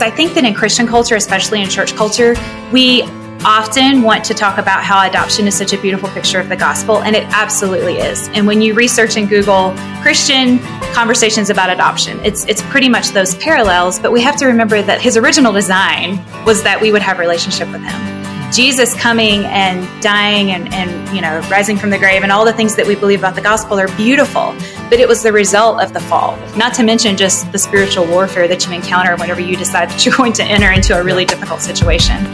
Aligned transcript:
I 0.00 0.10
think 0.10 0.34
that 0.34 0.44
in 0.44 0.54
Christian 0.54 0.86
culture, 0.86 1.16
especially 1.16 1.62
in 1.62 1.68
church 1.68 1.94
culture, 1.94 2.34
we 2.72 3.02
often 3.44 4.02
want 4.02 4.24
to 4.24 4.34
talk 4.34 4.58
about 4.58 4.82
how 4.82 5.06
adoption 5.06 5.46
is 5.46 5.54
such 5.54 5.72
a 5.72 5.78
beautiful 5.78 6.08
picture 6.10 6.40
of 6.40 6.48
the 6.48 6.56
gospel, 6.56 7.02
and 7.02 7.14
it 7.14 7.24
absolutely 7.28 7.98
is. 7.98 8.28
And 8.28 8.46
when 8.46 8.62
you 8.62 8.74
research 8.74 9.16
and 9.16 9.28
Google 9.28 9.74
Christian 10.02 10.58
conversations 10.94 11.50
about 11.50 11.70
adoption, 11.70 12.18
it's 12.24 12.44
it's 12.46 12.62
pretty 12.62 12.88
much 12.88 13.10
those 13.10 13.34
parallels. 13.36 13.98
But 13.98 14.12
we 14.12 14.22
have 14.22 14.36
to 14.38 14.46
remember 14.46 14.82
that 14.82 15.00
his 15.00 15.16
original 15.16 15.52
design 15.52 16.24
was 16.44 16.62
that 16.62 16.80
we 16.80 16.90
would 16.90 17.02
have 17.02 17.18
relationship 17.18 17.70
with 17.70 17.82
him. 17.82 18.23
Jesus 18.54 18.94
coming 18.94 19.44
and 19.46 20.02
dying 20.02 20.52
and, 20.52 20.72
and 20.72 21.14
you 21.14 21.20
know 21.20 21.40
rising 21.50 21.76
from 21.76 21.90
the 21.90 21.98
grave 21.98 22.22
and 22.22 22.30
all 22.30 22.44
the 22.44 22.52
things 22.52 22.76
that 22.76 22.86
we 22.86 22.94
believe 22.94 23.18
about 23.18 23.34
the 23.34 23.40
gospel 23.40 23.78
are 23.80 23.88
beautiful 23.96 24.54
but 24.90 25.00
it 25.00 25.08
was 25.08 25.22
the 25.22 25.32
result 25.32 25.82
of 25.82 25.92
the 25.92 26.00
fall. 26.00 26.36
Not 26.56 26.72
to 26.74 26.84
mention 26.84 27.16
just 27.16 27.50
the 27.50 27.58
spiritual 27.58 28.06
warfare 28.06 28.46
that 28.46 28.64
you 28.64 28.72
encounter 28.72 29.16
whenever 29.16 29.40
you 29.40 29.56
decide 29.56 29.90
that 29.90 30.06
you're 30.06 30.16
going 30.16 30.32
to 30.34 30.44
enter 30.44 30.70
into 30.70 30.96
a 30.96 31.02
really 31.02 31.24
difficult 31.24 31.62
situation 31.62 32.24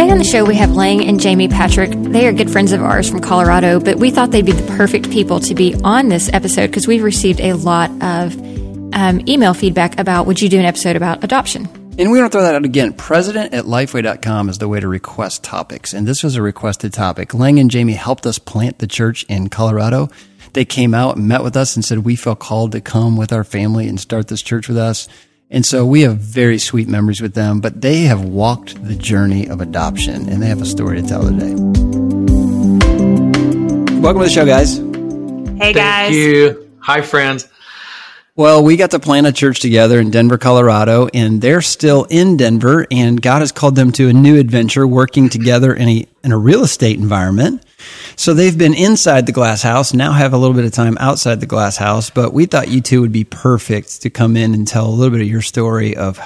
Today 0.00 0.12
on 0.12 0.16
the 0.16 0.24
show, 0.24 0.46
we 0.46 0.54
have 0.54 0.74
Lange 0.74 1.06
and 1.06 1.20
Jamie 1.20 1.46
Patrick. 1.46 1.90
They 1.90 2.26
are 2.26 2.32
good 2.32 2.50
friends 2.50 2.72
of 2.72 2.82
ours 2.82 3.06
from 3.06 3.20
Colorado, 3.20 3.78
but 3.78 3.98
we 3.98 4.10
thought 4.10 4.30
they'd 4.30 4.46
be 4.46 4.52
the 4.52 4.66
perfect 4.78 5.10
people 5.10 5.40
to 5.40 5.54
be 5.54 5.74
on 5.84 6.08
this 6.08 6.32
episode 6.32 6.68
because 6.68 6.86
we've 6.86 7.02
received 7.02 7.38
a 7.38 7.52
lot 7.52 7.90
of 8.02 8.34
um, 8.94 9.20
email 9.28 9.52
feedback 9.52 10.00
about 10.00 10.26
would 10.26 10.40
you 10.40 10.48
do 10.48 10.58
an 10.58 10.64
episode 10.64 10.96
about 10.96 11.22
adoption? 11.22 11.66
And 11.98 12.10
we 12.10 12.18
want 12.18 12.32
to 12.32 12.38
throw 12.38 12.42
that 12.44 12.54
out 12.54 12.64
again. 12.64 12.94
President 12.94 13.52
at 13.52 13.66
lifeway.com 13.66 14.48
is 14.48 14.56
the 14.56 14.68
way 14.68 14.80
to 14.80 14.88
request 14.88 15.44
topics. 15.44 15.92
And 15.92 16.06
this 16.06 16.22
was 16.22 16.34
a 16.34 16.40
requested 16.40 16.94
topic. 16.94 17.34
Lange 17.34 17.58
and 17.58 17.70
Jamie 17.70 17.92
helped 17.92 18.24
us 18.24 18.38
plant 18.38 18.78
the 18.78 18.86
church 18.86 19.24
in 19.24 19.50
Colorado. 19.50 20.08
They 20.54 20.64
came 20.64 20.94
out 20.94 21.18
and 21.18 21.28
met 21.28 21.42
with 21.42 21.58
us 21.58 21.76
and 21.76 21.84
said, 21.84 21.98
We 21.98 22.16
feel 22.16 22.36
called 22.36 22.72
to 22.72 22.80
come 22.80 23.18
with 23.18 23.34
our 23.34 23.44
family 23.44 23.86
and 23.86 24.00
start 24.00 24.28
this 24.28 24.40
church 24.40 24.66
with 24.66 24.78
us. 24.78 25.08
And 25.52 25.66
so 25.66 25.84
we 25.84 26.02
have 26.02 26.18
very 26.18 26.60
sweet 26.60 26.86
memories 26.86 27.20
with 27.20 27.34
them, 27.34 27.60
but 27.60 27.80
they 27.80 28.02
have 28.02 28.22
walked 28.22 28.84
the 28.84 28.94
journey 28.94 29.48
of 29.48 29.60
adoption 29.60 30.28
and 30.28 30.40
they 30.40 30.46
have 30.46 30.62
a 30.62 30.64
story 30.64 31.02
to 31.02 31.08
tell 31.08 31.24
today. 31.24 31.54
Welcome 34.00 34.22
to 34.22 34.28
the 34.28 34.30
show, 34.30 34.46
guys. 34.46 34.76
Hey, 35.58 35.72
guys. 35.72 36.10
Thank 36.10 36.14
you. 36.14 36.70
Hi, 36.78 37.00
friends. 37.02 37.48
Well, 38.36 38.62
we 38.62 38.76
got 38.76 38.92
to 38.92 39.00
plant 39.00 39.26
a 39.26 39.32
church 39.32 39.58
together 39.58 39.98
in 39.98 40.12
Denver, 40.12 40.38
Colorado, 40.38 41.08
and 41.12 41.42
they're 41.42 41.62
still 41.62 42.06
in 42.08 42.36
Denver, 42.36 42.86
and 42.88 43.20
God 43.20 43.40
has 43.40 43.50
called 43.50 43.74
them 43.74 43.90
to 43.92 44.08
a 44.08 44.12
new 44.12 44.38
adventure 44.38 44.86
working 44.86 45.28
together 45.28 45.74
in 45.74 45.88
a, 45.88 46.06
in 46.22 46.30
a 46.30 46.38
real 46.38 46.62
estate 46.62 46.96
environment. 46.96 47.66
So 48.20 48.34
they've 48.34 48.56
been 48.56 48.74
inside 48.74 49.24
the 49.24 49.32
glass 49.32 49.62
house, 49.62 49.94
now 49.94 50.12
have 50.12 50.34
a 50.34 50.36
little 50.36 50.54
bit 50.54 50.66
of 50.66 50.72
time 50.72 50.98
outside 51.00 51.40
the 51.40 51.46
glass 51.46 51.78
house, 51.78 52.10
but 52.10 52.34
we 52.34 52.44
thought 52.44 52.68
you 52.68 52.82
two 52.82 53.00
would 53.00 53.12
be 53.12 53.24
perfect 53.24 54.02
to 54.02 54.10
come 54.10 54.36
in 54.36 54.52
and 54.52 54.68
tell 54.68 54.86
a 54.86 54.92
little 54.92 55.10
bit 55.10 55.22
of 55.22 55.26
your 55.26 55.40
story 55.40 55.96
of 55.96 56.20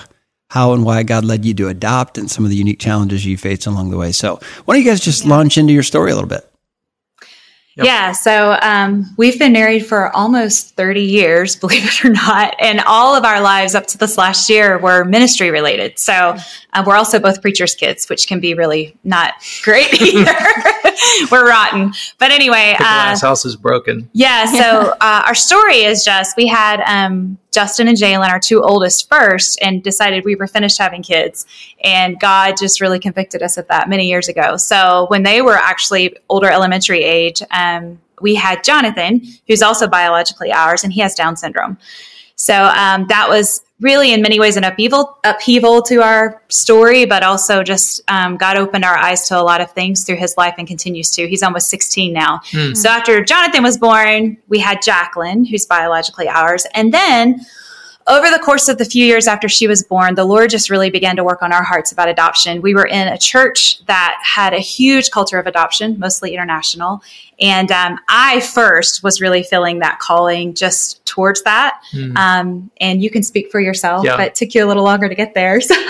how 0.50 0.72
and 0.72 0.84
why 0.84 1.04
God 1.04 1.24
led 1.24 1.44
you 1.44 1.54
to 1.54 1.68
adopt 1.68 2.18
and 2.18 2.28
some 2.28 2.42
of 2.42 2.50
the 2.50 2.56
unique 2.56 2.80
challenges 2.80 3.24
you 3.24 3.36
faced 3.36 3.68
along 3.68 3.90
the 3.90 3.96
way. 3.96 4.10
So 4.10 4.40
why 4.64 4.74
don't 4.74 4.84
you 4.84 4.90
guys 4.90 4.98
just 4.98 5.24
launch 5.24 5.56
into 5.56 5.72
your 5.72 5.84
story 5.84 6.10
a 6.10 6.16
little 6.16 6.28
bit? 6.28 6.50
Yep. 7.76 7.86
Yeah, 7.86 8.12
so 8.12 8.56
um, 8.62 9.14
we've 9.16 9.38
been 9.38 9.52
married 9.52 9.86
for 9.86 10.14
almost 10.16 10.74
30 10.76 11.00
years, 11.00 11.54
believe 11.60 11.84
it 11.84 12.04
or 12.04 12.10
not. 12.10 12.56
And 12.58 12.80
all 12.80 13.14
of 13.14 13.24
our 13.24 13.40
lives 13.40 13.76
up 13.76 13.86
to 13.88 13.98
this 13.98 14.18
last 14.18 14.50
year 14.50 14.78
were 14.78 15.04
ministry 15.04 15.52
related. 15.52 16.00
So 16.00 16.36
uh, 16.74 16.82
we're 16.86 16.96
also 16.96 17.18
both 17.18 17.40
preachers' 17.40 17.74
kids, 17.74 18.08
which 18.08 18.26
can 18.26 18.40
be 18.40 18.54
really 18.54 18.96
not 19.04 19.34
great 19.62 19.92
either. 20.00 20.32
we're 21.30 21.48
rotten. 21.48 21.92
But 22.18 22.30
anyway, 22.30 22.74
the 22.78 22.84
glass 22.84 23.22
uh, 23.22 23.28
house 23.28 23.44
is 23.44 23.56
broken. 23.56 24.08
Yeah, 24.12 24.46
so 24.46 24.90
uh, 25.00 25.22
our 25.26 25.34
story 25.34 25.78
is 25.78 26.04
just 26.04 26.36
we 26.36 26.46
had 26.46 26.80
um, 26.82 27.38
Justin 27.52 27.88
and 27.88 27.96
Jalen, 27.96 28.28
our 28.28 28.40
two 28.40 28.62
oldest, 28.62 29.08
first, 29.08 29.58
and 29.62 29.82
decided 29.82 30.24
we 30.24 30.34
were 30.34 30.46
finished 30.46 30.78
having 30.78 31.02
kids. 31.02 31.46
And 31.82 32.18
God 32.18 32.56
just 32.58 32.80
really 32.80 32.98
convicted 32.98 33.42
us 33.42 33.56
of 33.56 33.66
that 33.68 33.88
many 33.88 34.08
years 34.08 34.28
ago. 34.28 34.56
So 34.56 35.06
when 35.08 35.22
they 35.22 35.42
were 35.42 35.56
actually 35.56 36.16
older 36.28 36.50
elementary 36.50 37.04
age, 37.04 37.42
um, 37.50 38.00
we 38.20 38.34
had 38.34 38.64
Jonathan, 38.64 39.22
who's 39.46 39.62
also 39.62 39.86
biologically 39.86 40.52
ours, 40.52 40.84
and 40.84 40.92
he 40.92 41.00
has 41.00 41.14
Down 41.14 41.36
syndrome. 41.36 41.78
So 42.36 42.54
um, 42.54 43.06
that 43.08 43.28
was 43.28 43.62
really, 43.80 44.12
in 44.12 44.22
many 44.22 44.40
ways, 44.40 44.56
an 44.56 44.64
upheaval 44.64 45.18
upheaval 45.24 45.82
to 45.82 46.02
our 46.02 46.42
story, 46.48 47.04
but 47.04 47.22
also 47.22 47.62
just 47.62 48.00
um, 48.08 48.36
God 48.36 48.56
opened 48.56 48.84
our 48.84 48.96
eyes 48.96 49.28
to 49.28 49.38
a 49.38 49.42
lot 49.42 49.60
of 49.60 49.70
things 49.72 50.04
through 50.04 50.16
his 50.16 50.36
life 50.36 50.54
and 50.58 50.66
continues 50.66 51.10
to. 51.12 51.28
He's 51.28 51.42
almost 51.42 51.68
16 51.68 52.12
now. 52.12 52.40
Mm. 52.50 52.76
So 52.76 52.88
after 52.88 53.22
Jonathan 53.24 53.62
was 53.62 53.78
born, 53.78 54.36
we 54.48 54.58
had 54.58 54.82
Jacqueline, 54.82 55.44
who's 55.44 55.66
biologically 55.66 56.28
ours, 56.28 56.66
and 56.74 56.92
then 56.92 57.44
over 58.06 58.28
the 58.30 58.38
course 58.38 58.68
of 58.68 58.76
the 58.76 58.84
few 58.84 59.04
years 59.04 59.26
after 59.26 59.48
she 59.48 59.66
was 59.66 59.82
born, 59.82 60.14
the 60.14 60.24
Lord 60.24 60.50
just 60.50 60.68
really 60.68 60.90
began 60.90 61.16
to 61.16 61.24
work 61.24 61.42
on 61.42 61.52
our 61.52 61.62
hearts 61.62 61.90
about 61.90 62.08
adoption. 62.08 62.60
We 62.60 62.74
were 62.74 62.86
in 62.86 63.08
a 63.08 63.16
church 63.16 63.84
that 63.86 64.20
had 64.22 64.52
a 64.52 64.58
huge 64.58 65.10
culture 65.10 65.38
of 65.38 65.46
adoption, 65.46 65.98
mostly 65.98 66.34
international. 66.34 67.02
And 67.40 67.72
um, 67.72 67.98
I 68.08 68.40
first 68.40 69.02
was 69.02 69.22
really 69.22 69.42
feeling 69.42 69.78
that 69.78 70.00
calling 70.00 70.54
just 70.54 71.04
towards 71.06 71.42
that. 71.44 71.80
Mm. 71.92 72.16
Um, 72.16 72.70
and 72.78 73.02
you 73.02 73.08
can 73.08 73.22
speak 73.22 73.50
for 73.50 73.58
yourself, 73.58 74.04
yeah. 74.04 74.18
but 74.18 74.28
it 74.28 74.34
took 74.34 74.54
you 74.54 74.64
a 74.64 74.68
little 74.68 74.84
longer 74.84 75.08
to 75.08 75.14
get 75.14 75.32
there. 75.32 75.62
So. 75.62 75.74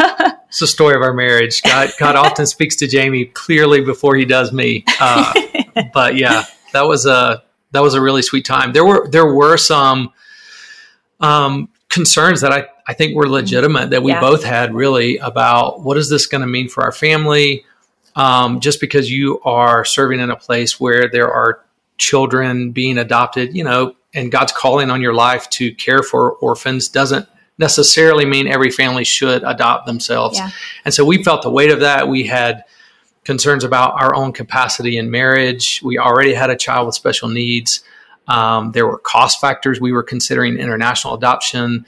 it's 0.49 0.61
the 0.61 0.69
story 0.69 0.95
of 0.95 1.03
our 1.03 1.15
marriage. 1.15 1.63
God, 1.63 1.91
God 1.99 2.15
often 2.15 2.47
speaks 2.47 2.77
to 2.77 2.87
Jamie 2.87 3.25
clearly 3.25 3.81
before 3.81 4.15
he 4.15 4.25
does 4.25 4.53
me. 4.53 4.85
Uh, 5.01 5.33
but 5.93 6.15
yeah, 6.15 6.45
that 6.73 6.83
was 6.83 7.07
a 7.07 7.43
that 7.73 7.81
was 7.81 7.95
a 7.95 8.01
really 8.01 8.23
sweet 8.23 8.45
time. 8.45 8.73
There 8.73 8.85
were 8.85 9.09
there 9.09 9.27
were 9.27 9.57
some 9.57 10.13
um, 11.21 11.69
concerns 11.95 12.41
that 12.41 12.53
I, 12.53 12.67
I 12.89 12.93
think 12.93 13.15
were 13.15 13.29
legitimate 13.29 13.91
that 13.91 14.03
we 14.03 14.11
yeah. 14.11 14.21
both 14.21 14.43
had 14.43 14.75
really 14.75 15.17
about 15.19 15.83
what 15.83 15.97
is 15.97 16.11
this 16.11 16.27
going 16.27 16.41
to 16.41 16.47
mean 16.49 16.69
for 16.69 16.83
our 16.83 16.91
family? 16.91 17.65
Um, 18.17 18.59
just 18.59 18.81
because 18.81 19.09
you 19.09 19.41
are 19.43 19.85
serving 19.85 20.19
in 20.19 20.29
a 20.29 20.37
place 20.37 20.81
where 20.81 21.09
there 21.09 21.33
are 21.33 21.65
children 21.97 22.73
being 22.73 22.99
adopted, 22.99 23.55
you 23.55 23.63
know, 23.63 23.95
and 24.13 24.33
God's 24.33 24.53
calling 24.53 24.91
on 24.91 25.01
your 25.01 25.15
life 25.15 25.49
to 25.51 25.73
care 25.73 26.03
for 26.03 26.33
orphans 26.33 26.89
doesn't 26.89 27.29
necessarily 27.59 28.25
mean 28.25 28.49
every 28.49 28.71
family 28.71 29.05
should 29.05 29.45
adopt 29.45 29.87
themselves. 29.87 30.37
Yeah. 30.37 30.51
And 30.85 30.93
so 30.93 31.05
we 31.05 31.23
felt 31.23 31.43
the 31.43 31.51
weight 31.51 31.71
of 31.71 31.81
that. 31.81 32.09
We 32.09 32.25
had 32.25 32.65
concerns 33.23 33.63
about 33.63 34.03
our 34.03 34.17
own 34.17 34.33
capacity 34.33 34.99
in 34.99 35.13
marriage. 35.13 35.81
We 35.85 35.97
already 35.97 36.35
had 36.35 36.51
a 36.51 36.57
child 36.57 36.87
with 36.87 36.97
special 36.97 37.29
needs. 37.29 37.85
Um, 38.29 38.73
there 38.73 38.87
were 38.87 38.99
cost 38.99 39.41
factors. 39.41 39.81
We 39.81 39.93
were 39.93 40.03
considering 40.03 40.57
international 40.57 41.15
adoption. 41.15 41.87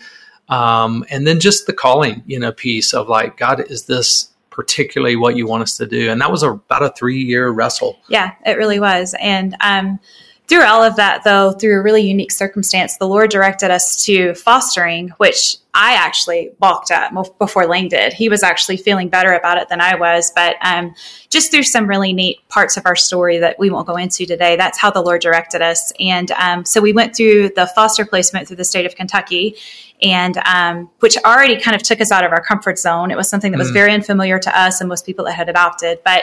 Um, 0.48 1.04
and 1.10 1.26
then 1.26 1.40
just 1.40 1.66
the 1.66 1.72
calling, 1.72 2.22
you 2.26 2.38
know, 2.38 2.52
piece 2.52 2.94
of 2.94 3.08
like, 3.08 3.36
God, 3.36 3.60
is 3.70 3.86
this 3.86 4.30
particularly 4.50 5.16
what 5.16 5.36
you 5.36 5.46
want 5.46 5.62
us 5.62 5.76
to 5.78 5.86
do? 5.86 6.10
And 6.10 6.20
that 6.20 6.30
was 6.30 6.42
a, 6.42 6.52
about 6.52 6.82
a 6.82 6.90
three 6.90 7.22
year 7.22 7.50
wrestle. 7.50 7.98
Yeah, 8.08 8.32
it 8.44 8.52
really 8.52 8.80
was. 8.80 9.14
And, 9.20 9.56
um, 9.60 9.98
through 10.48 10.62
all 10.64 10.82
of 10.82 10.96
that, 10.96 11.24
though, 11.24 11.52
through 11.52 11.78
a 11.78 11.82
really 11.82 12.02
unique 12.02 12.30
circumstance, 12.30 12.96
the 12.98 13.08
Lord 13.08 13.30
directed 13.30 13.70
us 13.70 14.04
to 14.04 14.32
fostering, 14.34 15.08
which 15.16 15.56
I 15.74 15.94
actually 15.94 16.52
balked 16.60 16.90
at 16.92 17.12
before 17.38 17.66
Lange 17.66 17.88
did. 17.88 18.12
He 18.12 18.28
was 18.28 18.44
actually 18.44 18.76
feeling 18.76 19.08
better 19.08 19.32
about 19.32 19.58
it 19.58 19.68
than 19.68 19.80
I 19.80 19.96
was, 19.96 20.30
but 20.34 20.56
um, 20.62 20.94
just 21.28 21.50
through 21.50 21.64
some 21.64 21.88
really 21.88 22.12
neat 22.12 22.38
parts 22.48 22.76
of 22.76 22.86
our 22.86 22.94
story 22.94 23.38
that 23.38 23.58
we 23.58 23.70
won't 23.70 23.88
go 23.88 23.96
into 23.96 24.24
today, 24.24 24.56
that's 24.56 24.78
how 24.78 24.90
the 24.90 25.02
Lord 25.02 25.20
directed 25.20 25.62
us. 25.62 25.92
And 25.98 26.30
um, 26.32 26.64
so 26.64 26.80
we 26.80 26.92
went 26.92 27.16
through 27.16 27.50
the 27.50 27.66
foster 27.66 28.06
placement 28.06 28.46
through 28.46 28.56
the 28.56 28.64
state 28.64 28.86
of 28.86 28.94
Kentucky, 28.94 29.56
and 30.00 30.38
um, 30.46 30.90
which 31.00 31.16
already 31.24 31.60
kind 31.60 31.74
of 31.74 31.82
took 31.82 32.00
us 32.00 32.12
out 32.12 32.24
of 32.24 32.30
our 32.30 32.42
comfort 32.42 32.78
zone. 32.78 33.10
It 33.10 33.16
was 33.16 33.28
something 33.28 33.50
that 33.50 33.58
was 33.58 33.70
mm. 33.70 33.74
very 33.74 33.92
unfamiliar 33.92 34.38
to 34.38 34.58
us 34.58 34.80
and 34.80 34.88
most 34.88 35.04
people 35.04 35.24
that 35.24 35.32
had 35.32 35.48
adopted, 35.48 35.98
but 36.04 36.22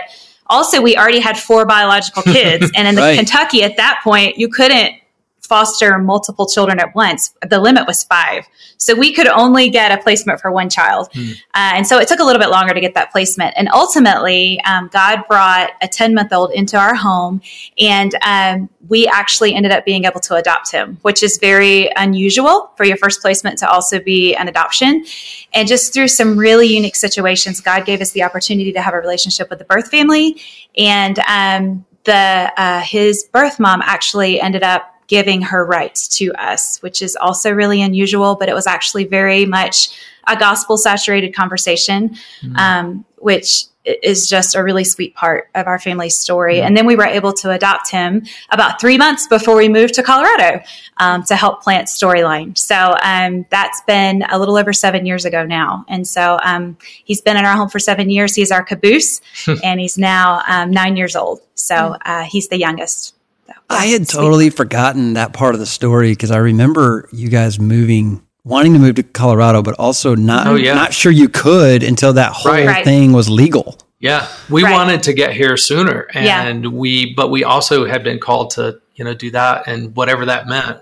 also 0.53 0.81
we 0.81 0.95
already 0.95 1.19
had 1.19 1.37
four 1.37 1.65
biological 1.65 2.21
kids 2.23 2.71
and 2.75 2.87
in 2.87 2.95
the 2.95 3.01
right. 3.01 3.17
kentucky 3.17 3.63
at 3.63 3.75
that 3.77 3.99
point 4.03 4.37
you 4.37 4.47
couldn't 4.47 4.95
foster 5.43 5.97
multiple 5.99 6.47
children 6.47 6.79
at 6.79 6.95
once. 6.95 7.33
The 7.47 7.59
limit 7.59 7.85
was 7.85 8.03
five. 8.03 8.47
So 8.77 8.95
we 8.95 9.13
could 9.13 9.27
only 9.27 9.69
get 9.69 9.97
a 9.97 10.01
placement 10.01 10.39
for 10.39 10.51
one 10.51 10.69
child. 10.69 11.09
Hmm. 11.13 11.31
Uh, 11.53 11.71
and 11.75 11.87
so 11.87 11.99
it 11.99 12.07
took 12.07 12.19
a 12.19 12.23
little 12.23 12.39
bit 12.39 12.49
longer 12.49 12.73
to 12.73 12.79
get 12.79 12.93
that 12.95 13.11
placement. 13.11 13.53
And 13.57 13.69
ultimately, 13.73 14.61
um, 14.61 14.89
God 14.91 15.23
brought 15.27 15.71
a 15.81 15.87
10 15.87 16.13
month 16.13 16.31
old 16.31 16.51
into 16.53 16.77
our 16.77 16.95
home, 16.95 17.41
and 17.77 18.15
um, 18.25 18.69
we 18.87 19.07
actually 19.07 19.53
ended 19.53 19.71
up 19.71 19.85
being 19.85 20.05
able 20.05 20.19
to 20.21 20.35
adopt 20.35 20.71
him, 20.71 20.97
which 21.01 21.23
is 21.23 21.37
very 21.37 21.89
unusual 21.97 22.71
for 22.75 22.85
your 22.85 22.97
first 22.97 23.21
placement 23.21 23.59
to 23.59 23.69
also 23.69 23.99
be 23.99 24.35
an 24.35 24.47
adoption. 24.47 25.05
And 25.53 25.67
just 25.67 25.93
through 25.93 26.07
some 26.07 26.37
really 26.37 26.67
unique 26.67 26.95
situations, 26.95 27.61
God 27.61 27.85
gave 27.85 28.01
us 28.01 28.11
the 28.11 28.23
opportunity 28.23 28.71
to 28.73 28.81
have 28.81 28.93
a 28.93 28.97
relationship 28.97 29.49
with 29.49 29.59
the 29.59 29.65
birth 29.65 29.89
family. 29.89 30.41
And 30.77 31.19
um, 31.19 31.85
the 32.03 32.51
uh, 32.57 32.81
his 32.81 33.23
birth 33.25 33.59
mom 33.59 33.81
actually 33.81 34.41
ended 34.41 34.63
up 34.63 34.92
giving 35.07 35.41
her 35.41 35.65
rights 35.65 36.07
to 36.17 36.31
us, 36.33 36.81
which 36.81 37.01
is 37.01 37.15
also 37.15 37.51
really 37.51 37.81
unusual, 37.81 38.35
but 38.35 38.49
it 38.49 38.55
was 38.55 38.67
actually 38.67 39.05
very 39.05 39.45
much 39.45 39.97
a 40.27 40.35
gospel 40.35 40.77
saturated 40.77 41.35
conversation, 41.35 42.15
mm 42.41 42.57
um, 42.57 43.05
which 43.17 43.67
is 43.85 44.29
just 44.29 44.55
a 44.55 44.63
really 44.63 44.83
sweet 44.83 45.13
part 45.15 45.49
of 45.55 45.67
our 45.67 45.77
family 45.77 46.09
story. 46.09 46.61
And 46.61 46.75
then 46.75 46.85
we 46.85 46.95
were 46.95 47.05
able 47.05 47.33
to 47.33 47.51
adopt 47.51 47.91
him 47.91 48.25
about 48.49 48.79
three 48.79 48.97
months 48.97 49.27
before 49.27 49.55
we 49.55 49.67
moved 49.67 49.93
to 49.95 50.03
Colorado 50.03 50.61
um, 50.97 51.23
to 51.23 51.35
help 51.35 51.61
plant 51.61 51.87
Storyline. 51.87 52.57
So 52.57 52.95
um, 53.03 53.45
that's 53.49 53.81
been 53.81 54.23
a 54.29 54.39
little 54.39 54.57
over 54.57 54.71
seven 54.71 55.05
years 55.05 55.25
ago 55.25 55.45
now. 55.45 55.83
And 55.89 56.07
so 56.07 56.39
um, 56.43 56.77
he's 57.03 57.19
been 57.21 57.35
in 57.35 57.43
our 57.43 57.55
home 57.55 57.69
for 57.69 57.79
seven 57.79 58.09
years. 58.09 58.35
He's 58.35 58.51
our 58.51 58.63
caboose, 58.63 59.19
and 59.63 59.79
he's 59.79 59.97
now 59.97 60.41
um, 60.47 60.71
nine 60.71 60.95
years 60.95 61.15
old. 61.15 61.41
So 61.55 61.97
uh, 62.05 62.23
he's 62.23 62.47
the 62.47 62.57
youngest. 62.57 63.12
So, 63.47 63.53
I 63.69 63.87
had 63.87 64.07
totally 64.07 64.49
forgotten 64.49 65.13
that 65.13 65.33
part 65.33 65.53
of 65.55 65.59
the 65.59 65.65
story 65.65 66.11
because 66.11 66.31
I 66.31 66.37
remember 66.37 67.09
you 67.11 67.29
guys 67.29 67.59
moving 67.59 68.21
wanting 68.45 68.73
to 68.73 68.79
move 68.79 68.95
to 68.95 69.03
Colorado, 69.03 69.61
but 69.61 69.73
also 69.79 70.15
not 70.15 70.47
Oh, 70.47 70.55
yeah. 70.55 70.73
not 70.73 70.93
sure 70.93 71.11
you 71.11 71.29
could 71.29 71.81
until 71.81 72.13
that 72.13 72.33
whole 72.33 72.51
Right. 72.51 72.67
Right. 72.67 72.83
thing 72.85 73.13
was 73.13 73.29
legal. 73.29 73.77
Yeah, 73.99 74.27
we 74.49 74.63
Right. 74.63 74.73
wanted 74.73 75.03
to 75.03 75.13
get 75.13 75.31
here 75.31 75.55
sooner, 75.55 76.07
Yeah. 76.13 76.43
and 76.43 76.73
we, 76.73 77.13
but 77.13 77.31
we 77.31 77.45
also 77.45 77.85
had 77.87 78.03
been 78.03 78.19
called 78.19 78.49
to, 78.51 78.79
you 78.95 79.05
know, 79.05 79.13
do 79.13 79.31
that 79.31 79.63
and 79.67 79.95
whatever 79.95 80.25
that 80.25 80.45
meant, 80.47 80.79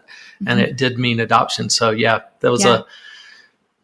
and 0.48 0.60
it 0.60 0.76
did 0.76 0.98
mean 0.98 1.20
adoption. 1.20 1.70
So 1.70 1.92
yeah, 1.92 2.22
that 2.40 2.50
was 2.52 2.62
Mm-hmm. 2.64 2.70
Yeah. 2.74 2.80
a 2.80 2.84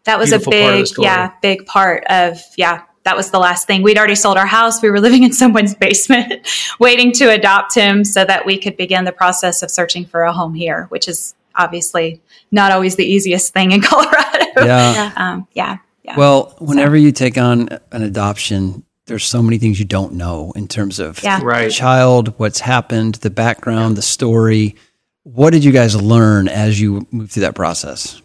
that 0.06 0.18
was 0.20 0.32
a 0.32 0.40
Beautiful 0.40 0.54
part 0.54 0.74
of 0.74 0.80
the 0.90 0.94
big 0.96 1.04
yeah 1.04 1.30
big 1.42 1.66
part 1.68 2.04
of 2.10 2.40
yeah 2.56 2.82
that 3.08 3.16
was 3.16 3.32
the 3.32 3.40
last 3.40 3.66
thing 3.68 3.82
we'd 3.82 3.98
already 3.98 4.16
sold 4.16 4.38
our 4.38 4.46
house 4.46 4.82
we 4.82 4.90
were 4.90 5.00
living 5.00 5.24
in 5.24 5.32
someone's 5.44 5.74
basement 5.74 6.46
waiting 6.80 7.12
to 7.14 7.30
adopt 7.32 7.74
him 7.74 8.04
so 8.04 8.24
that 8.26 8.46
we 8.46 8.58
could 8.58 8.76
begin 8.76 9.06
the 9.06 9.12
process 9.12 9.64
of 9.64 9.72
searching 9.72 10.06
for 10.06 10.24
a 10.24 10.34
home 10.34 10.54
here 10.54 10.86
which 10.90 11.08
is 11.08 11.34
obviously 11.56 12.20
not 12.52 12.72
always 12.72 12.96
the 12.98 13.06
easiest 13.06 13.54
thing 13.54 13.72
in 13.72 13.82
colorado 13.90 14.46
Yeah. 14.66 15.14
um, 15.16 15.48
yeah 15.54 15.78
yeah 16.04 16.16
Well, 16.18 16.56
whenever 16.60 16.96
you 16.98 17.12
take 17.12 17.38
on 17.38 17.70
an 17.92 18.02
adoption, 18.04 18.84
there's 19.08 19.24
so 19.26 19.42
many 19.42 19.58
things 19.58 19.80
you 19.80 19.86
don't 19.86 20.14
know 20.14 20.52
in 20.56 20.68
terms 20.68 21.00
of 21.00 21.22
Yeah. 21.24 21.40
right. 21.44 21.72
child, 21.72 22.34
what's 22.40 22.60
happened, 22.62 23.16
the 23.16 23.30
background, 23.30 23.96
the 23.98 24.02
story. 24.02 24.76
What 25.24 25.52
did 25.54 25.64
you 25.64 25.72
guys 25.72 25.96
learn 26.02 26.48
as 26.48 26.80
you 26.80 27.06
moved 27.12 27.32
through 27.34 27.42
that 27.48 27.56
process? 27.56 28.22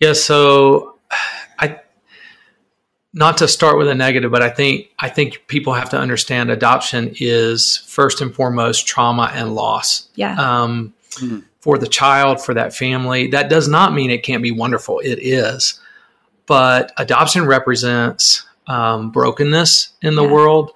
Yeah, 0.00 0.12
so 0.14 0.90
I 0.92 0.93
not 3.16 3.38
to 3.38 3.46
start 3.48 3.78
with 3.78 3.86
a 3.88 3.94
negative, 3.94 4.30
but 4.32 4.42
I 4.42 4.50
think 4.50 4.88
I 4.98 5.08
think 5.08 5.46
people 5.46 5.72
have 5.72 5.88
to 5.90 5.98
understand 5.98 6.50
adoption 6.50 7.12
is 7.20 7.78
first 7.86 8.20
and 8.20 8.34
foremost 8.34 8.86
trauma 8.86 9.30
and 9.32 9.54
loss. 9.54 10.08
yeah 10.16 10.34
Um, 10.36 10.92
For 11.60 11.78
the 11.78 11.86
child, 11.86 12.44
for 12.44 12.52
that 12.54 12.74
family, 12.74 13.28
that 13.28 13.48
does 13.48 13.68
not 13.68 13.94
mean 13.94 14.10
it 14.10 14.22
can't 14.24 14.42
be 14.42 14.50
wonderful. 14.50 14.98
It 14.98 15.18
is, 15.22 15.80
but 16.46 16.92
adoption 16.98 17.46
represents 17.46 18.44
um, 18.66 19.10
brokenness 19.10 19.90
in 20.02 20.14
the 20.16 20.24
Yeah. 20.24 20.32
world, 20.32 20.72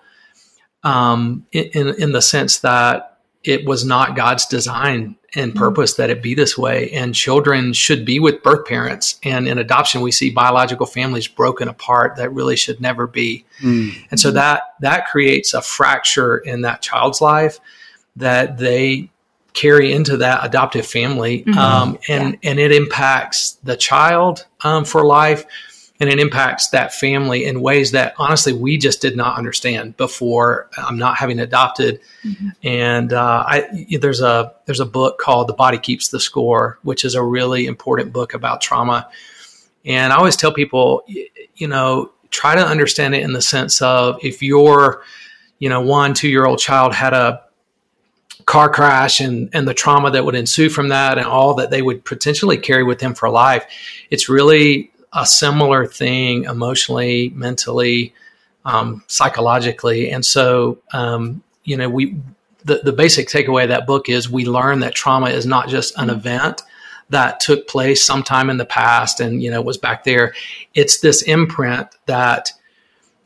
um, 0.85 1.45
in, 1.53 1.65
in 1.75 1.95
in 2.05 2.13
the 2.13 2.23
sense 2.23 2.61
that 2.61 3.18
it 3.45 3.65
was 3.65 3.85
not 3.85 4.17
God's 4.17 4.47
design 4.47 5.17
and 5.35 5.55
purpose 5.55 5.95
that 5.95 6.11
it 6.11 6.23
be 6.23 6.35
this 6.35 6.57
way. 6.57 6.91
And 6.91 7.15
children 7.15 7.73
should 7.73 8.05
be 8.05 8.19
with 8.19 8.43
birth 8.43 8.67
parents. 8.67 9.21
And 9.23 9.47
in 9.47 9.59
adoption, 9.59 10.01
we 10.01 10.11
see 10.11 10.31
biological 10.31 10.87
families 10.87 11.29
broken 11.29 11.69
apart 11.69 12.17
that 12.17 12.33
really 12.33 12.57
should 12.57 12.81
never 12.81 13.07
be. 13.07 13.45
And 14.11 14.19
so 14.19 14.31
that 14.33 14.63
that 14.81 15.09
creates 15.09 15.55
a 15.55 15.63
fracture 15.63 16.39
in 16.39 16.63
that 16.63 16.83
child's 16.83 17.21
life 17.21 17.61
that 18.17 18.59
they 18.59 19.11
carry 19.55 19.93
into 19.93 20.19
that 20.19 20.45
adoptive 20.45 20.87
family, 20.87 21.45
um, 21.59 21.99
and 22.09 22.39
and 22.43 22.59
it 22.59 22.71
impacts 22.73 23.53
the 23.65 23.77
child 23.77 24.47
um, 24.63 24.85
for 24.85 25.05
life, 25.05 25.45
and 26.01 26.09
it 26.09 26.21
impacts 26.21 26.69
that 26.69 26.95
family 26.95 27.45
in 27.45 27.61
ways 27.61 27.91
that 27.91 28.15
honestly 28.19 28.53
we 28.53 28.79
just 28.79 29.01
did 29.01 29.17
not 29.17 29.37
understand 29.37 29.97
before. 29.97 30.71
I'm 30.77 30.99
not 30.99 31.17
having 31.17 31.41
adopted, 31.41 32.01
and 32.63 33.13
uh, 33.13 33.45
I 33.47 33.87
there's 34.01 34.21
a 34.21 34.55
there's 34.67 34.81
a 34.81 34.87
book 34.87 35.19
called 35.19 35.49
The 35.49 35.55
Body 35.55 35.79
Keeps 35.79 36.09
the 36.09 36.21
Score, 36.21 36.79
which 36.83 37.05
is 37.05 37.15
a 37.15 37.23
really 37.23 37.67
important 37.67 38.13
book 38.13 38.35
about 38.35 38.61
trauma. 38.61 39.09
And 39.85 40.13
I 40.13 40.17
always 40.17 40.37
tell 40.37 40.53
people, 40.53 41.03
you 41.55 41.69
know, 41.69 42.13
try 42.31 42.55
to 42.55 42.65
understand 42.65 43.15
it 43.15 43.23
in 43.23 43.33
the 43.33 43.43
sense 43.43 43.81
of 43.81 44.19
if 44.23 44.43
your, 44.43 45.03
you 45.59 45.69
know, 45.69 45.81
one, 45.81 46.15
two 46.15 46.29
year 46.29 46.47
old 46.47 46.59
child 46.59 46.95
had 46.95 47.13
a 47.13 47.43
car 48.45 48.69
crash 48.71 49.21
and, 49.21 49.51
and 49.53 49.67
the 49.67 49.75
trauma 49.75 50.11
that 50.11 50.25
would 50.25 50.35
ensue 50.35 50.69
from 50.69 50.89
that 50.89 51.19
and 51.19 51.27
all 51.27 51.55
that 51.55 51.71
they 51.71 51.83
would 51.83 52.05
potentially 52.05 52.57
carry 52.57 52.85
with 52.85 52.99
them 52.99 53.15
for 53.15 53.29
life, 53.29 53.65
it's 54.11 54.29
really 54.29 54.91
a 55.13 55.27
similar 55.27 55.87
thing 55.87 56.45
emotionally, 56.45 57.31
mentally, 57.35 58.15
um, 58.65 59.03
psychologically. 59.07 60.11
And 60.11 60.25
so, 60.25 60.79
um, 60.93 61.43
you 61.65 61.77
know, 61.77 61.89
we, 61.89 62.17
the, 62.65 62.81
the 62.85 62.93
basic 62.93 63.29
takeaway 63.29 63.65
of 63.65 63.71
that 63.71 63.87
book 63.87 64.09
is 64.09 64.31
we 64.31 64.45
learn 64.45 64.81
that 64.81 64.95
trauma 64.95 65.31
is 65.31 65.47
not 65.47 65.69
just 65.69 65.97
an 65.99 66.11
event 66.11 66.63
that 67.11 67.41
took 67.41 67.69
place 67.69 68.05
sometime 68.05 68.51
in 68.51 68.59
the 68.59 68.67
past 68.67 69.21
and 69.21 69.43
you 69.43 69.51
know 69.51 69.63
was 69.63 69.79
back 69.79 70.05
there. 70.05 70.35
It's 70.75 71.01
this 71.01 71.23
imprint 71.23 71.89
that 72.07 72.53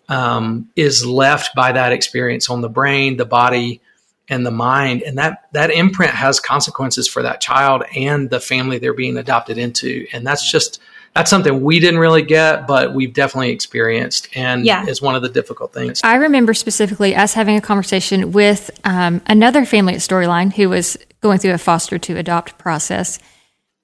um, 0.09 0.71
is 0.77 1.05
left 1.05 1.55
by 1.55 1.73
that 1.73 1.93
experience 1.93 2.49
on 2.49 2.61
the 2.61 2.69
brain 2.69 3.17
the 3.17 3.25
body 3.25 3.81
and 4.29 4.47
the 4.47 4.51
mind. 4.51 5.03
And 5.03 5.19
that 5.19 5.49
that 5.53 5.71
imprint 5.71 6.13
has 6.13 6.41
consequences 6.41 7.09
for 7.09 7.23
that 7.23 7.41
child 7.41 7.83
and 7.97 8.31
the 8.31 8.41
family 8.41 8.79
they're 8.79 8.95
being 8.95 9.17
adopted 9.17 9.59
into. 9.59 10.07
And 10.13 10.27
that's 10.27 10.49
just 10.51 10.81
that's 11.15 11.29
something 11.31 11.61
we 11.61 11.79
didn't 11.81 12.01
really 12.01 12.23
get 12.23 12.67
but 12.67 12.95
we've 12.95 13.13
definitely 13.13 13.51
experienced 13.51 14.29
and 14.35 14.65
Yeah. 14.65 14.87
is 14.87 15.03
one 15.03 15.15
of 15.15 15.23
the 15.23 15.29
difficult 15.29 15.73
things 15.73 16.01
I 16.05 16.17
remember 16.17 16.55
specifically 16.55 17.15
us 17.15 17.35
having 17.35 17.57
a 17.57 17.61
conversation 17.61 18.33
with 18.33 18.71
um, 18.85 19.21
another 19.27 19.65
family 19.65 19.95
at 19.95 20.01
Storyline 20.01 20.53
who 20.55 20.69
was 20.71 20.97
going 21.21 21.39
through 21.39 21.53
a 21.53 21.59
foster 21.59 21.99
to 21.99 22.17
adopt 22.17 22.59
process. 22.59 23.19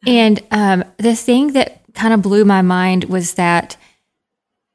And 0.06 0.42
um, 0.50 0.84
the 0.96 1.14
thing 1.14 1.52
that 1.52 1.80
kind 1.94 2.12
of 2.14 2.22
blew 2.22 2.44
my 2.44 2.62
mind 2.62 3.04
was 3.04 3.34
that 3.34 3.76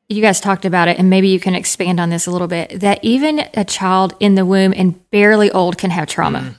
you 0.09 0.21
guys 0.21 0.39
talked 0.41 0.63
about 0.65 0.87
it, 0.89 0.99
and 0.99 1.09
maybe 1.09 1.29
you 1.29 1.39
can 1.39 1.55
expand 1.55 1.99
on 1.99 2.09
this 2.09 2.27
a 2.27 2.31
little 2.31 2.47
bit 2.47 2.79
that 2.81 2.99
even 3.03 3.39
a 3.55 3.63
child 3.65 4.15
in 4.19 4.35
the 4.35 4.45
womb 4.45 4.73
and 4.75 5.09
barely 5.11 5.49
old 5.51 5.77
can 5.77 5.89
have 5.91 6.07
trauma. 6.07 6.55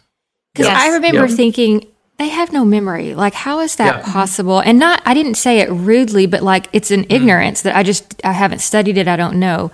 Because 0.52 0.67
Yes. 0.69 0.82
I 0.82 0.88
remember 0.94 1.26
Yep. 1.26 1.37
thinking, 1.37 1.87
they 2.19 2.29
have 2.29 2.53
no 2.53 2.65
memory. 2.65 3.15
Like, 3.15 3.35
how 3.35 3.61
is 3.61 3.77
that 3.77 3.97
Yeah. 3.97 4.03
Mm-hmm. 4.03 4.13
possible? 4.13 4.61
And 4.61 4.79
not, 4.79 5.03
I 5.05 5.15
didn't 5.15 5.35
say 5.35 5.61
it 5.61 5.71
rudely, 5.71 6.27
but 6.27 6.43
like 6.43 6.69
it's 6.73 6.91
an 6.91 7.03
mm-hmm. 7.03 7.13
ignorance 7.13 7.63
that 7.63 7.77
I 7.77 7.83
just, 7.83 8.21
I 8.25 8.33
haven't 8.33 8.61
studied 8.61 8.99
it. 8.99 9.09
I 9.09 9.17
don't 9.17 9.41
know. 9.41 9.73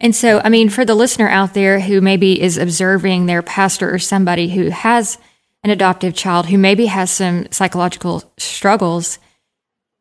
And 0.00 0.14
so, 0.14 0.40
I 0.44 0.48
mean, 0.48 0.68
for 0.70 0.84
the 0.84 0.94
listener 0.94 1.28
out 1.28 1.54
there 1.54 1.80
who 1.80 2.00
maybe 2.00 2.40
is 2.40 2.58
observing 2.58 3.26
their 3.26 3.42
pastor 3.42 3.92
or 3.92 3.98
somebody 3.98 4.48
who 4.48 4.70
has 4.70 5.18
an 5.62 5.70
adoptive 5.70 6.14
child 6.14 6.46
who 6.46 6.58
maybe 6.58 6.86
has 6.86 7.10
some 7.10 7.46
psychological 7.50 8.22
struggles, 8.36 9.18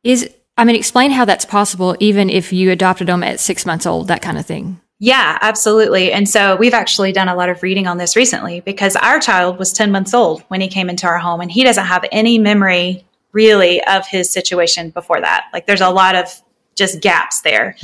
is, 0.03 0.29
I 0.57 0.65
mean, 0.65 0.75
explain 0.75 1.11
how 1.11 1.25
that's 1.25 1.45
possible, 1.45 1.95
even 1.99 2.29
if 2.29 2.51
you 2.51 2.69
adopted 2.71 3.07
them 3.07 3.23
at 3.23 3.39
six 3.39 3.65
months 3.65 3.85
old, 3.85 4.09
that 4.09 4.21
kind 4.21 4.37
of 4.37 4.45
thing. 4.45 4.81
Yeah, 4.99 5.37
absolutely. 5.41 6.11
And 6.13 6.29
so 6.29 6.55
we've 6.55 6.73
actually 6.73 7.11
done 7.11 7.27
a 7.27 7.35
lot 7.35 7.49
of 7.49 7.61
reading 7.61 7.87
on 7.87 7.97
this 7.97 8.15
recently 8.15 8.61
because 8.61 8.95
our 8.95 9.19
child 9.19 9.57
was 9.59 9.73
10 9.73 9.91
months 9.91 10.13
old 10.13 10.43
when 10.47 10.61
he 10.61 10.67
came 10.67 10.89
into 10.89 11.07
our 11.07 11.17
home 11.17 11.41
and 11.41 11.51
he 11.51 11.63
doesn't 11.63 11.85
have 11.85 12.05
any 12.11 12.39
memory 12.39 13.05
really 13.33 13.83
of 13.85 14.07
his 14.07 14.31
situation 14.31 14.91
before 14.91 15.19
that. 15.19 15.47
Like 15.51 15.65
there's 15.65 15.81
a 15.81 15.89
lot 15.89 16.15
of 16.15 16.41
just 16.75 17.01
gaps 17.01 17.41
there. 17.41 17.75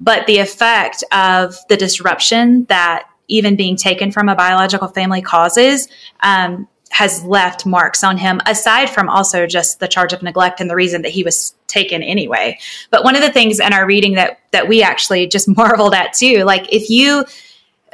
But 0.00 0.26
the 0.26 0.38
effect 0.38 1.02
of 1.12 1.56
the 1.68 1.76
disruption 1.76 2.64
that 2.64 3.08
even 3.28 3.56
being 3.56 3.76
taken 3.76 4.10
from 4.10 4.28
a 4.28 4.34
biological 4.34 4.88
family 4.88 5.22
causes 5.22 5.88
um, 6.20 6.68
has 6.90 7.24
left 7.24 7.66
marks 7.66 8.02
on 8.02 8.16
him, 8.16 8.40
aside 8.46 8.90
from 8.90 9.08
also 9.08 9.46
just 9.46 9.80
the 9.80 9.88
charge 9.88 10.12
of 10.12 10.22
neglect 10.22 10.60
and 10.60 10.68
the 10.68 10.74
reason 10.74 11.02
that 11.02 11.10
he 11.10 11.22
was 11.22 11.54
taken 11.66 12.02
anyway. 12.02 12.58
But 12.90 13.04
one 13.04 13.14
of 13.14 13.22
the 13.22 13.30
things 13.30 13.60
in 13.60 13.72
our 13.72 13.86
reading 13.86 14.14
that 14.14 14.40
that 14.52 14.68
we 14.68 14.82
actually 14.82 15.26
just 15.26 15.48
marveled 15.56 15.94
at 15.94 16.12
too, 16.12 16.44
like 16.44 16.72
if 16.72 16.90
you 16.90 17.24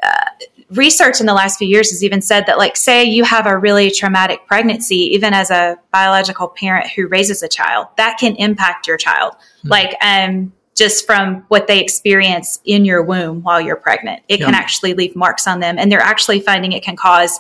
uh, 0.03 0.25
research 0.71 1.21
in 1.21 1.27
the 1.27 1.35
last 1.35 1.59
few 1.59 1.69
years 1.69 1.91
has 1.91 2.03
even 2.03 2.21
said 2.21 2.47
that 2.47 2.59
like 2.59 2.77
say 2.77 3.05
you 3.05 3.25
have 3.25 3.47
a 3.47 3.57
really 3.57 3.91
traumatic 3.91 4.47
pregnancy 4.47 4.97
even 5.15 5.33
as 5.35 5.51
a 5.51 5.77
biological 5.93 6.49
parent 6.49 6.89
who 6.91 7.07
raises 7.07 7.43
a 7.43 7.49
child 7.49 7.87
that 7.97 8.17
can 8.19 8.35
impact 8.37 8.87
your 8.87 8.97
child. 8.97 9.35
Like 9.65 9.97
um 10.03 10.53
just 10.75 11.07
from 11.07 11.45
what 11.49 11.69
they 11.69 11.81
experience 11.81 12.61
in 12.65 12.85
your 12.85 13.03
womb 13.03 13.43
while 13.43 13.61
you're 13.61 13.77
pregnant 13.77 14.21
it 14.29 14.39
can 14.39 14.55
actually 14.55 14.93
leave 14.93 15.15
marks 15.15 15.47
on 15.47 15.61
them 15.61 15.79
and 15.79 15.93
they're 15.93 16.01
actually 16.01 16.41
finding 16.41 16.73
it 16.73 16.83
can 16.83 16.97
cause 16.97 17.39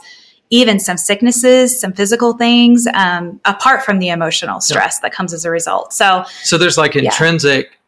even 0.54 0.78
some 0.78 0.96
sicknesses 0.96 1.78
some 1.78 1.92
physical 1.92 2.34
things 2.34 2.86
um, 2.94 3.40
apart 3.44 3.82
from 3.82 3.98
the 3.98 4.08
emotional 4.08 4.60
stress 4.60 5.00
that 5.00 5.12
comes 5.12 5.32
as 5.32 5.44
a 5.44 5.50
result. 5.50 5.92
So 5.92 6.24
So 6.42 6.56
there's 6.58 6.78
like 6.78 6.94
intrinsic 6.96 7.78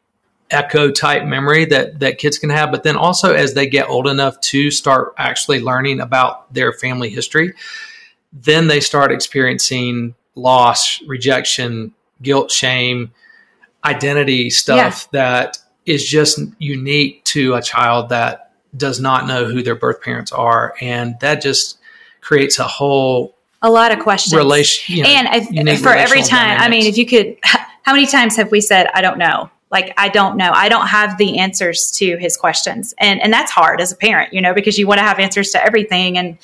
echo 0.51 0.91
type 0.91 1.25
memory 1.25 1.65
that 1.67 2.01
that 2.01 2.19
kids 2.19 2.39
can 2.39 2.51
have, 2.51 2.71
but 2.71 2.83
then 2.83 2.97
also 2.97 3.35
as 3.35 3.55
they 3.55 3.67
get 3.67 3.89
old 3.89 4.07
enough 4.07 4.39
to 4.41 4.71
start 4.71 5.15
actually 5.19 5.61
learning 5.61 6.01
about 6.01 6.53
their 6.53 6.73
family 6.73 7.11
history, 7.11 7.55
then 8.33 8.67
they 8.67 8.81
start 8.81 9.13
experiencing 9.13 10.15
loss, 10.35 11.01
rejection, 11.07 11.93
guilt, 12.23 12.51
shame, 12.51 13.13
identity 13.85 14.51
stuff 14.51 15.09
that 15.13 15.59
is 15.85 16.05
just 16.05 16.41
unique 16.59 17.23
to 17.25 17.55
a 17.55 17.63
child 17.63 18.09
that 18.09 18.53
does 18.77 19.01
not 19.01 19.27
know 19.27 19.45
who 19.47 19.63
their 19.63 19.77
birth 19.77 20.01
parents 20.03 20.33
are, 20.33 20.75
and 20.81 21.19
that 21.21 21.41
just 21.41 21.79
creates 22.27 22.59
a 22.59 22.65
whole 22.65 23.37
a 23.63 23.71
lot 23.71 23.93
of 23.93 24.01
questions. 24.01 24.35
Relation, 24.35 24.97
you 24.97 25.03
know, 25.05 25.09
and 25.09 25.29
I, 25.29 25.77
for 25.77 25.95
every 25.95 26.23
time, 26.23 26.59
dynamics. 26.59 26.63
I 26.63 26.69
mean, 26.69 26.87
if 26.87 26.99
you 26.99 27.07
could, 27.07 27.37
how 27.43 27.93
many 27.93 28.07
times 28.07 28.37
have 28.37 28.51
we 28.51 28.61
said, 28.61 28.89
"I 28.95 29.01
don't 29.01 29.17
know"? 29.17 29.49
Like 29.71 29.95
I 29.97 30.09
don't 30.09 30.37
know. 30.37 30.51
I 30.53 30.69
don't 30.69 30.89
have 30.89 31.17
the 31.19 31.39
answers 31.39 31.91
to 31.93 32.17
his 32.19 32.37
questions, 32.37 32.95
and 32.99 33.21
and 33.23 33.33
that's 33.33 33.51
hard 33.51 33.81
as 33.81 33.93
a 33.93 33.97
parent, 33.97 34.33
you 34.33 34.41
know, 34.41 34.53
because 34.53 34.79
you 34.79 34.87
want 34.87 34.99
to 34.99 35.05
have 35.05 35.19
answers 35.19 35.51
to 35.53 35.65
everything, 35.65 36.19
and 36.19 36.37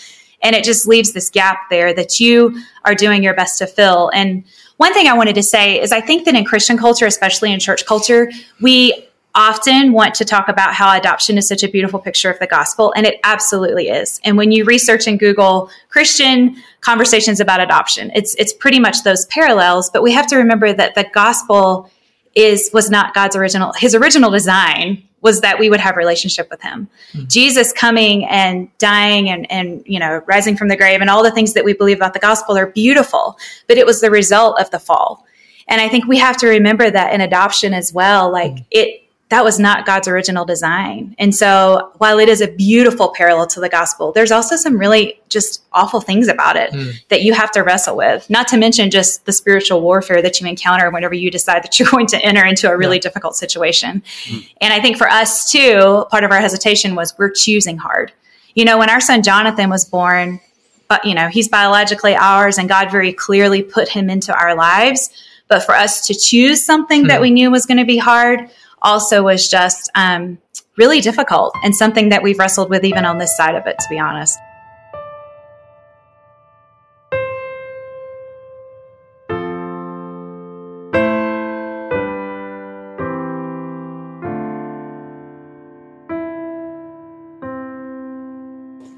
and 0.43 0.57
it 0.57 0.65
just 0.65 0.87
leaves 0.87 1.13
this 1.13 1.31
gap 1.31 1.69
there 1.69 1.93
that 1.93 2.19
you 2.21 2.59
are 2.85 2.95
doing 2.95 3.23
your 3.23 3.35
best 3.35 3.59
to 3.59 3.67
fill. 3.67 4.11
And 4.15 4.45
one 4.79 4.95
thing 4.95 5.07
I 5.07 5.17
wanted 5.17 5.35
to 5.35 5.43
say 5.43 5.81
is, 5.81 5.93
I 5.93 6.01
think 6.01 6.25
that 6.25 6.35
in 6.35 6.45
Christian 6.45 6.79
culture, 6.79 7.07
especially 7.07 7.53
in 7.53 7.61
church 7.61 7.87
culture, 7.87 8.31
we 8.61 9.07
often 9.35 9.93
want 9.93 10.15
to 10.17 10.25
talk 10.25 10.49
about 10.49 10.75
how 10.75 10.95
adoption 10.97 11.39
is 11.39 11.49
such 11.49 11.63
a 11.63 11.69
beautiful 11.69 11.99
picture 11.99 12.31
of 12.31 12.39
the 12.39 12.47
gospel, 12.47 12.93
and 12.97 13.07
it 13.07 13.19
absolutely 13.25 13.89
is. 13.89 14.21
And 14.25 14.37
when 14.37 14.53
you 14.53 14.65
research 14.65 15.07
and 15.07 15.19
Google 15.19 15.71
Christian 15.89 16.57
conversations 16.81 17.41
about 17.41 17.61
adoption, 17.61 18.11
it's 18.15 18.35
it's 18.37 18.53
pretty 18.53 18.79
much 18.79 19.05
those 19.05 19.27
parallels. 19.27 19.91
But 19.91 20.03
we 20.03 20.13
have 20.13 20.27
to 20.29 20.37
remember 20.37 20.73
that 20.73 20.95
the 20.95 21.07
gospel 21.13 21.91
is 22.35 22.71
was 22.73 22.91
not 22.91 23.15
God's 23.15 23.37
original 23.37 23.73
his 23.73 23.95
original 23.95 24.31
design 24.31 25.03
was 25.21 25.41
that 25.41 25.59
we 25.59 25.71
would 25.71 25.81
have 25.81 25.97
relationship 25.97 26.51
with 26.51 26.61
him. 26.61 26.89
Mm-hmm. 27.13 27.27
Jesus 27.29 27.73
coming 27.73 28.25
and 28.25 28.69
dying 28.79 29.31
and 29.31 29.51
and 29.51 29.83
you 29.87 29.99
know 29.99 30.23
rising 30.27 30.57
from 30.57 30.69
the 30.69 30.77
grave 30.77 31.01
and 31.01 31.09
all 31.09 31.23
the 31.23 31.31
things 31.31 31.55
that 31.55 31.65
we 31.65 31.73
believe 31.73 31.97
about 31.97 32.13
the 32.13 32.19
gospel 32.19 32.57
are 32.57 32.67
beautiful, 32.67 33.39
but 33.67 33.79
it 33.79 33.87
was 33.87 34.01
the 34.01 34.11
result 34.11 34.61
of 34.61 34.71
the 34.71 34.79
fall. 34.79 35.27
And 35.69 35.81
I 35.81 35.89
think 35.89 36.07
we 36.07 36.19
have 36.19 36.37
to 36.39 36.49
remember 36.49 36.91
that 36.91 37.15
in 37.15 37.21
adoption 37.21 37.73
as 37.73 37.93
well, 37.93 38.31
like 38.31 38.53
mm-hmm. 38.53 38.65
it 38.71 39.02
that 39.33 39.45
was 39.45 39.59
not 39.59 39.87
God's 39.87 40.09
original 40.09 40.45
design. 40.45 41.15
And 41.19 41.35
so 41.35 41.91
while 41.97 42.19
it 42.19 42.29
is 42.29 42.43
a 42.43 42.49
beautiful 42.49 43.15
parallel 43.17 43.47
to 43.47 43.61
the 43.61 43.69
gospel, 43.71 44.13
there's 44.13 44.31
also 44.31 44.57
some 44.57 44.77
really 44.77 45.19
just 45.31 45.63
awful 45.73 46.03
things 46.03 46.29
about 46.29 46.55
it 46.55 46.71
mm. 46.71 46.93
that 47.09 47.23
you 47.23 47.33
have 47.33 47.51
to 47.53 47.63
wrestle 47.63 47.97
with, 47.97 48.29
not 48.29 48.47
to 48.49 48.59
mention 48.59 48.91
just 48.91 49.25
the 49.25 49.33
spiritual 49.33 49.81
warfare 49.81 50.21
that 50.21 50.39
you 50.39 50.47
encounter 50.47 50.91
whenever 50.91 51.15
you 51.15 51.31
decide 51.31 51.65
that 51.65 51.81
you're 51.81 51.89
going 51.91 52.07
to 52.09 52.19
enter 52.19 52.45
into 52.45 52.71
a 52.71 52.77
really 52.77 52.99
yeah. 52.99 53.01
difficult 53.01 53.35
situation. 53.35 54.03
Mm. 54.25 54.49
And 54.61 54.75
I 54.75 54.83
think 54.83 54.99
for 54.99 55.09
us 55.09 55.51
too, 55.51 56.05
part 56.11 56.25
of 56.25 56.31
our 56.31 56.41
hesitation 56.41 56.95
was 56.95 57.17
we're 57.17 57.31
choosing 57.31 57.79
hard. 57.79 58.13
You 58.55 58.67
know, 58.67 58.77
when 58.77 58.91
our 58.91 59.01
son 59.01 59.23
Jonathan 59.23 59.71
was 59.71 59.87
born, 59.87 60.41
but 60.89 61.07
you 61.07 61.15
know, 61.15 61.29
he's 61.29 61.49
biologically 61.49 62.15
ours 62.15 62.59
and 62.59 62.69
God 62.69 62.91
very 62.91 63.15
clearly 63.15 63.63
put 63.63 63.89
him 63.89 64.11
into 64.11 64.39
our 64.39 64.55
lives. 64.55 65.09
But 65.49 65.61
for 65.63 65.75
us 65.75 66.07
to 66.09 66.15
choose 66.15 66.63
something 66.63 67.05
mm. 67.05 67.09
that 67.09 67.17
hmm. 67.17 67.23
we 67.23 67.31
knew 67.31 67.51
was 67.51 67.65
going 67.65 67.79
to 67.79 67.87
be 67.87 67.99
hard, 67.99 68.51
also 68.83 69.23
was 69.23 69.49
just 69.49 69.91
um, 69.95 70.39
really 70.77 71.01
difficult 71.01 71.55
and 71.63 71.75
something 71.75 72.11
that 72.11 72.23
we've 72.23 72.39
wrestled 72.39 72.71
with 72.71 72.85
even 72.85 73.05
on 73.05 73.19
this 73.19 73.37
side 73.37 73.55
of 73.55 73.67
it, 73.67 73.77
to 73.79 73.87
be 73.89 73.99
honest. 73.99 74.39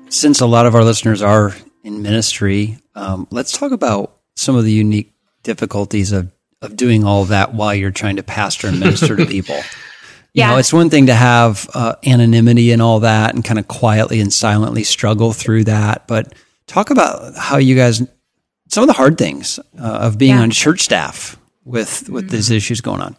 Since 0.09 0.41
a 0.41 0.47
lot 0.47 0.65
of 0.65 0.75
our 0.75 0.85
listeners 0.85 1.21
are 1.21 1.55
in 1.83 2.01
ministry, 2.01 2.79
um, 2.95 3.27
let's 3.31 3.57
talk 3.57 3.73
about 3.73 4.17
some 4.37 4.57
of 4.57 4.65
the 4.65 4.73
unique 4.73 5.13
difficulties 5.43 6.13
of 6.13 6.33
of 6.65 6.77
doing 6.77 7.05
all 7.05 7.23
of 7.23 7.29
that 7.29 7.55
while 7.55 7.75
you're 7.75 7.91
trying 7.91 8.17
to 8.17 8.23
pastor 8.23 8.69
and 8.69 8.81
minister 8.81 9.17
to 9.17 9.27
people. 9.37 9.57
You 9.57 10.41
yeah. 10.41 10.51
know, 10.51 10.57
it's 10.57 10.73
one 10.73 10.91
thing 10.91 11.07
to 11.07 11.15
have 11.15 11.69
uh, 11.75 11.95
anonymity 12.05 12.73
and 12.73 12.83
all 12.83 13.01
that 13.01 13.35
and 13.35 13.45
kind 13.45 13.59
of 13.59 13.69
quietly 13.69 14.21
and 14.21 14.33
silently 14.33 14.83
struggle 14.83 15.33
through 15.33 15.65
that. 15.65 16.09
But 16.09 16.35
talk 16.67 16.91
about 16.91 17.37
how 17.37 17.59
you 17.59 17.77
guys, 17.77 18.03
some 18.69 18.83
of 18.83 18.89
the 18.89 18.95
hard 18.95 19.17
things 19.17 19.61
uh, 19.79 19.83
of 19.83 20.19
being 20.19 20.35
yeah. 20.35 20.43
on 20.43 20.51
church 20.51 20.81
staff 20.81 21.39
with, 21.65 22.09
with 22.09 22.25
mm-hmm. 22.25 22.35
these 22.35 22.51
issues 22.51 22.81
going 22.81 23.01
on. 23.01 23.17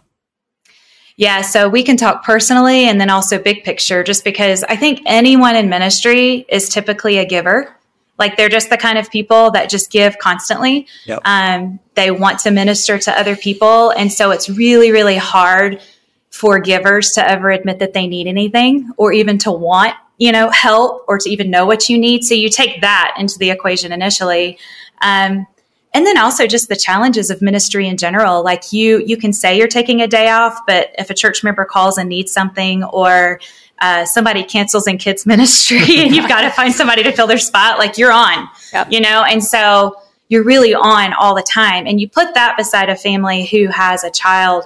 Yeah, 1.17 1.41
so 1.41 1.69
we 1.69 1.83
can 1.83 1.95
talk 1.95 2.25
personally 2.25 2.89
and 2.89 2.99
then 2.99 3.09
also 3.09 3.39
big 3.39 3.63
picture, 3.63 4.03
just 4.03 4.25
because 4.25 4.63
I 4.65 4.75
think 4.75 5.01
anyone 5.05 5.55
in 5.55 5.69
ministry 5.69 6.45
is 6.49 6.67
typically 6.67 7.17
a 7.19 7.25
giver. 7.25 7.73
Like 8.17 8.37
they're 8.37 8.49
just 8.49 8.69
the 8.69 8.77
kind 8.77 8.97
of 8.97 9.09
people 9.11 9.51
that 9.51 9.69
just 9.69 9.91
give 9.91 10.17
constantly. 10.19 10.87
Yep. 11.05 11.21
Um, 11.25 11.79
they 11.95 12.11
want 12.11 12.39
to 12.39 12.51
minister 12.51 12.97
to 12.97 13.19
other 13.19 13.35
people. 13.35 13.91
And 13.91 14.11
so 14.11 14.31
it's 14.31 14.49
really, 14.49 14.91
really 14.91 15.17
hard 15.17 15.81
for 16.29 16.59
givers 16.59 17.11
to 17.13 17.27
ever 17.27 17.49
admit 17.49 17.79
that 17.79 17.93
they 17.93 18.07
need 18.07 18.27
anything 18.27 18.91
or 18.97 19.13
even 19.13 19.37
to 19.39 19.51
want, 19.51 19.95
you 20.17 20.31
know, 20.31 20.49
help 20.49 21.05
or 21.07 21.17
to 21.17 21.29
even 21.29 21.49
know 21.49 21.65
what 21.65 21.89
you 21.89 21.97
need. 21.97 22.23
So 22.23 22.35
you 22.35 22.49
take 22.49 22.81
that 22.81 23.15
into 23.17 23.37
the 23.37 23.51
equation 23.51 23.91
initially. 23.91 24.57
Um, 25.01 25.47
and 25.95 26.05
then 26.05 26.17
also 26.17 26.45
just 26.45 26.67
the 26.67 26.75
challenges 26.75 27.29
of 27.29 27.41
ministry 27.41 27.87
in 27.87 27.95
general 27.95 28.43
like 28.43 28.73
you 28.73 29.01
you 29.05 29.15
can 29.15 29.31
say 29.31 29.57
you're 29.57 29.67
taking 29.67 30.01
a 30.01 30.07
day 30.07 30.29
off 30.29 30.59
but 30.67 30.89
if 30.99 31.09
a 31.09 31.13
church 31.13 31.41
member 31.43 31.63
calls 31.63 31.97
and 31.97 32.09
needs 32.09 32.31
something 32.33 32.83
or 32.83 33.39
uh, 33.79 34.05
somebody 34.05 34.43
cancels 34.43 34.87
in 34.87 34.97
kids 34.97 35.25
ministry 35.25 36.01
and 36.01 36.15
you've 36.15 36.27
got 36.27 36.41
to 36.41 36.49
find 36.49 36.73
somebody 36.73 37.03
to 37.03 37.11
fill 37.11 37.27
their 37.27 37.37
spot, 37.37 37.77
like 37.77 37.97
you're 37.97 38.11
on, 38.11 38.47
yep. 38.73 38.91
you 38.91 39.01
know? 39.01 39.23
And 39.23 39.43
so 39.43 39.95
you're 40.29 40.43
really 40.43 40.73
on 40.73 41.13
all 41.13 41.35
the 41.35 41.43
time. 41.43 41.85
And 41.85 41.99
you 41.99 42.09
put 42.09 42.33
that 42.33 42.57
beside 42.57 42.89
a 42.89 42.95
family 42.95 43.45
who 43.45 43.67
has 43.67 44.03
a 44.03 44.09
child 44.09 44.65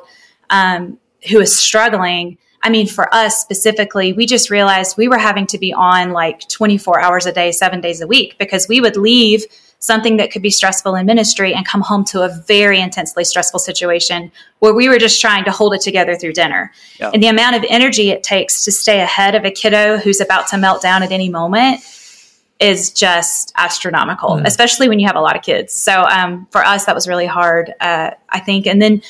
um, 0.49 0.97
who 1.29 1.39
is 1.39 1.55
struggling. 1.55 2.37
I 2.63 2.69
mean, 2.69 2.87
for 2.87 3.13
us 3.13 3.41
specifically, 3.41 4.13
we 4.13 4.25
just 4.25 4.49
realized 4.49 4.97
we 4.97 5.07
were 5.07 5.17
having 5.17 5.47
to 5.47 5.57
be 5.57 5.73
on 5.73 6.11
like 6.11 6.47
24 6.49 6.99
hours 6.99 7.25
a 7.25 7.31
day, 7.31 7.51
seven 7.51 7.81
days 7.81 8.01
a 8.01 8.07
week, 8.07 8.37
because 8.37 8.67
we 8.67 8.81
would 8.81 8.97
leave 8.97 9.45
something 9.79 10.17
that 10.17 10.31
could 10.31 10.41
be 10.41 10.49
stressful 10.49 10.95
in 10.95 11.05
ministry 11.05 11.53
and 11.53 11.65
come 11.65 11.81
home 11.81 12.03
to 12.03 12.21
a 12.21 12.29
very 12.47 12.79
intensely 12.79 13.23
stressful 13.23 13.59
situation 13.59 14.31
where 14.59 14.73
we 14.73 14.89
were 14.89 14.97
just 14.97 15.21
trying 15.21 15.45
to 15.45 15.51
hold 15.51 15.73
it 15.73 15.81
together 15.81 16.15
through 16.15 16.33
dinner. 16.33 16.71
Yep. 16.99 17.13
And 17.13 17.23
the 17.23 17.27
amount 17.27 17.55
of 17.55 17.65
energy 17.69 18.09
it 18.09 18.21
takes 18.21 18.65
to 18.65 18.71
stay 18.71 19.01
ahead 19.01 19.35
of 19.35 19.45
a 19.45 19.51
kiddo 19.51 19.97
who's 19.97 20.19
about 20.19 20.47
to 20.49 20.57
melt 20.57 20.81
down 20.81 21.01
at 21.01 21.11
any 21.11 21.29
moment 21.29 21.81
is 22.59 22.91
just 22.91 23.53
astronomical, 23.55 24.31
mm. 24.31 24.45
especially 24.45 24.89
when 24.89 24.99
you 24.99 25.07
have 25.07 25.15
a 25.15 25.21
lot 25.21 25.37
of 25.37 25.43
kids. 25.43 25.73
So 25.73 26.03
um, 26.03 26.45
for 26.51 26.63
us, 26.63 26.85
that 26.85 26.93
was 26.93 27.07
really 27.07 27.25
hard, 27.25 27.73
uh, 27.79 28.11
I 28.29 28.39
think. 28.41 28.67
And 28.67 28.81
then 28.81 29.01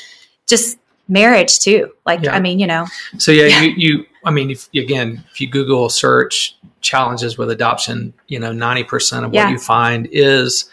just 0.45 0.77
marriage 1.07 1.57
too. 1.59 1.91
Like, 2.05 2.21
yeah. 2.23 2.35
I 2.35 2.39
mean, 2.39 2.59
you 2.59 2.67
know. 2.67 2.85
So 3.17 3.31
yeah, 3.31 3.47
yeah. 3.47 3.61
You, 3.61 3.73
you, 3.75 4.05
I 4.29 4.31
mean, 4.31 4.51
if, 4.51 4.69
again, 4.75 5.25
if 5.31 5.41
you 5.41 5.49
Google 5.49 5.89
search 5.89 6.55
challenges 6.81 7.35
with 7.35 7.49
adoption, 7.49 8.13
you 8.27 8.39
know, 8.39 8.51
90% 8.51 9.25
of 9.25 9.31
what 9.31 9.49
you 9.49 9.57
find 9.57 10.07
is 10.11 10.69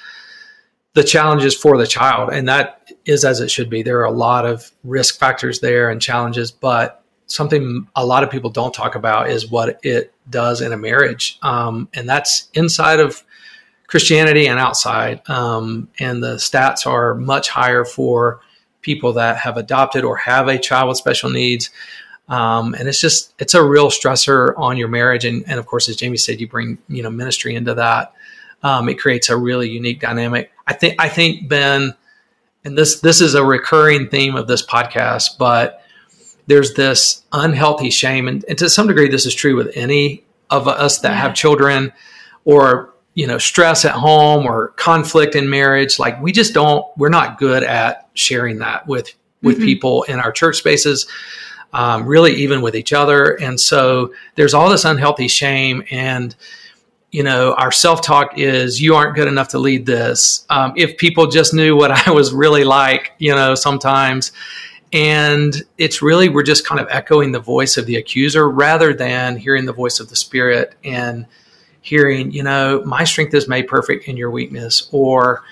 the 0.93 1.03
challenges 1.03 1.57
for 1.57 1.79
the 1.79 1.87
child. 1.87 2.35
And 2.35 2.47
that 2.49 2.93
is 3.07 3.25
as 3.25 3.41
it 3.41 3.51
should 3.51 3.71
be. 3.71 3.83
There 3.83 3.99
are 4.01 4.05
a 4.05 4.11
lot 4.11 4.45
of 4.45 4.71
risk 4.85 5.19
factors 5.19 5.61
there 5.61 5.89
and 5.89 6.03
challenges, 6.03 6.53
but 6.53 7.03
something 7.29 7.89
a 7.97 8.05
lot 8.05 8.23
of 8.23 8.31
people 8.31 8.51
don't 8.51 8.75
talk 8.75 8.95
about 8.95 9.31
is 9.31 9.51
what 9.51 9.81
it 9.83 10.13
does 10.29 10.61
in 10.61 10.75
a 10.75 10.77
marriage. 10.77 11.39
Um, 11.41 11.89
and 11.95 12.07
that's 12.07 12.51
inside 12.53 13.01
of 13.01 13.25
Christianity 13.87 14.49
and 14.49 14.59
outside. 14.59 15.23
Um, 15.31 15.89
and 15.99 16.23
the 16.23 16.35
stats 16.35 16.87
are 16.87 17.15
much 17.15 17.49
higher 17.49 17.87
for 17.87 18.41
people 18.83 19.15
that 19.15 19.39
have 19.39 19.57
adopted 19.57 20.05
or 20.05 20.19
have 20.19 20.47
a 20.47 20.59
child 20.59 20.89
with 20.89 20.99
special 20.99 21.31
needs 21.31 21.71
um, 22.29 22.75
and 22.75 22.89
it's 22.89 23.01
just 23.01 23.35
it's 23.39 23.55
a 23.55 23.65
real 23.65 23.89
stressor 23.89 24.55
on 24.57 24.77
your 24.77 24.89
marriage. 24.89 25.25
And, 25.25 25.45
and 25.47 25.59
of 25.59 25.67
course 25.67 25.89
as 25.89 25.97
jamie 25.97 26.17
said 26.17 26.41
you 26.41 26.49
bring 26.49 26.79
you 26.89 27.03
know 27.03 27.11
ministry 27.11 27.55
into 27.55 27.75
that. 27.75 28.13
Um, 28.63 28.89
it 28.89 28.99
creates 28.99 29.29
a 29.29 29.37
really 29.37 29.69
unique 29.71 30.01
dynamic. 30.01 30.51
I 30.67 30.73
think 30.73 31.01
i 31.01 31.09
think 31.09 31.49
ben 31.49 31.95
and 32.65 32.77
this 32.77 33.01
this 33.01 33.21
is 33.21 33.35
a 33.35 33.45
recurring 33.45 34.09
theme 34.09 34.35
of 34.35 34.49
this 34.49 34.67
podcast 34.67 35.39
but 35.39 35.85
there's 36.47 36.75
this 36.75 37.25
unhealthy 37.33 37.91
shame. 37.91 38.29
And, 38.29 38.45
and 38.49 38.59
to 38.59 38.71
some 38.71 38.87
degree 38.87 39.09
this 39.09 39.27
is 39.27 39.35
true 39.35 39.57
with 39.57 39.71
any 39.75 40.25
of 40.51 40.69
us 40.69 41.01
that 41.01 41.11
yeah. 41.11 41.21
have 41.21 41.35
children 41.35 41.93
or 42.45 42.95
you 43.15 43.27
know 43.27 43.39
stress 43.39 43.85
at 43.85 43.93
home 43.93 44.47
or 44.47 44.69
conflict 44.77 45.35
in 45.35 45.51
marriage. 45.51 45.99
Like 45.99 46.21
we 46.23 46.33
just 46.33 46.55
don't 46.55 46.87
we're 46.97 47.09
not 47.09 47.39
good 47.39 47.63
at 47.63 48.09
sharing 48.15 48.59
that 48.59 48.87
with 48.87 49.13
with 49.43 49.57
mm-hmm. 49.57 49.65
people 49.65 50.03
in 50.05 50.21
our 50.21 50.33
church 50.33 50.57
spaces 50.57 51.07
um, 51.77 52.07
really 52.07 52.33
even 52.33 52.63
with 52.63 52.75
each 52.75 52.95
other. 52.95 53.35
And 53.35 53.61
so 53.61 54.15
there's 54.35 54.55
all 54.55 54.71
this 54.71 54.87
unhealthy 54.87 55.29
shame 55.29 55.85
and 55.91 56.35
you 57.13 57.23
know, 57.23 57.55
our 57.55 57.71
self 57.71 58.03
talk 58.03 58.37
is 58.37 58.81
you 58.81 58.95
aren't 58.95 59.15
good 59.15 59.29
enough 59.29 59.49
to 59.49 59.59
lead 59.59 59.87
this. 59.87 60.45
Um, 60.51 60.73
if 60.77 60.99
people 60.99 61.29
just 61.29 61.55
knew 61.55 61.77
what 61.77 61.91
I 62.09 62.11
was 62.11 62.33
really 62.33 62.65
like, 62.65 63.13
you 63.19 63.35
know, 63.35 63.55
sometimes. 63.55 64.33
And 64.93 65.55
it's 65.79 66.01
really, 66.01 66.29
we're 66.29 66.43
just 66.43 66.67
kind 66.67 66.81
of 66.81 66.89
echoing 66.91 67.33
the 67.33 67.41
voice 67.41 67.77
of 67.77 67.87
the 67.87 67.97
accuser 67.97 68.49
rather 68.49 68.95
than 68.95 69.37
hearing 69.37 69.67
the 69.67 69.73
voice 69.73 70.01
of 70.01 70.09
the 70.09 70.17
spirit 70.17 70.75
and 70.83 71.27
hearing, 71.81 72.33
you 72.33 72.43
know, 72.43 72.83
my 72.85 73.05
strength 73.05 73.35
is 73.35 73.49
made 73.49 73.67
perfect 73.67 74.09
in 74.09 74.17
your 74.17 74.31
weakness. 74.31 74.89
Or, 74.93 75.43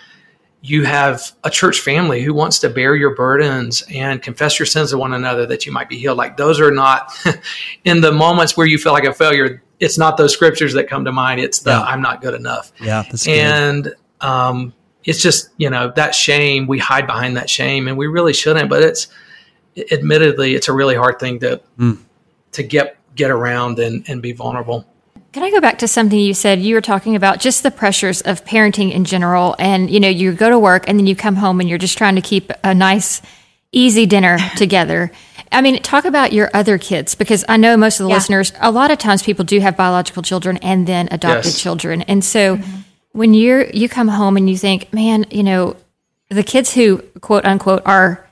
you 0.66 0.82
have 0.84 1.32
a 1.44 1.50
church 1.50 1.80
family 1.80 2.22
who 2.22 2.32
wants 2.32 2.58
to 2.60 2.70
bear 2.70 2.96
your 2.96 3.14
burdens 3.14 3.82
and 3.92 4.22
confess 4.22 4.58
your 4.58 4.64
sins 4.64 4.90
to 4.92 4.96
one 4.96 5.12
another 5.12 5.44
that 5.44 5.66
you 5.66 5.72
might 5.72 5.90
be 5.90 5.98
healed. 5.98 6.16
Like 6.16 6.38
those 6.38 6.58
are 6.58 6.70
not 6.70 7.12
in 7.84 8.00
the 8.00 8.10
moments 8.12 8.56
where 8.56 8.66
you 8.66 8.78
feel 8.78 8.94
like 8.94 9.04
a 9.04 9.12
failure. 9.12 9.62
It's 9.78 9.98
not 9.98 10.16
those 10.16 10.32
scriptures 10.32 10.72
that 10.72 10.88
come 10.88 11.04
to 11.04 11.12
mind. 11.12 11.40
It's 11.40 11.58
the 11.58 11.72
Yeah. 11.72 11.82
I'm 11.82 12.00
not 12.00 12.22
good 12.22 12.32
enough. 12.32 12.72
Yeah. 12.80 13.02
And 13.28 13.94
um, 14.22 14.72
it's 15.04 15.20
just 15.20 15.50
you 15.58 15.68
know 15.68 15.92
that 15.96 16.14
shame. 16.14 16.66
We 16.66 16.78
hide 16.78 17.06
behind 17.06 17.36
that 17.36 17.50
shame, 17.50 17.86
and 17.86 17.98
we 17.98 18.06
really 18.06 18.32
shouldn't. 18.32 18.70
But 18.70 18.80
it's 18.82 19.08
admittedly 19.92 20.54
it's 20.54 20.68
a 20.68 20.72
really 20.72 20.94
hard 20.94 21.18
thing 21.18 21.40
to 21.40 21.60
Mm. 21.78 21.98
to 22.52 22.62
get 22.62 22.96
get 23.14 23.30
around 23.30 23.78
and, 23.80 24.08
and 24.08 24.22
be 24.22 24.32
vulnerable. 24.32 24.86
Can 25.34 25.42
I 25.42 25.50
go 25.50 25.60
back 25.60 25.78
to 25.78 25.88
something 25.88 26.16
you 26.16 26.32
said? 26.32 26.60
You 26.60 26.76
were 26.76 26.80
talking 26.80 27.16
about 27.16 27.40
just 27.40 27.64
the 27.64 27.72
pressures 27.72 28.20
of 28.20 28.44
parenting 28.44 28.92
in 28.92 29.04
general. 29.04 29.56
And, 29.58 29.90
you 29.90 29.98
know, 29.98 30.08
you 30.08 30.32
go 30.32 30.48
to 30.48 30.56
work 30.56 30.88
and 30.88 30.96
then 30.96 31.08
you 31.08 31.16
come 31.16 31.34
home 31.34 31.58
and 31.58 31.68
you're 31.68 31.76
just 31.76 31.98
trying 31.98 32.14
to 32.14 32.20
keep 32.20 32.52
a 32.62 32.72
nice, 32.72 33.20
easy 33.72 34.06
dinner 34.06 34.38
together. 34.56 35.10
I 35.50 35.60
mean, 35.60 35.82
talk 35.82 36.04
about 36.04 36.32
your 36.32 36.52
other 36.54 36.78
kids 36.78 37.16
because 37.16 37.44
I 37.48 37.56
know 37.56 37.76
most 37.76 37.98
of 37.98 38.04
the 38.04 38.10
Yeah. 38.10 38.14
listeners, 38.14 38.52
a 38.60 38.70
lot 38.70 38.92
of 38.92 38.98
times 38.98 39.24
people 39.24 39.44
do 39.44 39.58
have 39.58 39.76
biological 39.76 40.22
children 40.22 40.56
and 40.58 40.86
then 40.86 41.08
adopted 41.10 41.46
Yes. 41.46 41.58
children. 41.60 42.02
And 42.02 42.24
so 42.24 42.56
mm-hmm. 42.56 42.76
when 43.10 43.34
you're, 43.34 43.68
you 43.70 43.88
come 43.88 44.06
home 44.06 44.36
and 44.36 44.48
you 44.48 44.56
think, 44.56 44.92
man, 44.92 45.26
you 45.32 45.42
know, 45.42 45.74
the 46.30 46.44
kids 46.44 46.72
who 46.72 46.98
quote 47.20 47.44
unquote 47.44 47.82
are 47.86 48.24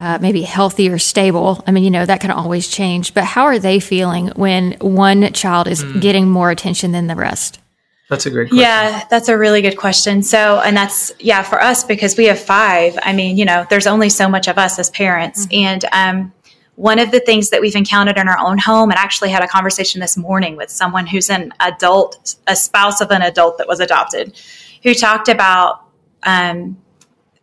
uh, 0.00 0.18
maybe 0.20 0.42
healthy 0.42 0.88
or 0.88 0.98
stable. 0.98 1.62
I 1.66 1.72
mean, 1.72 1.84
you 1.84 1.90
know, 1.90 2.06
that 2.06 2.20
can 2.20 2.30
always 2.30 2.68
change. 2.68 3.12
But 3.12 3.24
how 3.24 3.44
are 3.44 3.58
they 3.58 3.80
feeling 3.80 4.28
when 4.28 4.72
one 4.80 5.32
child 5.32 5.68
is 5.68 5.82
getting 6.00 6.28
more 6.28 6.50
attention 6.50 6.92
than 6.92 7.06
the 7.06 7.16
rest? 7.16 7.60
That's 8.08 8.26
a 8.26 8.30
great 8.30 8.48
question. 8.48 8.58
Yeah, 8.58 9.04
that's 9.08 9.28
a 9.28 9.38
really 9.38 9.62
good 9.62 9.76
question. 9.76 10.24
So, 10.24 10.60
and 10.64 10.76
that's, 10.76 11.12
yeah, 11.20 11.42
for 11.42 11.62
us, 11.62 11.84
because 11.84 12.16
we 12.16 12.24
have 12.24 12.40
five, 12.40 12.98
I 13.02 13.12
mean, 13.12 13.36
you 13.36 13.44
know, 13.44 13.64
there's 13.70 13.86
only 13.86 14.08
so 14.08 14.28
much 14.28 14.48
of 14.48 14.58
us 14.58 14.80
as 14.80 14.90
parents. 14.90 15.46
And 15.52 15.84
um, 15.92 16.32
one 16.74 16.98
of 16.98 17.12
the 17.12 17.20
things 17.20 17.50
that 17.50 17.60
we've 17.60 17.76
encountered 17.76 18.16
in 18.16 18.26
our 18.26 18.38
own 18.38 18.58
home, 18.58 18.90
and 18.90 18.98
actually 18.98 19.30
had 19.30 19.44
a 19.44 19.46
conversation 19.46 20.00
this 20.00 20.16
morning 20.16 20.56
with 20.56 20.70
someone 20.70 21.06
who's 21.06 21.30
an 21.30 21.52
adult, 21.60 22.34
a 22.48 22.56
spouse 22.56 23.00
of 23.00 23.12
an 23.12 23.22
adult 23.22 23.58
that 23.58 23.68
was 23.68 23.78
adopted, 23.78 24.36
who 24.82 24.92
talked 24.92 25.28
about 25.28 25.84
um, 26.24 26.78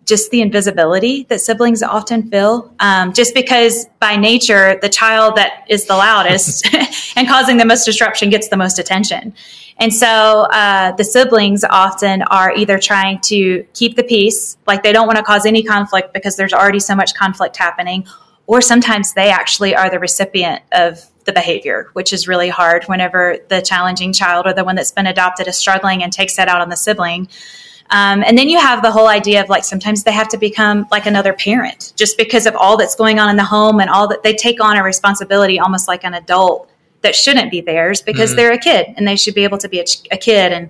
just 0.07 0.31
the 0.31 0.41
invisibility 0.41 1.23
that 1.29 1.41
siblings 1.41 1.83
often 1.83 2.29
feel. 2.31 2.73
Um, 2.79 3.13
just 3.13 3.35
because 3.35 3.85
by 3.99 4.15
nature, 4.15 4.79
the 4.81 4.89
child 4.89 5.35
that 5.35 5.65
is 5.69 5.85
the 5.85 5.95
loudest 5.95 6.65
and 7.15 7.27
causing 7.27 7.57
the 7.57 7.65
most 7.65 7.83
disruption 7.83 8.29
gets 8.29 8.47
the 8.47 8.57
most 8.57 8.79
attention. 8.79 9.33
And 9.79 9.93
so 9.93 10.07
uh, 10.51 10.93
the 10.93 11.03
siblings 11.03 11.63
often 11.69 12.23
are 12.23 12.53
either 12.55 12.79
trying 12.79 13.19
to 13.21 13.65
keep 13.73 13.95
the 13.95 14.03
peace, 14.03 14.57
like 14.65 14.81
they 14.81 14.91
don't 14.91 15.05
want 15.05 15.17
to 15.17 15.23
cause 15.23 15.45
any 15.45 15.61
conflict 15.61 16.13
because 16.13 16.35
there's 16.35 16.53
already 16.53 16.79
so 16.79 16.95
much 16.95 17.13
conflict 17.13 17.57
happening, 17.57 18.07
or 18.47 18.61
sometimes 18.61 19.13
they 19.13 19.29
actually 19.29 19.75
are 19.75 19.89
the 19.89 19.99
recipient 19.99 20.63
of 20.71 21.05
the 21.25 21.33
behavior, 21.33 21.89
which 21.93 22.13
is 22.13 22.27
really 22.27 22.49
hard 22.49 22.85
whenever 22.85 23.37
the 23.49 23.61
challenging 23.61 24.13
child 24.13 24.47
or 24.47 24.53
the 24.53 24.63
one 24.63 24.75
that's 24.75 24.93
been 24.93 25.05
adopted 25.05 25.47
is 25.47 25.57
struggling 25.57 26.01
and 26.01 26.11
takes 26.13 26.37
that 26.37 26.47
out 26.47 26.61
on 26.61 26.69
the 26.69 26.77
sibling. 26.77 27.27
Um, 27.89 28.23
and 28.25 28.37
then 28.37 28.49
you 28.49 28.59
have 28.59 28.81
the 28.81 28.91
whole 28.91 29.07
idea 29.07 29.41
of 29.41 29.49
like 29.49 29.63
sometimes 29.63 30.03
they 30.03 30.11
have 30.11 30.27
to 30.29 30.37
become 30.37 30.87
like 30.91 31.05
another 31.05 31.33
parent 31.33 31.93
just 31.95 32.17
because 32.17 32.45
of 32.45 32.55
all 32.55 32.75
that's 32.75 32.95
going 32.95 33.17
on 33.19 33.29
in 33.29 33.37
the 33.37 33.45
home 33.45 33.79
and 33.79 33.89
all 33.89 34.07
that 34.09 34.23
they 34.23 34.33
take 34.33 34.61
on 34.61 34.77
a 34.77 34.83
responsibility 34.83 35.59
almost 35.59 35.87
like 35.87 36.03
an 36.03 36.13
adult 36.13 36.69
that 37.01 37.15
shouldn't 37.15 37.51
be 37.51 37.61
theirs 37.61 38.01
because 38.01 38.35
they're 38.35 38.51
a 38.51 38.57
kid 38.57 38.87
and 38.97 39.07
they 39.07 39.15
should 39.15 39.35
be 39.35 39.43
able 39.43 39.57
to 39.57 39.69
be 39.69 39.79
a, 39.79 39.85
ch- 39.85 40.07
a 40.11 40.17
kid. 40.17 40.51
And 40.51 40.69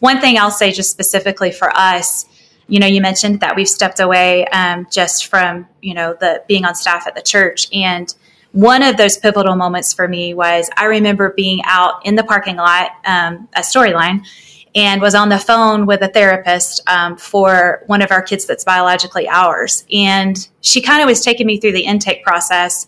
one 0.00 0.20
thing 0.20 0.36
I'll 0.36 0.50
say 0.50 0.72
just 0.72 0.90
specifically 0.90 1.50
for 1.50 1.70
us, 1.74 2.26
you 2.66 2.80
know, 2.80 2.86
you 2.86 3.00
mentioned 3.00 3.40
that 3.40 3.56
we've 3.56 3.68
stepped 3.68 4.00
away 4.00 4.44
um, 4.46 4.86
just 4.92 5.26
from, 5.26 5.66
you 5.80 5.94
know, 5.94 6.16
the 6.20 6.42
being 6.46 6.64
on 6.64 6.74
staff 6.74 7.06
at 7.06 7.14
the 7.14 7.22
church. 7.22 7.68
And 7.72 8.12
one 8.52 8.82
of 8.82 8.96
those 8.96 9.16
pivotal 9.16 9.56
moments 9.56 9.94
for 9.94 10.08
me 10.08 10.34
was 10.34 10.68
I 10.76 10.86
remember 10.86 11.32
being 11.36 11.60
out 11.64 12.04
in 12.04 12.16
the 12.16 12.24
parking 12.24 12.56
lot 12.56 12.90
um, 13.04 13.48
at 13.54 13.64
Storyline 13.64 14.26
and 14.78 15.02
was 15.02 15.12
on 15.12 15.28
the 15.28 15.40
phone 15.40 15.86
with 15.86 16.02
a 16.02 16.08
therapist 16.08 16.80
um, 16.86 17.16
for 17.16 17.82
one 17.86 18.00
of 18.00 18.12
our 18.12 18.22
kids 18.22 18.46
that's 18.46 18.62
biologically 18.62 19.28
ours. 19.28 19.84
And 19.92 20.48
she 20.60 20.80
kind 20.80 21.02
of 21.02 21.08
was 21.08 21.20
taking 21.20 21.48
me 21.48 21.58
through 21.58 21.72
the 21.72 21.84
intake 21.84 22.22
process. 22.22 22.86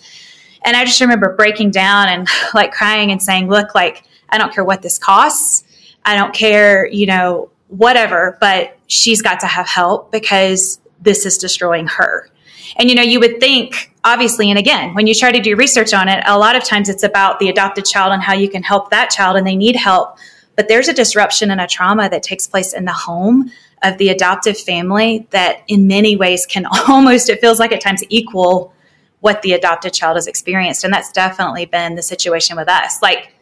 And 0.64 0.76
I 0.76 0.84
just 0.84 1.00
remember 1.00 1.34
breaking 1.34 1.72
down 1.72 2.06
and 2.06 2.28
like 2.54 2.70
crying 2.70 3.10
and 3.10 3.20
saying, 3.20 3.48
look, 3.48 3.74
like, 3.74 4.04
I 4.28 4.38
don't 4.38 4.54
care 4.54 4.62
what 4.62 4.82
this 4.82 4.98
costs. 4.98 5.64
I 6.04 6.14
don't 6.14 6.32
care, 6.32 6.86
you 6.86 7.06
know, 7.06 7.50
whatever, 7.66 8.38
but 8.40 8.78
she's 8.86 9.20
got 9.20 9.40
to 9.40 9.48
have 9.48 9.66
help 9.66 10.12
because 10.12 10.78
this 11.00 11.26
is 11.26 11.38
destroying 11.38 11.88
her. 11.88 12.28
And, 12.76 12.88
you 12.88 12.94
know, 12.94 13.02
you 13.02 13.18
would 13.18 13.40
think, 13.40 13.92
obviously, 14.04 14.48
and 14.48 14.60
again, 14.60 14.94
when 14.94 15.08
you 15.08 15.14
try 15.14 15.32
to 15.32 15.40
do 15.40 15.56
research 15.56 15.92
on 15.92 16.08
it, 16.08 16.22
a 16.24 16.38
lot 16.38 16.54
of 16.54 16.62
times 16.62 16.88
it's 16.88 17.02
about 17.02 17.40
the 17.40 17.48
adopted 17.48 17.84
child 17.84 18.12
and 18.12 18.22
how 18.22 18.32
you 18.32 18.48
can 18.48 18.62
help 18.62 18.90
that 18.90 19.10
child 19.10 19.36
and 19.36 19.44
they 19.44 19.56
need 19.56 19.74
help. 19.74 20.18
But 20.60 20.68
there's 20.68 20.88
a 20.88 20.92
disruption 20.92 21.50
and 21.50 21.58
a 21.58 21.66
trauma 21.66 22.10
that 22.10 22.22
takes 22.22 22.46
place 22.46 22.74
in 22.74 22.84
the 22.84 22.92
home 22.92 23.50
of 23.82 23.96
the 23.96 24.10
adoptive 24.10 24.58
family 24.58 25.26
that 25.30 25.62
in 25.68 25.86
many 25.86 26.16
ways 26.16 26.44
can 26.44 26.66
almost, 26.86 27.30
it 27.30 27.40
feels 27.40 27.58
like 27.58 27.72
at 27.72 27.80
times 27.80 28.04
equal 28.10 28.74
what 29.20 29.40
the 29.40 29.54
adopted 29.54 29.94
child 29.94 30.18
has 30.18 30.26
experienced. 30.26 30.84
And 30.84 30.92
that's 30.92 31.10
definitely 31.12 31.64
been 31.64 31.94
the 31.94 32.02
situation 32.02 32.58
with 32.58 32.68
us. 32.68 33.00
Like, 33.00 33.32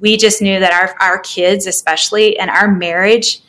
we 0.00 0.18
just 0.18 0.42
knew 0.42 0.60
that 0.60 0.70
our, 0.70 0.94
our 1.00 1.20
kids, 1.20 1.66
especially, 1.66 2.38
and 2.38 2.50
our 2.50 2.70
marriage 2.70 3.40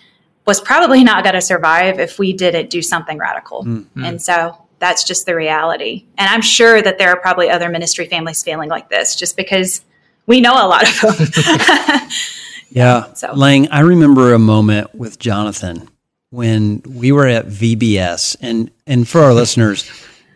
was 0.48 0.62
probably 0.62 1.04
not 1.04 1.26
going 1.26 1.36
to 1.36 1.42
survive 1.42 2.00
if 2.00 2.18
we 2.18 2.32
didn't 2.32 2.70
do 2.70 2.82
something 2.82 3.18
radical. 3.18 3.64
Hmm. 3.64 3.80
Hmm. 3.80 4.06
And 4.06 4.22
so 4.22 4.58
that's 4.80 5.04
just 5.04 5.26
the 5.26 5.36
reality. 5.36 6.06
And 6.18 6.30
I'm 6.30 6.42
sure 6.42 6.82
that 6.82 6.98
there 6.98 7.10
are 7.10 7.20
probably 7.20 7.50
other 7.50 7.68
ministry 7.68 8.06
families 8.06 8.42
feeling 8.42 8.70
like 8.70 8.90
this 8.90 9.18
just 9.18 9.36
because 9.36 9.84
we 10.28 10.40
know 10.40 10.54
a 10.54 10.66
lot 10.66 10.88
of 10.88 11.18
them. 11.18 12.08
Yeah. 12.72 13.14
So- 13.14 13.34
Lange, 13.34 13.68
I 13.70 13.82
remember 13.82 14.34
a 14.34 14.40
moment 14.40 14.94
with 14.96 15.20
Jonathan 15.20 15.88
when 16.30 16.82
we 16.88 17.12
were 17.12 17.28
at 17.28 17.46
VBS 17.48 18.36
and 18.42 18.72
and 18.88 19.08
for 19.08 19.22
our 19.22 19.34
listeners, 19.34 19.90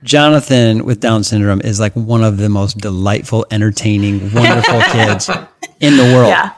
Jonathan 0.03 0.85
with 0.85 0.99
Down 0.99 1.23
syndrome 1.23 1.61
is 1.61 1.79
like 1.79 1.93
one 1.93 2.23
of 2.23 2.37
the 2.37 2.49
most 2.49 2.77
delightful, 2.77 3.45
entertaining, 3.51 4.33
wonderful 4.33 4.81
kids 4.91 5.29
in 5.79 5.97
the 5.97 6.03
world. 6.13 6.29
yeah. 6.29 6.51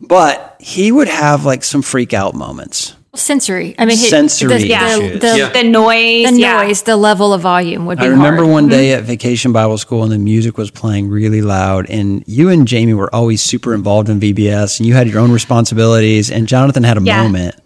But 0.00 0.56
he 0.60 0.92
would 0.92 1.08
have 1.08 1.44
like 1.44 1.64
some 1.64 1.82
freak 1.82 2.12
out 2.12 2.34
moments. 2.34 2.94
Sensory. 3.18 3.74
I 3.78 3.84
mean, 3.86 3.96
Sensory 3.96 4.48
the, 4.48 4.72
issues. 4.72 5.20
the, 5.20 5.38
Yeah. 5.38 5.48
The 5.50 5.62
noise. 5.64 6.30
the 6.30 6.38
yeah. 6.38 6.62
noise, 6.62 6.82
the 6.82 6.96
level 6.96 7.32
of 7.32 7.40
volume 7.42 7.86
would 7.86 7.98
be 7.98 8.04
I 8.04 8.08
remember 8.08 8.42
hard. 8.42 8.52
one 8.52 8.68
day 8.68 8.92
hmm? 8.92 8.98
at 8.98 9.04
Vacation 9.04 9.52
Bible 9.52 9.78
School 9.78 10.02
and 10.02 10.12
the 10.12 10.18
music 10.18 10.56
was 10.58 10.70
playing 10.70 11.08
really 11.08 11.42
loud, 11.42 11.88
and 11.90 12.22
you 12.26 12.48
and 12.48 12.66
Jamie 12.66 12.94
were 12.94 13.14
always 13.14 13.42
super 13.42 13.74
involved 13.74 14.08
in 14.08 14.20
VBS, 14.20 14.78
and 14.78 14.86
you 14.86 14.94
had 14.94 15.08
your 15.08 15.20
own 15.20 15.32
responsibilities, 15.32 16.30
and 16.30 16.46
Jonathan 16.46 16.82
had 16.84 16.98
a 16.98 17.02
Yeah. 17.02 17.22
moment. 17.22 17.56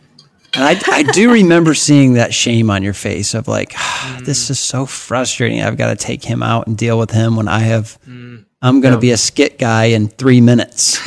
And 0.55 0.65
I, 0.65 0.81
I 0.89 1.03
do 1.05 1.31
remember 1.41 1.75
seeing 1.75 2.15
that 2.15 2.35
shame 2.35 2.71
on 2.71 2.83
your 2.83 2.93
face 2.95 3.35
of 3.35 3.47
like, 3.47 3.73
"Ah, 3.77 4.21
this 4.25 4.47
mm. 4.47 4.51
is 4.51 4.59
so 4.59 4.87
frustrating. 4.87 5.63
I've 5.63 5.77
got 5.77 5.91
to 5.91 5.97
take 5.97 6.25
him 6.25 6.43
out 6.43 6.67
and 6.67 6.77
deal 6.77 6.99
with 6.99 7.11
him 7.13 7.37
when 7.37 7.47
I 7.49 7.61
have, 7.61 7.99
mm. 8.09 8.45
I'm 8.63 8.81
going 8.81 8.95
to 8.95 9.01
be 9.01 9.13
a 9.13 9.17
skit 9.17 9.59
guy 9.59 9.85
in 9.87 10.09
three 10.09 10.41
minutes. 10.41 10.99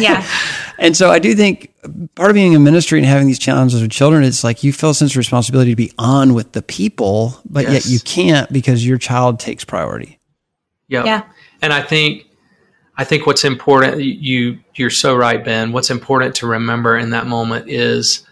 yeah. 0.00 0.26
And 0.78 0.96
so 0.96 1.10
I 1.10 1.18
do 1.18 1.34
think 1.34 1.72
part 2.14 2.30
of 2.30 2.34
being 2.34 2.52
in 2.52 2.62
ministry 2.62 2.98
and 2.98 3.06
having 3.06 3.26
these 3.26 3.38
challenges 3.38 3.80
with 3.80 3.90
children, 3.90 4.24
it's 4.24 4.44
like 4.44 4.64
you 4.64 4.72
feel 4.72 4.90
a 4.90 4.94
sense 4.94 5.12
of 5.12 5.16
responsibility 5.16 5.70
to 5.72 5.76
be 5.76 5.92
on 5.98 6.34
with 6.34 6.52
the 6.52 6.62
people, 6.62 7.40
but 7.48 7.68
yet 7.68 7.86
you 7.86 8.00
can't 8.00 8.52
because 8.52 8.86
your 8.86 8.98
child 8.98 9.38
takes 9.38 9.64
priority. 9.64 10.18
Yep. 10.88 11.06
Yeah. 11.06 11.24
And 11.60 11.72
I 11.72 11.82
think 11.82 12.26
I 12.96 13.04
think 13.04 13.26
what's 13.26 13.44
important 13.44 14.02
you 14.02 14.58
you're 14.74 14.90
so 14.90 15.14
right, 15.14 15.42
Ben. 15.42 15.72
What's 15.72 15.90
important 15.90 16.34
to 16.36 16.46
remember 16.46 16.96
in 16.96 17.10
that 17.10 17.26
moment 17.26 17.68
is, 17.68 18.26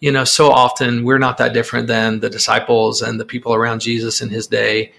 you 0.00 0.10
know, 0.10 0.24
so 0.24 0.50
often 0.50 1.04
we're 1.04 1.18
not 1.18 1.38
that 1.38 1.52
different 1.52 1.86
than 1.86 2.20
the 2.20 2.30
disciples 2.30 3.02
and 3.02 3.20
the 3.20 3.24
people 3.24 3.54
around 3.54 3.80
Jesus 3.80 4.20
in 4.20 4.28
his 4.28 4.46
day. 4.46 4.92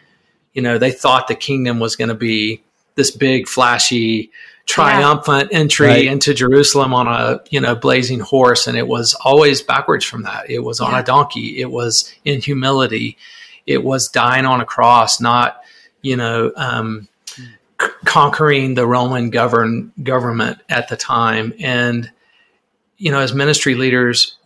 You 0.53 0.61
know, 0.61 0.77
they 0.77 0.91
thought 0.91 1.27
the 1.27 1.35
kingdom 1.35 1.79
was 1.79 1.95
going 1.95 2.09
to 2.09 2.15
be 2.15 2.63
this 2.95 3.11
big, 3.11 3.47
flashy, 3.47 4.31
triumphant 4.67 5.49
entry 5.51 5.87
Right. 5.87 6.05
into 6.05 6.33
Jerusalem 6.33 6.93
on 6.93 7.07
a 7.07 7.41
you 7.49 7.59
know 7.61 7.75
blazing 7.75 8.19
horse, 8.19 8.67
and 8.67 8.77
it 8.77 8.87
was 8.87 9.13
always 9.15 9.61
backwards 9.61 10.05
from 10.05 10.23
that. 10.23 10.49
It 10.49 10.59
was 10.59 10.79
on 10.79 10.91
Yeah. 10.91 10.99
a 10.99 11.03
donkey. 11.03 11.59
It 11.59 11.71
was 11.71 12.13
in 12.25 12.41
humility. 12.41 13.17
It 13.65 13.83
was 13.83 14.07
dying 14.09 14.45
on 14.45 14.61
a 14.61 14.65
cross, 14.65 15.19
not 15.19 15.61
you 16.01 16.15
know 16.17 16.51
um, 16.55 17.07
c- 17.81 17.87
conquering 18.05 18.75
the 18.75 18.85
Roman 18.85 19.29
govern 19.29 19.91
government 20.03 20.59
at 20.69 20.89
the 20.89 20.95
time. 20.97 21.53
And 21.59 22.11
you 22.97 23.11
know, 23.11 23.19
as 23.19 23.33
ministry 23.33 23.75
leaders, 23.75 24.37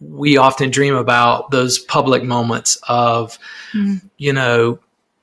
we 0.00 0.36
often 0.36 0.70
dream 0.70 0.94
about 0.94 1.50
those 1.50 1.78
public 1.78 2.22
moments 2.22 2.78
of 2.88 3.38
you 4.16 4.32
know 4.32 4.78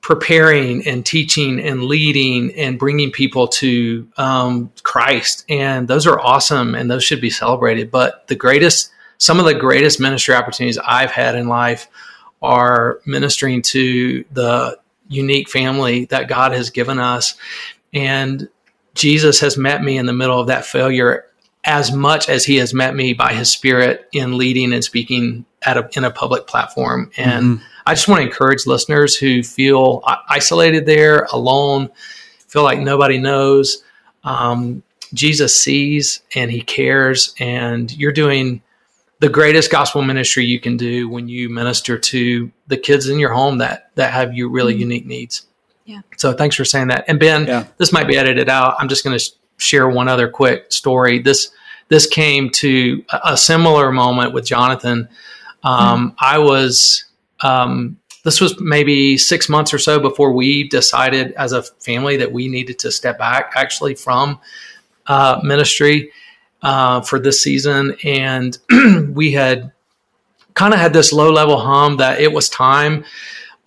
preparing 0.06 0.86
and 0.86 1.04
teaching 1.04 1.58
and 1.58 1.82
leading 1.82 2.54
and 2.54 2.78
bringing 2.78 3.10
people 3.10 3.48
to 3.48 4.08
um, 4.16 4.70
Christ. 4.84 5.44
And 5.48 5.88
those 5.88 6.06
are 6.06 6.20
awesome 6.20 6.76
and 6.76 6.88
those 6.88 7.02
should 7.02 7.20
be 7.20 7.28
celebrated. 7.28 7.90
But 7.90 8.28
the 8.28 8.36
greatest 8.36 8.92
some 9.18 9.40
of 9.40 9.46
the 9.46 9.54
greatest 9.54 9.98
ministry 9.98 10.32
opportunities 10.32 10.78
I've 10.78 11.10
had 11.10 11.34
in 11.34 11.48
life 11.48 11.88
are 12.40 13.00
ministering 13.04 13.62
to 13.62 14.24
the 14.30 14.78
unique 15.08 15.50
family 15.50 16.04
that 16.04 16.28
God 16.28 16.52
has 16.52 16.70
given 16.70 17.00
us. 17.00 17.34
And 17.92 18.48
Jesus 18.94 19.40
has 19.40 19.58
met 19.58 19.82
me 19.82 19.98
in 19.98 20.06
the 20.06 20.12
middle 20.12 20.38
of 20.38 20.46
that 20.46 20.64
failure 20.64 21.26
as 21.64 21.90
much 21.90 22.28
as 22.28 22.44
he 22.44 22.58
has 22.58 22.72
met 22.72 22.94
me 22.94 23.12
by 23.12 23.32
his 23.32 23.50
spirit 23.50 24.08
in 24.12 24.38
leading 24.38 24.72
and 24.72 24.84
speaking 24.84 25.46
at 25.62 25.76
a, 25.76 25.88
in 25.96 26.04
a 26.04 26.12
public 26.12 26.46
platform. 26.46 27.10
And 27.16 27.44
mm-hmm. 27.58 27.64
I 27.86 27.94
just 27.94 28.08
want 28.08 28.20
to 28.20 28.26
encourage 28.26 28.66
listeners 28.66 29.16
who 29.16 29.42
feel 29.42 30.02
isolated 30.28 30.86
there, 30.86 31.28
alone, 31.32 31.90
feel 32.48 32.64
like 32.64 32.80
nobody 32.80 33.18
knows. 33.18 33.82
Um, 34.24 34.82
Jesus 35.14 35.58
sees 35.58 36.20
and 36.34 36.50
he 36.50 36.60
cares, 36.60 37.34
and 37.38 37.96
you're 37.96 38.12
doing 38.12 38.60
the 39.20 39.28
greatest 39.28 39.70
gospel 39.70 40.02
ministry 40.02 40.44
you 40.44 40.60
can 40.60 40.76
do 40.76 41.08
when 41.08 41.28
you 41.28 41.48
minister 41.48 41.96
to 41.96 42.50
the 42.66 42.76
kids 42.76 43.08
in 43.08 43.18
your 43.18 43.32
home 43.32 43.58
that 43.58 43.90
that 43.94 44.12
have 44.12 44.34
you 44.34 44.48
really 44.48 44.74
mm-hmm. 44.74 44.82
unique 44.82 45.06
needs. 45.06 45.46
Yeah. 45.84 46.00
So 46.16 46.32
thanks 46.32 46.56
for 46.56 46.64
saying 46.64 46.88
that. 46.88 47.04
And 47.08 47.18
Ben, 47.18 47.46
yeah. 47.46 47.64
this 47.78 47.92
might 47.92 48.08
be 48.08 48.16
edited 48.16 48.48
out. 48.48 48.74
I'm 48.78 48.88
just 48.88 49.04
going 49.04 49.16
to 49.16 49.24
sh- 49.24 49.30
share 49.56 49.88
one 49.88 50.08
other 50.08 50.28
quick 50.28 50.72
story. 50.72 51.20
This 51.20 51.50
this 51.88 52.06
came 52.06 52.50
to 52.50 53.04
a, 53.10 53.20
a 53.24 53.36
similar 53.36 53.92
moment 53.92 54.34
with 54.34 54.44
Jonathan. 54.44 55.08
Um, 55.62 56.10
mm-hmm. 56.10 56.16
I 56.18 56.38
was 56.38 57.04
um, 57.40 57.98
this 58.24 58.40
was 58.40 58.60
maybe 58.60 59.16
six 59.16 59.48
months 59.48 59.72
or 59.72 59.78
so 59.78 60.00
before 60.00 60.32
we 60.32 60.68
decided 60.68 61.32
as 61.32 61.52
a 61.52 61.62
family 61.62 62.16
that 62.16 62.32
we 62.32 62.48
needed 62.48 62.78
to 62.80 62.90
step 62.90 63.18
back 63.18 63.52
actually 63.54 63.94
from 63.94 64.40
uh, 65.06 65.40
ministry 65.44 66.10
uh, 66.62 67.00
for 67.02 67.20
this 67.20 67.40
season, 67.40 67.96
and 68.02 68.58
we 69.14 69.30
had 69.30 69.72
kind 70.54 70.74
of 70.74 70.80
had 70.80 70.92
this 70.92 71.12
low 71.12 71.30
level 71.30 71.58
hum 71.58 71.98
that 71.98 72.20
it 72.20 72.32
was 72.32 72.48
time, 72.48 73.04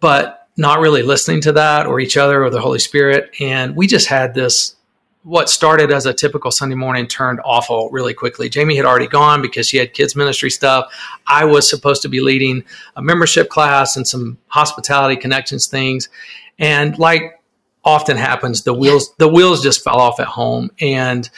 but 0.02 0.48
not 0.58 0.82
really 0.82 1.04
listening 1.04 1.40
to 1.40 1.54
that 1.54 1.86
or 1.86 2.02
each 2.02 2.18
other 2.18 2.44
or 2.44 2.50
the 2.50 2.60
Holy 2.60 2.80
Spirit, 2.80 3.32
and 3.40 3.76
we 3.76 3.88
just 3.88 4.08
had 4.08 4.34
this. 4.34 4.76
What 5.24 5.50
started 5.50 5.92
as 5.92 6.06
a 6.06 6.14
typical 6.14 6.50
Sunday 6.50 6.76
morning 6.76 7.06
turned 7.06 7.42
awful 7.44 7.90
really 7.92 8.14
quickly. 8.14 8.48
Jamie 8.48 8.78
had 8.78 8.86
already 8.86 9.08
gone 9.08 9.42
because 9.42 9.68
she 9.68 9.78
had 9.78 9.94
kids 9.94 10.16
ministry 10.16 10.50
stuff. 10.50 10.94
I 11.28 11.44
was 11.44 11.70
supposed 11.70 12.02
to 12.04 12.10
be 12.10 12.22
leading 12.22 12.64
a 12.96 13.02
membership 13.02 13.50
class 13.50 13.98
and 13.98 14.08
some 14.08 14.38
hospitality 14.48 15.18
connections 15.18 15.68
things, 15.68 16.08
and 16.58 16.98
like 16.98 17.42
often 17.84 18.18
happens, 18.18 18.64
the 18.64 18.74
wheels 18.74 19.14
the 19.18 19.28
wheels 19.28 19.62
just 19.62 19.84
fell 19.84 20.00
off 20.00 20.20
at 20.20 20.28
home 20.28 20.72
and 20.80 21.30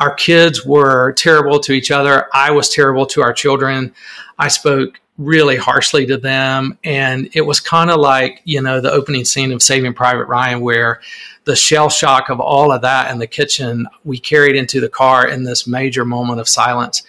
our 0.00 0.14
kids 0.14 0.64
were 0.66 1.12
terrible 1.12 1.60
to 1.60 1.72
each 1.72 1.90
other. 1.90 2.28
I 2.34 2.50
was 2.50 2.68
terrible 2.68 3.06
to 3.06 3.22
our 3.22 3.32
children. 3.32 3.94
I 4.38 4.48
spoke 4.48 5.00
really 5.16 5.56
harshly 5.56 6.06
to 6.06 6.16
them. 6.16 6.78
And 6.82 7.28
it 7.34 7.42
was 7.42 7.60
kind 7.60 7.90
of 7.90 8.00
like, 8.00 8.40
you 8.44 8.60
know, 8.60 8.80
the 8.80 8.90
opening 8.90 9.24
scene 9.24 9.52
of 9.52 9.62
Saving 9.62 9.94
Private 9.94 10.26
Ryan, 10.26 10.60
where 10.60 11.00
the 11.44 11.54
shell 11.54 11.88
shock 11.88 12.30
of 12.30 12.40
all 12.40 12.72
of 12.72 12.82
that 12.82 13.10
in 13.10 13.18
the 13.18 13.26
kitchen, 13.26 13.86
we 14.04 14.18
carried 14.18 14.56
into 14.56 14.80
the 14.80 14.88
car 14.88 15.28
in 15.28 15.44
this 15.44 15.66
major 15.66 16.04
moment 16.04 16.40
of 16.40 16.48
silence. 16.48 17.02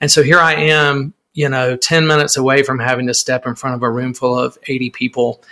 And 0.00 0.10
so 0.10 0.22
here 0.22 0.40
I 0.40 0.54
am, 0.54 1.14
you 1.34 1.48
know, 1.48 1.76
10 1.76 2.06
minutes 2.06 2.36
away 2.36 2.62
from 2.62 2.78
having 2.78 3.06
to 3.06 3.14
step 3.14 3.46
in 3.46 3.54
front 3.54 3.76
of 3.76 3.82
a 3.82 3.90
room 3.90 4.14
full 4.14 4.36
of 4.36 4.58
80 4.66 4.90
people. 4.90 5.42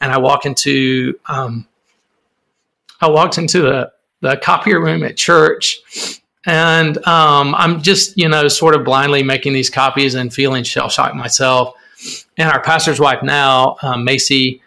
And 0.00 0.12
I 0.12 0.18
walk 0.18 0.46
into, 0.46 1.18
um, 1.26 1.66
I 3.00 3.08
walked 3.08 3.38
into 3.38 3.62
the, 3.62 3.92
the 4.20 4.36
copier 4.36 4.80
room 4.80 5.02
at 5.02 5.16
church 5.16 5.80
and 6.46 6.96
um, 7.06 7.54
I'm 7.56 7.82
just, 7.82 8.16
you 8.16 8.28
know, 8.28 8.46
sort 8.46 8.76
of 8.76 8.84
blindly 8.84 9.24
making 9.24 9.52
these 9.52 9.68
copies 9.68 10.14
and 10.14 10.32
feeling 10.32 10.62
shell 10.62 10.88
shocked 10.88 11.16
myself. 11.16 11.74
And 12.38 12.48
our 12.48 12.62
pastor's 12.62 13.00
wife 13.00 13.22
now, 13.22 13.76
um, 13.82 14.04
Macy, 14.04 14.62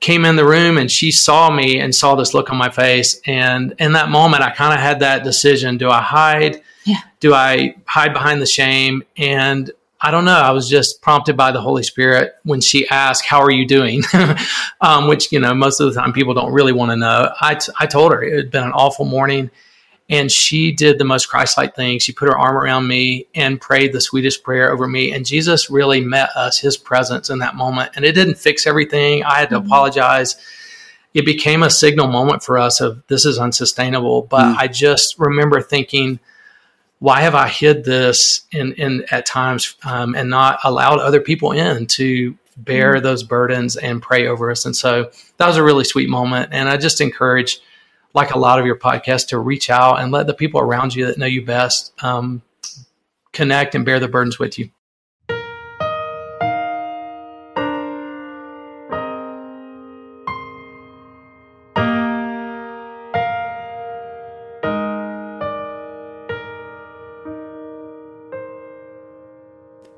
came 0.00 0.24
in 0.24 0.36
the 0.36 0.44
room 0.44 0.78
and 0.78 0.90
she 0.90 1.12
saw 1.12 1.50
me 1.50 1.78
and 1.78 1.94
saw 1.94 2.14
this 2.14 2.34
look 2.34 2.50
on 2.50 2.56
my 2.56 2.70
face. 2.70 3.20
And 3.26 3.74
in 3.78 3.92
that 3.92 4.08
moment, 4.08 4.42
I 4.42 4.50
kind 4.50 4.72
of 4.72 4.80
had 4.80 5.00
that 5.00 5.22
decision: 5.22 5.76
do 5.76 5.90
I 5.90 6.00
hide? 6.00 6.62
Yeah. 6.84 7.00
Do 7.20 7.34
I 7.34 7.76
hide 7.86 8.14
behind 8.14 8.40
the 8.40 8.46
shame? 8.46 9.02
And 9.16 9.70
I 10.00 10.10
don't 10.10 10.24
know. 10.24 10.32
I 10.32 10.50
was 10.50 10.68
just 10.68 11.00
prompted 11.00 11.36
by 11.36 11.52
the 11.52 11.60
Holy 11.60 11.82
Spirit 11.82 12.32
when 12.44 12.60
she 12.62 12.88
asked, 12.88 13.26
"How 13.26 13.40
are 13.42 13.50
you 13.50 13.66
doing?" 13.66 14.02
um, 14.80 15.08
which 15.08 15.30
you 15.30 15.40
know, 15.40 15.52
most 15.52 15.78
of 15.78 15.92
the 15.92 16.00
time 16.00 16.12
people 16.12 16.32
don't 16.32 16.52
really 16.52 16.72
want 16.72 16.90
to 16.90 16.96
know. 16.96 17.32
I, 17.40 17.56
t- 17.56 17.72
I 17.78 17.86
told 17.86 18.12
her 18.12 18.22
it 18.22 18.34
had 18.34 18.50
been 18.50 18.64
an 18.64 18.72
awful 18.72 19.04
morning 19.04 19.50
and 20.08 20.30
she 20.30 20.72
did 20.72 20.98
the 20.98 21.04
most 21.04 21.26
Christ 21.26 21.56
like 21.56 21.74
thing. 21.74 21.98
She 21.98 22.12
put 22.12 22.28
her 22.28 22.36
arm 22.36 22.56
around 22.56 22.86
me 22.86 23.28
and 23.34 23.60
prayed 23.60 23.92
the 23.92 24.00
sweetest 24.00 24.42
prayer 24.42 24.70
over 24.70 24.86
me. 24.86 25.12
And 25.12 25.24
Jesus 25.24 25.70
really 25.70 26.00
met 26.00 26.30
us, 26.36 26.58
his 26.58 26.76
presence 26.76 27.30
in 27.30 27.38
that 27.38 27.54
moment. 27.54 27.92
And 27.96 28.04
it 28.04 28.12
didn't 28.12 28.36
fix 28.36 28.66
everything. 28.66 29.24
I 29.24 29.38
had 29.38 29.50
to 29.50 29.56
mm-hmm. 29.56 29.66
apologize. 29.66 30.36
It 31.14 31.24
became 31.24 31.62
a 31.62 31.70
signal 31.70 32.08
moment 32.08 32.42
for 32.42 32.58
us 32.58 32.80
of 32.80 33.02
this 33.06 33.24
is 33.24 33.38
unsustainable. 33.38 34.22
But 34.22 34.54
mm. 34.54 34.56
I 34.56 34.66
just 34.66 35.18
remember 35.18 35.60
thinking, 35.62 36.18
why 36.98 37.20
have 37.20 37.34
I 37.34 37.48
hid 37.48 37.84
this 37.84 38.42
in, 38.50 38.72
in 38.74 39.04
at 39.10 39.26
times 39.26 39.76
um, 39.84 40.14
and 40.14 40.30
not 40.30 40.58
allowed 40.64 40.98
other 40.98 41.20
people 41.20 41.52
in 41.52 41.86
to 41.86 42.36
bear 42.56 42.96
mm. 42.96 43.02
those 43.02 43.22
burdens 43.22 43.76
and 43.76 44.02
pray 44.02 44.26
over 44.26 44.50
us? 44.50 44.66
And 44.66 44.74
so 44.74 45.10
that 45.36 45.46
was 45.46 45.56
a 45.56 45.62
really 45.62 45.84
sweet 45.84 46.08
moment. 46.08 46.50
And 46.52 46.68
I 46.68 46.76
just 46.76 47.00
encourage 47.00 47.60
like 48.14 48.32
a 48.32 48.38
lot 48.38 48.58
of 48.58 48.66
your 48.66 48.76
podcasts, 48.76 49.28
to 49.28 49.38
reach 49.38 49.70
out 49.70 50.00
and 50.00 50.12
let 50.12 50.26
the 50.26 50.34
people 50.34 50.60
around 50.60 50.94
you 50.94 51.06
that 51.06 51.18
know 51.18 51.26
you 51.26 51.44
best 51.44 51.92
um, 52.02 52.42
connect 53.32 53.74
and 53.74 53.84
bear 53.84 54.00
the 54.00 54.08
burdens 54.08 54.38
with 54.38 54.58
you. 54.58 54.70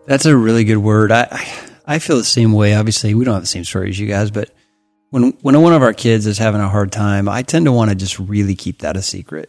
That's 0.07 0.27
a 0.27 0.37
really 0.37 0.65
good 0.65 0.77
word. 0.77 1.11
I 1.11 1.45
I 1.87 1.99
feel 1.99 2.17
the 2.17 2.25
same 2.25 2.53
way. 2.53 2.75
Obviously, 2.75 3.15
we 3.15 3.25
don't 3.25 3.35
have 3.35 3.43
the 3.43 3.49
same 3.49 3.65
story 3.65 3.89
as 3.89 3.99
you 3.99 4.07
guys, 4.07 4.31
but 4.31 4.51
when 5.15 5.31
when 5.43 5.63
one 5.63 5.73
of 5.73 5.81
our 5.81 5.93
kids 5.93 6.27
is 6.27 6.39
having 6.39 6.61
a 6.61 6.69
hard 6.69 6.91
time, 6.91 7.29
I 7.29 7.43
tend 7.43 7.67
to 7.67 7.73
want 7.73 7.91
to 7.91 7.95
just 7.95 8.19
really 8.19 8.57
keep 8.57 8.81
that 8.81 8.97
a 8.97 9.03
secret. 9.03 9.49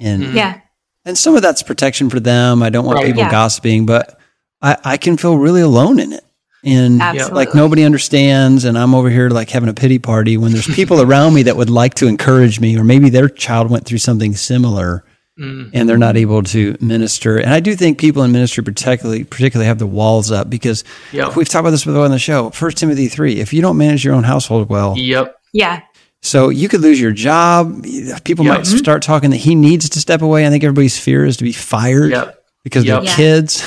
And 0.00 0.22
mm-hmm. 0.22 0.36
yeah, 0.38 0.60
and 1.04 1.18
some 1.18 1.36
of 1.36 1.42
that's 1.42 1.62
protection 1.62 2.08
for 2.08 2.18
them. 2.18 2.62
I 2.62 2.70
don't 2.70 2.86
want 2.86 2.96
right. 2.96 3.06
people 3.08 3.24
yeah. 3.24 3.30
gossiping, 3.30 3.84
but 3.84 4.18
I, 4.62 4.78
I 4.82 4.96
can 4.96 5.18
feel 5.18 5.36
really 5.36 5.60
alone 5.60 6.00
in 6.00 6.14
it. 6.14 6.24
And 6.64 7.02
Absolutely. 7.02 7.36
like 7.36 7.54
nobody 7.54 7.84
understands, 7.84 8.64
and 8.64 8.78
I'm 8.78 8.94
over 8.94 9.10
here 9.10 9.28
like 9.28 9.50
having 9.50 9.68
a 9.68 9.74
pity 9.74 9.98
party 9.98 10.38
when 10.38 10.52
there's 10.52 10.74
people 10.74 11.02
around 11.02 11.34
me 11.34 11.42
that 11.42 11.58
would 11.58 11.68
like 11.68 11.92
to 11.94 12.06
encourage 12.06 12.58
me, 12.58 12.78
or 12.78 12.84
maybe 12.84 13.10
their 13.10 13.28
child 13.28 13.68
went 13.68 13.84
through 13.84 13.98
something 13.98 14.34
similar 14.34 15.04
mm. 15.38 15.70
and 15.72 15.88
they're 15.88 15.98
not 15.98 16.16
able 16.16 16.42
to 16.42 16.76
minister. 16.80 17.38
And 17.38 17.52
I 17.52 17.60
do 17.60 17.74
think 17.74 17.98
people 17.98 18.22
in 18.22 18.32
ministry 18.32 18.64
particularly 18.64 19.24
particularly 19.24 19.66
have 19.66 19.78
the 19.78 19.86
walls 19.86 20.30
up 20.30 20.50
because 20.50 20.84
yep. 21.12 21.36
we've 21.36 21.48
talked 21.48 21.60
about 21.60 21.70
this 21.70 21.84
before 21.84 22.04
on 22.04 22.10
the 22.10 22.18
show. 22.18 22.50
First 22.50 22.78
Timothy 22.78 23.08
three: 23.08 23.40
If 23.40 23.52
you 23.52 23.62
don't 23.62 23.76
manage 23.76 24.04
your 24.04 24.14
own 24.14 24.24
household 24.24 24.68
well, 24.68 24.96
yep, 24.96 25.36
yeah. 25.52 25.82
So 26.24 26.50
you 26.50 26.68
could 26.68 26.80
lose 26.80 27.00
your 27.00 27.10
job. 27.10 27.82
People 28.24 28.44
yep. 28.44 28.54
might 28.54 28.60
mm-hmm. 28.64 28.76
start 28.76 29.02
talking 29.02 29.30
that 29.30 29.38
he 29.38 29.56
needs 29.56 29.88
to 29.90 30.00
step 30.00 30.22
away. 30.22 30.46
I 30.46 30.50
think 30.50 30.62
everybody's 30.62 30.98
fear 30.98 31.24
is 31.24 31.36
to 31.38 31.44
be 31.44 31.52
fired 31.52 32.12
yep. 32.12 32.44
because 32.62 32.84
yep. 32.84 33.02
they're 33.02 33.10
yeah. 33.10 33.16
kids. 33.16 33.62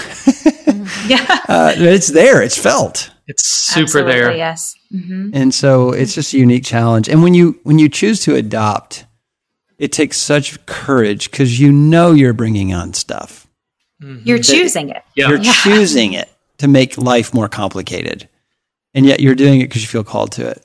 yeah, 1.08 1.26
uh, 1.50 1.74
it's 1.76 2.08
there. 2.08 2.42
It's 2.42 2.58
felt. 2.58 3.12
It's 3.28 3.44
super 3.44 3.84
Absolutely, 3.84 4.14
there. 4.14 4.36
Yes. 4.36 4.76
Mm-hmm. 4.94 5.32
And 5.34 5.54
so 5.54 5.92
it's 5.92 6.14
just 6.14 6.34
a 6.34 6.38
unique 6.38 6.64
challenge. 6.64 7.10
And 7.10 7.24
when 7.24 7.34
you 7.34 7.60
when 7.64 7.80
you 7.80 7.90
choose 7.90 8.22
to 8.22 8.36
adopt, 8.36 9.06
it 9.78 9.92
takes 9.92 10.18
such 10.18 10.66
courage 10.66 11.30
because 11.30 11.60
you 11.60 11.72
know 11.72 12.12
you're 12.12 12.34
bringing 12.34 12.74
on 12.74 12.94
stuff. 12.94 13.48
Mm-hmm. 14.02 14.28
You're 14.28 14.40
choosing 14.40 14.90
it. 14.90 15.04
Yeah. 15.16 15.30
You're 15.30 15.42
yeah. 15.42 15.54
choosing 15.54 16.14
it 16.14 16.30
to 16.58 16.68
make 16.68 16.98
life 16.98 17.34
more 17.34 17.50
complicated. 17.50 18.30
And 18.94 19.06
yet 19.06 19.20
you're 19.20 19.36
doing 19.36 19.60
it 19.62 19.66
because 19.66 19.82
you 19.82 19.88
feel 19.88 20.04
called 20.04 20.32
to 20.34 20.48
it. 20.48 20.65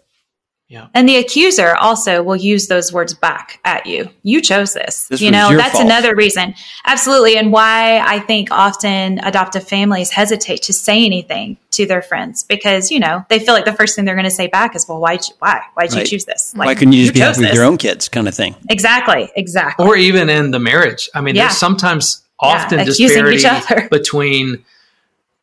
Yeah. 0.70 0.86
And 0.94 1.08
the 1.08 1.16
accuser 1.16 1.74
also 1.74 2.22
will 2.22 2.36
use 2.36 2.68
those 2.68 2.92
words 2.92 3.12
back 3.12 3.58
at 3.64 3.86
you. 3.86 4.08
You 4.22 4.40
chose 4.40 4.72
this. 4.72 5.08
this 5.08 5.20
you 5.20 5.32
know, 5.32 5.56
that's 5.56 5.72
fault. 5.72 5.84
another 5.84 6.14
reason. 6.14 6.54
Absolutely. 6.84 7.36
And 7.36 7.50
why 7.50 7.98
I 7.98 8.20
think 8.20 8.52
often 8.52 9.18
adoptive 9.18 9.66
families 9.66 10.10
hesitate 10.10 10.62
to 10.62 10.72
say 10.72 11.04
anything 11.04 11.56
to 11.72 11.86
their 11.86 12.00
friends 12.00 12.44
because, 12.44 12.92
you 12.92 13.00
know, 13.00 13.26
they 13.28 13.40
feel 13.40 13.52
like 13.52 13.64
the 13.64 13.72
first 13.72 13.96
thing 13.96 14.04
they're 14.04 14.14
going 14.14 14.24
to 14.26 14.30
say 14.30 14.46
back 14.46 14.76
is, 14.76 14.88
well, 14.88 15.00
why'd 15.00 15.26
you, 15.26 15.34
why? 15.40 15.60
Why'd 15.74 15.92
right. 15.92 16.02
you 16.02 16.06
choose 16.06 16.24
this? 16.24 16.54
Like, 16.56 16.66
why 16.66 16.74
couldn't 16.76 16.92
you 16.92 17.02
just 17.02 17.16
you 17.16 17.20
be 17.20 17.26
happy 17.26 17.40
with 17.40 17.54
your 17.54 17.64
own 17.64 17.76
kids 17.76 18.08
kind 18.08 18.28
of 18.28 18.34
thing? 18.36 18.54
Exactly. 18.68 19.28
Exactly. 19.34 19.84
Or 19.84 19.96
even 19.96 20.30
in 20.30 20.52
the 20.52 20.60
marriage. 20.60 21.10
I 21.16 21.20
mean, 21.20 21.34
yeah. 21.34 21.48
there's 21.48 21.58
sometimes 21.58 22.22
often 22.38 22.78
yeah, 22.78 22.84
disparity 22.84 23.88
between, 23.90 24.64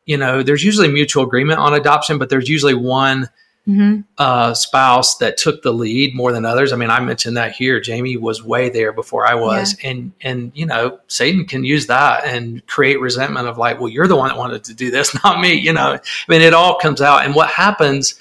you 0.06 0.16
know, 0.16 0.42
there's 0.42 0.64
usually 0.64 0.88
mutual 0.88 1.24
agreement 1.24 1.58
on 1.58 1.74
adoption, 1.74 2.16
but 2.16 2.30
there's 2.30 2.48
usually 2.48 2.72
one– 2.72 3.28
mm-hmm. 3.68 4.00
uh, 4.16 4.54
spouse 4.54 5.16
that 5.18 5.36
took 5.36 5.62
the 5.62 5.72
lead 5.72 6.14
more 6.14 6.32
than 6.32 6.44
others. 6.44 6.72
I 6.72 6.76
mean, 6.76 6.90
I 6.90 7.00
mentioned 7.00 7.36
that 7.36 7.52
here. 7.52 7.80
Jamie 7.80 8.16
was 8.16 8.42
way 8.42 8.70
there 8.70 8.92
before 8.92 9.26
I 9.26 9.34
was, 9.34 9.76
yeah. 9.82 9.90
and 9.90 10.12
and 10.22 10.52
you 10.54 10.66
know, 10.66 10.98
Satan 11.08 11.44
can 11.44 11.64
use 11.64 11.86
that 11.86 12.24
and 12.24 12.66
create 12.66 13.00
resentment 13.00 13.46
of 13.46 13.58
like, 13.58 13.78
well, 13.78 13.88
you're 13.88 14.08
the 14.08 14.16
one 14.16 14.28
that 14.28 14.38
wanted 14.38 14.64
to 14.64 14.74
do 14.74 14.90
this, 14.90 15.14
not 15.24 15.40
me. 15.40 15.54
You 15.54 15.72
know, 15.72 15.94
I 15.94 16.00
mean, 16.28 16.40
it 16.40 16.54
all 16.54 16.78
comes 16.78 17.00
out, 17.00 17.24
and 17.24 17.34
what 17.34 17.50
happens 17.50 18.18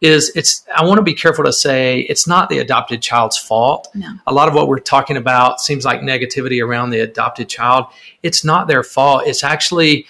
is 0.00 0.32
it's 0.34 0.64
I 0.74 0.84
want 0.84 0.98
to 0.98 1.02
be 1.02 1.14
careful 1.14 1.44
to 1.44 1.52
say 1.52 2.00
it's 2.00 2.26
not 2.26 2.48
the 2.48 2.58
adopted 2.58 3.02
child's 3.02 3.36
fault. 3.36 3.88
No. 3.94 4.08
A 4.26 4.32
lot 4.32 4.48
of 4.48 4.54
what 4.54 4.66
we're 4.66 4.78
talking 4.78 5.16
about 5.16 5.60
seems 5.60 5.84
like 5.84 6.00
negativity 6.00 6.64
around 6.64 6.90
the 6.90 7.00
adopted 7.00 7.48
child. 7.48 7.86
It's 8.22 8.44
not 8.44 8.66
their 8.66 8.82
fault. 8.82 9.24
It's 9.26 9.44
actually 9.44 10.06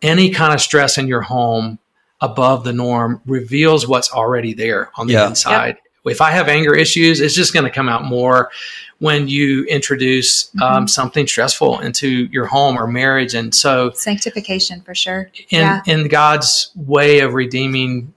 any 0.00 0.30
kind 0.30 0.52
of 0.54 0.60
stress 0.60 0.96
in 0.96 1.06
your 1.06 1.22
home 1.22 1.78
above 2.22 2.64
the 2.64 2.72
norm 2.72 3.20
reveals 3.26 3.86
what's 3.86 4.10
already 4.10 4.54
there 4.54 4.90
on 4.94 5.08
the 5.08 5.14
yeah. 5.14 5.28
inside. 5.28 5.76
Yep. 6.04 6.14
If 6.14 6.20
I 6.20 6.30
have 6.30 6.48
anger 6.48 6.74
issues, 6.74 7.20
it's 7.20 7.34
just 7.34 7.52
going 7.52 7.64
to 7.64 7.70
come 7.70 7.88
out 7.88 8.04
more 8.04 8.50
when 8.98 9.28
you 9.28 9.64
introduce 9.64 10.52
um, 10.54 10.60
mm-hmm. 10.60 10.76
um, 10.76 10.88
something 10.88 11.26
stressful 11.26 11.80
into 11.80 12.08
your 12.26 12.46
home 12.46 12.76
or 12.76 12.86
marriage. 12.86 13.34
And 13.34 13.54
so, 13.54 13.90
sanctification 13.92 14.80
for 14.80 14.94
sure. 14.94 15.30
In, 15.50 15.60
yeah. 15.60 15.82
in 15.86 16.08
God's 16.08 16.72
way 16.74 17.20
of 17.20 17.34
redeeming 17.34 18.14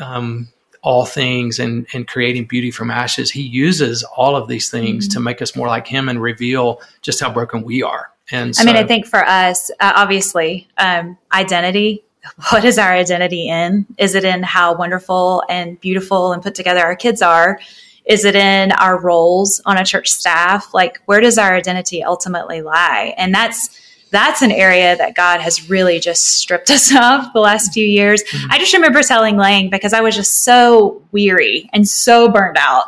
um, 0.00 0.48
all 0.82 1.04
things 1.04 1.58
and, 1.58 1.84
and 1.92 2.06
creating 2.06 2.44
beauty 2.44 2.70
from 2.70 2.92
ashes. 2.92 3.28
He 3.30 3.42
uses 3.42 4.04
all 4.04 4.36
of 4.36 4.46
these 4.46 4.70
things 4.70 5.08
mm-hmm. 5.08 5.14
to 5.14 5.20
make 5.20 5.42
us 5.42 5.56
more 5.56 5.66
like 5.66 5.86
Him 5.88 6.08
and 6.08 6.22
reveal 6.22 6.80
just 7.02 7.18
how 7.18 7.32
broken 7.32 7.62
we 7.62 7.82
are. 7.82 8.10
And 8.30 8.54
so, 8.54 8.62
I 8.62 8.66
mean, 8.66 8.76
I 8.76 8.84
think 8.84 9.06
for 9.06 9.24
us, 9.24 9.70
uh, 9.80 9.92
obviously, 9.96 10.68
um, 10.78 11.18
identity. 11.32 12.04
What 12.50 12.64
is 12.64 12.78
our 12.78 12.92
identity 12.92 13.48
in? 13.48 13.86
Is 13.98 14.14
it 14.14 14.24
in 14.24 14.42
how 14.42 14.74
wonderful 14.74 15.42
and 15.48 15.80
beautiful 15.80 16.32
and 16.32 16.42
put 16.42 16.54
together 16.54 16.80
our 16.80 16.96
kids 16.96 17.22
are? 17.22 17.58
Is 18.04 18.24
it 18.24 18.36
in 18.36 18.72
our 18.72 19.00
roles 19.00 19.60
on 19.66 19.76
a 19.76 19.84
church 19.84 20.10
staff? 20.10 20.72
Like, 20.72 21.00
where 21.06 21.20
does 21.20 21.38
our 21.38 21.54
identity 21.54 22.04
ultimately 22.04 22.62
lie? 22.62 23.14
And 23.16 23.34
that's 23.34 23.80
that's 24.10 24.40
an 24.40 24.52
area 24.52 24.96
that 24.96 25.16
God 25.16 25.40
has 25.40 25.68
really 25.68 25.98
just 25.98 26.24
stripped 26.24 26.70
us 26.70 26.90
of 26.90 27.32
the 27.32 27.40
last 27.40 27.72
few 27.72 27.84
years. 27.84 28.22
Mm-hmm. 28.22 28.52
I 28.52 28.58
just 28.58 28.72
remember 28.72 29.02
telling 29.02 29.36
Lange 29.36 29.70
because 29.70 29.92
I 29.92 30.00
was 30.00 30.14
just 30.14 30.44
so 30.44 31.02
weary 31.12 31.68
and 31.72 31.88
so 31.88 32.28
burned 32.28 32.56
out 32.58 32.84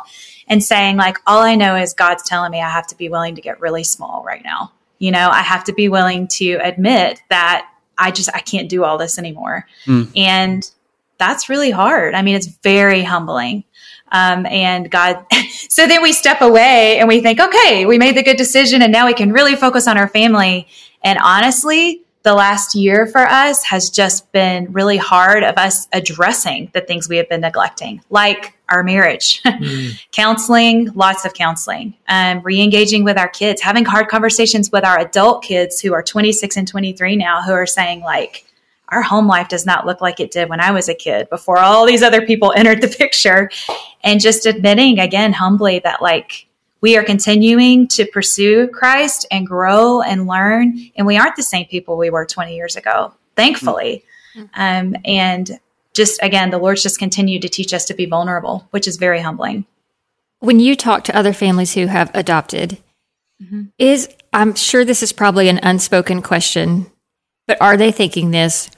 and 0.47 0.63
saying, 0.63 0.97
like, 0.97 1.17
all 1.27 1.41
I 1.41 1.55
know 1.55 1.75
is 1.75 1.93
God's 1.93 2.23
telling 2.23 2.51
me 2.51 2.61
I 2.61 2.69
have 2.69 2.87
to 2.87 2.95
be 2.95 3.09
willing 3.09 3.35
to 3.35 3.41
get 3.41 3.59
really 3.59 3.83
small 3.83 4.23
right 4.25 4.43
now. 4.43 4.71
You 4.97 5.11
know, 5.11 5.29
I 5.29 5.41
have 5.41 5.63
to 5.65 5.73
be 5.73 5.89
willing 5.89 6.27
to 6.29 6.55
admit 6.63 7.21
that 7.29 7.69
I 7.99 8.11
just 8.11 8.29
I 8.33 8.39
can't 8.39 8.69
do 8.69 8.83
all 8.83 8.97
this 8.97 9.17
anymore. 9.17 9.67
Mm. 9.85 10.11
And 10.15 10.71
that's 11.17 11.49
really 11.49 11.71
hard. 11.71 12.15
I 12.15 12.21
mean, 12.21 12.35
it's 12.35 12.47
very 12.47 13.03
humbling. 13.03 13.65
Um, 14.11 14.45
and 14.47 14.89
God, 14.89 15.25
so 15.69 15.85
then 15.85 16.01
we 16.01 16.13
step 16.13 16.41
away 16.41 16.97
and 16.99 17.07
we 17.07 17.21
think, 17.21 17.39
okay, 17.39 17.85
we 17.85 17.97
made 17.97 18.15
the 18.15 18.23
good 18.23 18.37
decision 18.37 18.81
and 18.81 18.91
now 18.91 19.05
we 19.05 19.13
can 19.13 19.31
really 19.31 19.55
focus 19.55 19.87
on 19.87 19.97
our 19.97 20.07
family. 20.07 20.67
And 21.03 21.19
honestly, 21.19 22.01
the 22.23 22.33
last 22.33 22.75
year 22.75 23.07
for 23.07 23.21
us 23.21 23.63
has 23.63 23.89
just 23.89 24.31
been 24.31 24.71
really 24.73 24.97
hard 24.97 25.43
of 25.43 25.57
us 25.57 25.87
addressing 25.93 26.69
the 26.73 26.81
things 26.81 27.07
we 27.07 27.17
have 27.17 27.29
been 27.29 27.41
neglecting, 27.41 28.01
like 28.09 28.58
our 28.69 28.83
marriage, 28.83 29.41
mm. 29.45 29.99
counseling, 30.11 30.89
lots 30.93 31.25
of 31.25 31.33
counseling, 31.33 31.95
um, 32.07 32.41
re-engaging 32.43 33.03
with 33.03 33.17
our 33.17 33.29
kids, 33.29 33.61
having 33.61 33.85
hard 33.85 34.07
conversations 34.07 34.71
with 34.71 34.85
our 34.85 34.99
adult 34.99 35.43
kids 35.43 35.79
who 35.79 35.93
are 35.93 36.03
26 36.03 36.57
and 36.57 36.67
23 36.67 37.15
now, 37.15 37.41
who 37.41 37.51
are 37.51 37.65
saying 37.65 38.01
like, 38.01 38.45
our 38.89 39.01
home 39.01 39.27
life 39.27 39.47
does 39.47 39.65
not 39.65 39.85
look 39.85 40.01
like 40.01 40.19
it 40.19 40.31
did 40.31 40.49
when 40.49 40.59
I 40.59 40.71
was 40.71 40.89
a 40.89 40.95
kid 40.95 41.29
before 41.29 41.59
all 41.59 41.85
these 41.85 42.01
other 42.01 42.25
people 42.25 42.53
entered 42.57 42.81
the 42.81 42.87
picture. 42.87 43.49
And 44.03 44.19
just 44.19 44.45
admitting 44.45 44.99
again, 44.99 45.33
humbly 45.33 45.79
that 45.79 46.01
like, 46.01 46.47
we 46.81 46.97
are 46.97 47.03
continuing 47.03 47.87
to 47.89 48.05
pursue 48.05 48.67
Christ 48.69 49.27
and 49.31 49.45
grow 49.45 50.01
and 50.01 50.27
learn. 50.27 50.79
And 50.95 51.05
we 51.05 51.17
aren't 51.17 51.35
the 51.35 51.43
same 51.43 51.65
people 51.65 51.97
we 51.97 52.09
were 52.09 52.25
20 52.25 52.55
years 52.55 52.77
ago, 52.77 53.13
thankfully. 53.35 54.05
Mm-hmm. 54.35 54.47
Um, 54.55 54.95
and 55.03 55.59
just 55.99 56.17
again, 56.23 56.49
the 56.49 56.57
Lord's 56.57 56.81
just 56.81 56.97
continued 56.97 57.41
to 57.43 57.49
teach 57.49 57.73
us 57.73 57.85
to 57.85 57.93
be 57.93 58.05
vulnerable, 58.05 58.67
which 58.71 58.87
is 58.87 58.97
very 58.97 59.19
humbling. 59.19 59.65
When 60.39 60.59
you 60.59 60.75
talk 60.75 61.03
to 61.03 61.15
other 61.15 61.33
families 61.33 61.73
who 61.73 61.87
have 61.87 62.09
adopted, 62.15 62.77
mm-hmm. 63.43 63.63
is 63.77 64.09
I'm 64.31 64.55
sure 64.55 64.85
this 64.85 65.03
is 65.03 65.11
probably 65.11 65.49
an 65.49 65.59
unspoken 65.61 66.21
question, 66.21 66.85
but 67.47 67.61
are 67.61 67.75
they 67.75 67.91
thinking 67.91 68.31
this? 68.31 68.69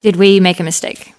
Did 0.00 0.16
we 0.16 0.40
make 0.40 0.58
a 0.58 0.64
mistake? 0.64 1.12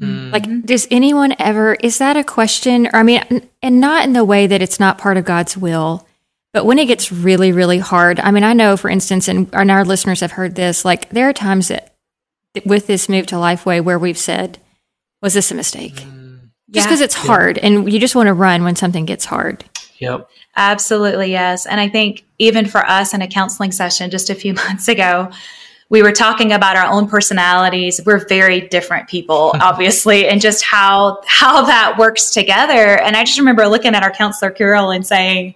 Mm. 0.00 0.32
Like, 0.32 0.64
does 0.64 0.88
anyone 0.90 1.34
ever, 1.38 1.74
is 1.74 1.98
that 1.98 2.16
a 2.16 2.24
question? 2.24 2.86
Or, 2.88 2.96
I 2.96 3.02
mean, 3.02 3.48
and 3.62 3.80
not 3.80 4.04
in 4.04 4.12
the 4.12 4.24
way 4.24 4.46
that 4.46 4.62
it's 4.62 4.80
not 4.80 4.98
part 4.98 5.16
of 5.16 5.24
God's 5.24 5.56
will, 5.56 6.06
but 6.52 6.64
when 6.64 6.78
it 6.78 6.86
gets 6.86 7.12
really, 7.12 7.52
really 7.52 7.78
hard. 7.78 8.18
I 8.20 8.30
mean, 8.30 8.44
I 8.44 8.52
know, 8.52 8.76
for 8.76 8.88
instance, 8.88 9.28
and, 9.28 9.48
and 9.52 9.70
our 9.70 9.84
listeners 9.84 10.20
have 10.20 10.32
heard 10.32 10.54
this, 10.54 10.84
like, 10.84 11.08
there 11.10 11.28
are 11.28 11.32
times 11.32 11.68
that 11.68 11.94
with 12.64 12.86
this 12.86 13.08
move 13.08 13.26
to 13.26 13.36
Lifeway 13.36 13.82
where 13.82 13.98
we've 13.98 14.18
said, 14.18 14.58
was 15.22 15.34
this 15.34 15.50
a 15.50 15.54
mistake? 15.54 15.94
Mm. 15.94 16.50
Just 16.70 16.86
because 16.86 17.00
yeah. 17.00 17.04
it's 17.04 17.14
hard 17.14 17.56
yeah. 17.56 17.66
and 17.66 17.92
you 17.92 17.98
just 17.98 18.14
want 18.14 18.26
to 18.26 18.34
run 18.34 18.62
when 18.62 18.76
something 18.76 19.06
gets 19.06 19.24
hard. 19.24 19.64
Yep. 19.98 20.28
Absolutely, 20.56 21.30
yes. 21.30 21.66
And 21.66 21.80
I 21.80 21.88
think 21.88 22.24
even 22.38 22.66
for 22.66 22.84
us 22.84 23.14
in 23.14 23.22
a 23.22 23.28
counseling 23.28 23.72
session 23.72 24.10
just 24.10 24.30
a 24.30 24.34
few 24.34 24.54
months 24.68 24.88
ago, 24.88 25.30
we 25.90 26.02
were 26.02 26.12
talking 26.12 26.52
about 26.52 26.76
our 26.76 26.86
own 26.86 27.08
personalities. 27.08 28.00
We're 28.04 28.26
very 28.26 28.68
different 28.68 29.08
people, 29.08 29.52
obviously, 29.60 30.28
and 30.28 30.40
just 30.40 30.62
how 30.64 31.22
how 31.26 31.64
that 31.64 31.96
works 31.98 32.32
together. 32.32 33.00
And 33.00 33.16
I 33.16 33.24
just 33.24 33.38
remember 33.38 33.66
looking 33.66 33.94
at 33.94 34.02
our 34.02 34.12
counselor 34.12 34.50
Carol 34.50 34.90
and 34.90 35.06
saying, 35.06 35.54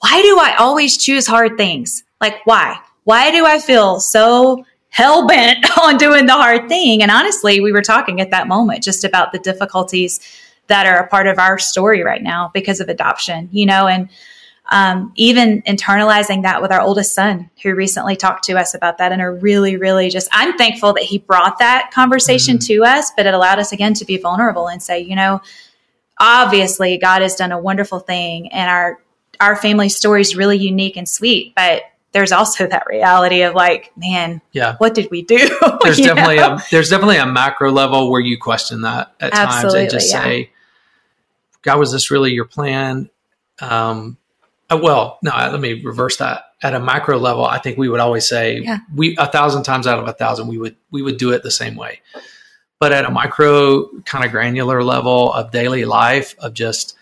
"Why 0.00 0.22
do 0.22 0.38
I 0.38 0.56
always 0.58 0.96
choose 0.96 1.26
hard 1.26 1.56
things? 1.56 2.02
Like 2.20 2.44
why? 2.44 2.78
Why 3.04 3.30
do 3.30 3.46
I 3.46 3.60
feel 3.60 4.00
so 4.00 4.64
hell 4.94 5.26
bent 5.26 5.66
on 5.82 5.96
doing 5.96 6.26
the 6.26 6.32
hard 6.32 6.68
thing?" 6.68 7.02
And 7.02 7.10
honestly, 7.10 7.60
we 7.60 7.72
were 7.72 7.82
talking 7.82 8.20
at 8.20 8.30
that 8.30 8.48
moment 8.48 8.82
just 8.82 9.04
about 9.04 9.32
the 9.32 9.38
difficulties 9.38 10.20
that 10.68 10.86
are 10.86 11.04
a 11.04 11.08
part 11.08 11.26
of 11.26 11.38
our 11.38 11.58
story 11.58 12.02
right 12.02 12.22
now 12.22 12.50
because 12.54 12.80
of 12.80 12.88
adoption, 12.88 13.48
you 13.52 13.66
know, 13.66 13.86
and 13.86 14.08
um, 14.70 15.12
even 15.16 15.60
internalizing 15.62 16.42
that 16.42 16.62
with 16.62 16.72
our 16.72 16.80
oldest 16.80 17.14
son, 17.14 17.50
who 17.62 17.74
recently 17.74 18.16
talked 18.16 18.44
to 18.44 18.58
us 18.58 18.74
about 18.74 18.98
that, 18.98 19.12
and 19.12 19.20
are 19.20 19.34
really, 19.34 19.76
really 19.76 20.08
just, 20.08 20.28
I'm 20.32 20.56
thankful 20.56 20.94
that 20.94 21.02
he 21.02 21.18
brought 21.18 21.58
that 21.58 21.90
conversation 21.92 22.56
mm-hmm. 22.56 22.82
to 22.82 22.84
us, 22.84 23.12
but 23.14 23.26
it 23.26 23.34
allowed 23.34 23.58
us 23.58 23.72
again 23.72 23.92
to 23.94 24.04
be 24.04 24.16
vulnerable 24.16 24.68
and 24.68 24.82
say, 24.82 25.00
you 25.00 25.16
know, 25.16 25.42
obviously 26.18 26.96
God 26.96 27.20
has 27.20 27.34
done 27.34 27.52
a 27.52 27.58
wonderful 27.58 28.00
thing, 28.00 28.50
and 28.52 28.70
our 28.70 29.00
our 29.40 29.56
family 29.56 29.88
story 29.88 30.20
is 30.20 30.36
really 30.36 30.56
unique 30.56 30.96
and 30.96 31.08
sweet, 31.08 31.54
but 31.56 31.82
there's 32.14 32.30
also 32.30 32.66
that 32.68 32.86
reality 32.86 33.42
of 33.42 33.54
like, 33.54 33.92
man, 33.96 34.40
yeah, 34.52 34.76
what 34.78 34.94
did 34.94 35.10
we 35.10 35.22
do? 35.22 35.36
there's 35.82 35.98
definitely 35.98 36.36
know? 36.36 36.54
a 36.54 36.64
there's 36.70 36.88
definitely 36.88 37.16
a 37.16 37.26
macro 37.26 37.72
level 37.72 38.10
where 38.10 38.20
you 38.20 38.38
question 38.38 38.82
that 38.82 39.12
at 39.20 39.34
Absolutely, 39.34 39.80
times 39.80 39.92
and 39.92 40.00
just 40.00 40.12
yeah. 40.12 40.22
say, 40.22 40.50
God, 41.62 41.80
was 41.80 41.90
this 41.92 42.12
really 42.12 42.32
your 42.32 42.44
plan? 42.44 43.10
Um, 43.60 44.16
uh, 44.70 44.78
well, 44.80 45.18
no, 45.22 45.32
let 45.32 45.60
me 45.60 45.82
reverse 45.82 46.16
that. 46.18 46.44
At 46.62 46.74
a 46.74 46.80
macro 46.80 47.18
level, 47.18 47.44
I 47.44 47.58
think 47.58 47.76
we 47.76 47.88
would 47.88 48.00
always 48.00 48.26
say 48.26 48.60
yeah. 48.60 48.78
we 48.94 49.16
a 49.18 49.26
thousand 49.26 49.64
times 49.64 49.88
out 49.88 49.98
of 49.98 50.06
a 50.06 50.12
thousand 50.12 50.46
we 50.46 50.56
would 50.56 50.76
we 50.92 51.02
would 51.02 51.18
do 51.18 51.32
it 51.32 51.42
the 51.42 51.50
same 51.50 51.74
way. 51.74 52.00
But 52.78 52.92
at 52.92 53.04
a 53.04 53.10
micro 53.10 53.88
kind 54.02 54.24
of 54.24 54.30
granular 54.30 54.84
level 54.84 55.32
of 55.32 55.50
daily 55.50 55.84
life 55.84 56.36
of 56.38 56.54
just 56.54 56.96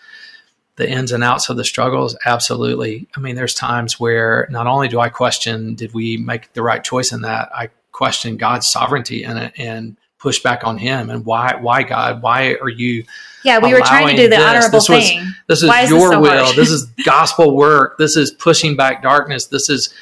the 0.75 0.89
ins 0.89 1.11
and 1.11 1.23
outs 1.23 1.49
of 1.49 1.57
the 1.57 1.63
struggles, 1.63 2.17
absolutely. 2.25 3.07
I 3.15 3.19
mean, 3.19 3.35
there's 3.35 3.53
times 3.53 3.99
where 3.99 4.47
not 4.49 4.67
only 4.67 4.87
do 4.87 4.99
I 4.99 5.09
question 5.09 5.75
did 5.75 5.93
we 5.93 6.17
make 6.17 6.53
the 6.53 6.63
right 6.63 6.83
choice 6.83 7.11
in 7.11 7.21
that, 7.21 7.49
I 7.55 7.69
question 7.91 8.37
God's 8.37 8.67
sovereignty 8.67 9.23
in 9.23 9.37
it 9.37 9.53
and 9.57 9.97
push 10.17 10.41
back 10.41 10.63
on 10.63 10.77
him 10.77 11.09
and 11.09 11.25
why 11.25 11.55
why 11.59 11.83
God, 11.83 12.21
why 12.21 12.55
are 12.55 12.69
you 12.69 13.03
yeah, 13.43 13.59
we 13.59 13.73
were 13.73 13.81
trying 13.81 14.15
to 14.15 14.15
do 14.15 14.23
the 14.23 14.37
this. 14.37 14.45
honorable 14.45 14.79
this 14.79 14.87
thing. 14.87 15.33
This 15.47 15.63
is 15.63 15.69
Why 15.69 15.81
your 15.81 15.99
this 15.99 16.09
so 16.09 16.19
will. 16.21 16.53
This 16.53 16.69
is 16.69 16.85
gospel 17.05 17.55
work. 17.55 17.97
This 17.97 18.15
is 18.15 18.31
pushing 18.31 18.77
back 18.77 19.03
darkness. 19.03 19.47
This 19.47 19.69
is, 19.69 19.93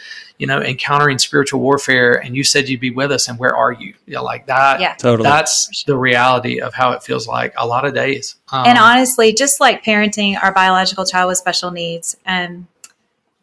you 0.42 0.48
know, 0.48 0.60
encountering 0.60 1.20
spiritual 1.20 1.60
warfare. 1.60 2.14
And 2.14 2.36
you 2.36 2.44
said 2.44 2.68
you'd 2.68 2.80
be 2.80 2.90
with 2.90 3.12
us, 3.12 3.28
and 3.28 3.38
where 3.38 3.56
are 3.56 3.72
you? 3.72 3.94
You 4.08 4.16
know, 4.16 4.24
like 4.24 4.48
that. 4.48 4.82
Yeah, 4.82 4.96
totally. 4.96 5.30
That's 5.30 5.84
the 5.86 5.96
reality 5.96 6.60
of 6.60 6.74
how 6.74 6.94
it 6.94 7.04
feels 7.04 7.28
like 7.28 7.54
a 7.58 7.68
lot 7.68 7.86
of 7.86 7.94
days. 7.94 8.38
Um, 8.52 8.66
and 8.66 8.80
honestly, 8.80 9.36
just 9.36 9.60
like 9.60 9.86
parenting 9.86 10.42
our 10.42 10.52
biological 10.52 11.06
child 11.06 11.30
with 11.30 11.38
special 11.38 11.70
needs, 11.70 12.18
and 12.26 12.56
um, 12.56 12.68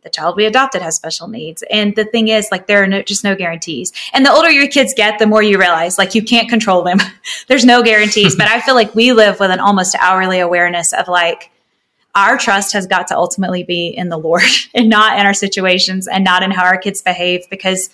the 0.03 0.11
child 0.11 0.35
we 0.35 0.45
adopted 0.45 0.83
has 0.83 0.97
special 0.97 1.29
needs. 1.29 1.63
And 1.71 1.95
the 1.95 2.05
thing 2.05 2.29
is, 2.29 2.49
like, 2.51 2.67
there 2.67 2.83
are 2.83 2.89
no, 2.89 3.03
just 3.03 3.23
no 3.23 3.37
guarantees. 3.37 3.93
And 4.13 4.27
the 4.27 4.33
older 4.33 4.51
your 4.51 4.67
kids 4.67 4.93
get, 4.93 5.21
the 5.21 5.27
more 5.27 5.43
you 5.43 5.57
realize, 5.57 5.99
like, 5.99 6.17
you 6.17 6.25
can't 6.25 6.49
control 6.49 6.83
them. 6.83 6.99
There's 7.47 7.65
no 7.65 7.81
guarantees. 7.81 8.35
but 8.39 8.49
I 8.49 8.61
feel 8.61 8.75
like 8.75 8.93
we 8.97 9.13
live 9.13 9.39
with 9.39 9.53
an 9.53 9.61
almost 9.61 9.95
hourly 10.01 10.41
awareness 10.41 10.93
of 10.93 11.07
like, 11.07 11.53
our 12.15 12.37
trust 12.37 12.73
has 12.73 12.87
got 12.87 13.07
to 13.09 13.17
ultimately 13.17 13.63
be 13.63 13.89
in 13.89 14.09
the 14.09 14.17
Lord 14.17 14.43
and 14.75 14.89
not 14.89 15.19
in 15.19 15.27
our 15.27 15.35
situations 15.35 16.09
and 16.09 16.25
not 16.25 16.43
in 16.43 16.51
how 16.51 16.65
our 16.65 16.79
kids 16.79 17.03
behave 17.03 17.49
because 17.51 17.91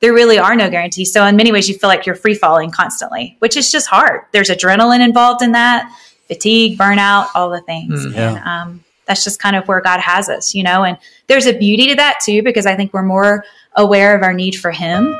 there 0.00 0.12
really 0.12 0.38
are 0.38 0.54
no 0.54 0.68
guarantees. 0.68 1.12
So 1.12 1.24
in 1.24 1.36
many 1.36 1.52
ways, 1.52 1.68
you 1.68 1.74
feel 1.74 1.88
like 1.88 2.04
you're 2.04 2.14
free 2.14 2.34
falling 2.34 2.70
constantly, 2.70 3.36
which 3.38 3.56
is 3.56 3.72
just 3.72 3.86
hard. 3.86 4.22
There's 4.32 4.50
adrenaline 4.50 5.04
involved 5.04 5.42
in 5.42 5.52
that, 5.52 5.90
fatigue, 6.28 6.78
burnout, 6.78 7.28
all 7.34 7.50
the 7.50 7.62
things. 7.62 8.06
Mm, 8.06 8.14
yeah. 8.14 8.28
And 8.30 8.38
um, 8.38 8.84
that's 9.06 9.24
just 9.24 9.40
kind 9.40 9.56
of 9.56 9.66
where 9.68 9.80
God 9.80 10.00
has 10.00 10.28
us, 10.28 10.54
you 10.54 10.62
know. 10.62 10.84
And 10.84 10.98
there's 11.28 11.46
a 11.46 11.56
beauty 11.56 11.88
to 11.88 11.94
that 11.94 12.18
too, 12.22 12.42
because 12.42 12.66
I 12.66 12.76
think 12.76 12.92
we're 12.92 13.02
more 13.02 13.44
aware 13.74 14.16
of 14.16 14.22
our 14.22 14.34
need 14.34 14.56
for 14.56 14.70
Him, 14.70 15.16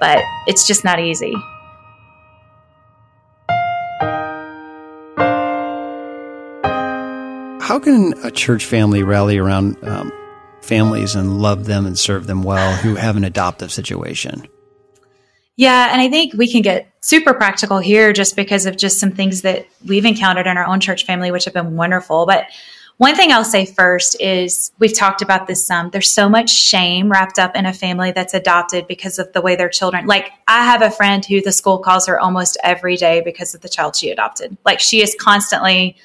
but 0.00 0.22
it's 0.46 0.66
just 0.66 0.84
not 0.84 1.00
easy. 1.00 1.34
How 7.68 7.78
can 7.78 8.14
a 8.24 8.30
church 8.30 8.64
family 8.64 9.02
rally 9.02 9.36
around 9.36 9.76
um, 9.86 10.10
families 10.62 11.14
and 11.14 11.42
love 11.42 11.66
them 11.66 11.84
and 11.84 11.98
serve 11.98 12.26
them 12.26 12.42
well 12.42 12.74
who 12.76 12.94
have 12.94 13.18
an 13.18 13.24
adoptive 13.24 13.70
situation? 13.70 14.48
Yeah, 15.56 15.90
and 15.92 16.00
I 16.00 16.08
think 16.08 16.32
we 16.32 16.50
can 16.50 16.62
get 16.62 16.90
super 17.02 17.34
practical 17.34 17.78
here 17.78 18.14
just 18.14 18.36
because 18.36 18.64
of 18.64 18.78
just 18.78 18.98
some 18.98 19.12
things 19.12 19.42
that 19.42 19.66
we've 19.86 20.06
encountered 20.06 20.46
in 20.46 20.56
our 20.56 20.64
own 20.64 20.80
church 20.80 21.04
family, 21.04 21.30
which 21.30 21.44
have 21.44 21.52
been 21.52 21.76
wonderful. 21.76 22.24
But 22.24 22.46
one 22.96 23.14
thing 23.14 23.32
I'll 23.32 23.44
say 23.44 23.66
first 23.66 24.18
is 24.18 24.72
we've 24.78 24.96
talked 24.96 25.20
about 25.20 25.46
this 25.46 25.66
some. 25.66 25.90
There's 25.90 26.10
so 26.10 26.26
much 26.26 26.48
shame 26.48 27.12
wrapped 27.12 27.38
up 27.38 27.54
in 27.54 27.66
a 27.66 27.74
family 27.74 28.12
that's 28.12 28.32
adopted 28.32 28.88
because 28.88 29.18
of 29.18 29.30
the 29.34 29.42
way 29.42 29.56
their 29.56 29.68
children. 29.68 30.06
Like 30.06 30.30
I 30.46 30.64
have 30.64 30.80
a 30.80 30.90
friend 30.90 31.22
who 31.22 31.42
the 31.42 31.52
school 31.52 31.80
calls 31.80 32.06
her 32.06 32.18
almost 32.18 32.56
every 32.64 32.96
day 32.96 33.20
because 33.22 33.54
of 33.54 33.60
the 33.60 33.68
child 33.68 33.94
she 33.94 34.08
adopted. 34.08 34.56
Like 34.64 34.80
she 34.80 35.02
is 35.02 35.14
constantly 35.20 35.98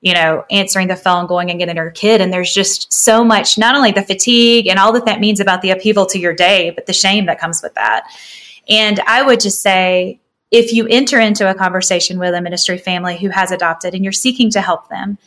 you 0.00 0.14
know, 0.14 0.44
answering 0.50 0.88
the 0.88 0.96
phone, 0.96 1.26
going 1.26 1.50
and 1.50 1.58
getting 1.58 1.76
her 1.76 1.90
kid. 1.90 2.20
And 2.20 2.32
there's 2.32 2.52
just 2.52 2.92
so 2.92 3.22
much, 3.22 3.58
not 3.58 3.74
only 3.74 3.92
the 3.92 4.02
fatigue 4.02 4.66
and 4.66 4.78
all 4.78 4.92
that 4.92 5.04
that 5.04 5.20
means 5.20 5.40
about 5.40 5.60
the 5.62 5.70
upheaval 5.70 6.06
to 6.06 6.18
your 6.18 6.34
day, 6.34 6.70
but 6.70 6.86
the 6.86 6.92
shame 6.92 7.26
that 7.26 7.38
comes 7.38 7.62
with 7.62 7.74
that. 7.74 8.06
And 8.68 9.00
I 9.00 9.22
would 9.22 9.40
just 9.40 9.60
say, 9.62 10.20
if 10.50 10.72
you 10.72 10.86
enter 10.88 11.20
into 11.20 11.48
a 11.48 11.54
conversation 11.54 12.18
with 12.18 12.34
a 12.34 12.40
ministry 12.40 12.78
family 12.78 13.18
who 13.18 13.28
has 13.28 13.50
adopted 13.52 13.94
and 13.94 14.02
you're 14.02 14.12
seeking 14.12 14.50
to 14.50 14.60
help 14.60 14.88
them, 14.88 15.18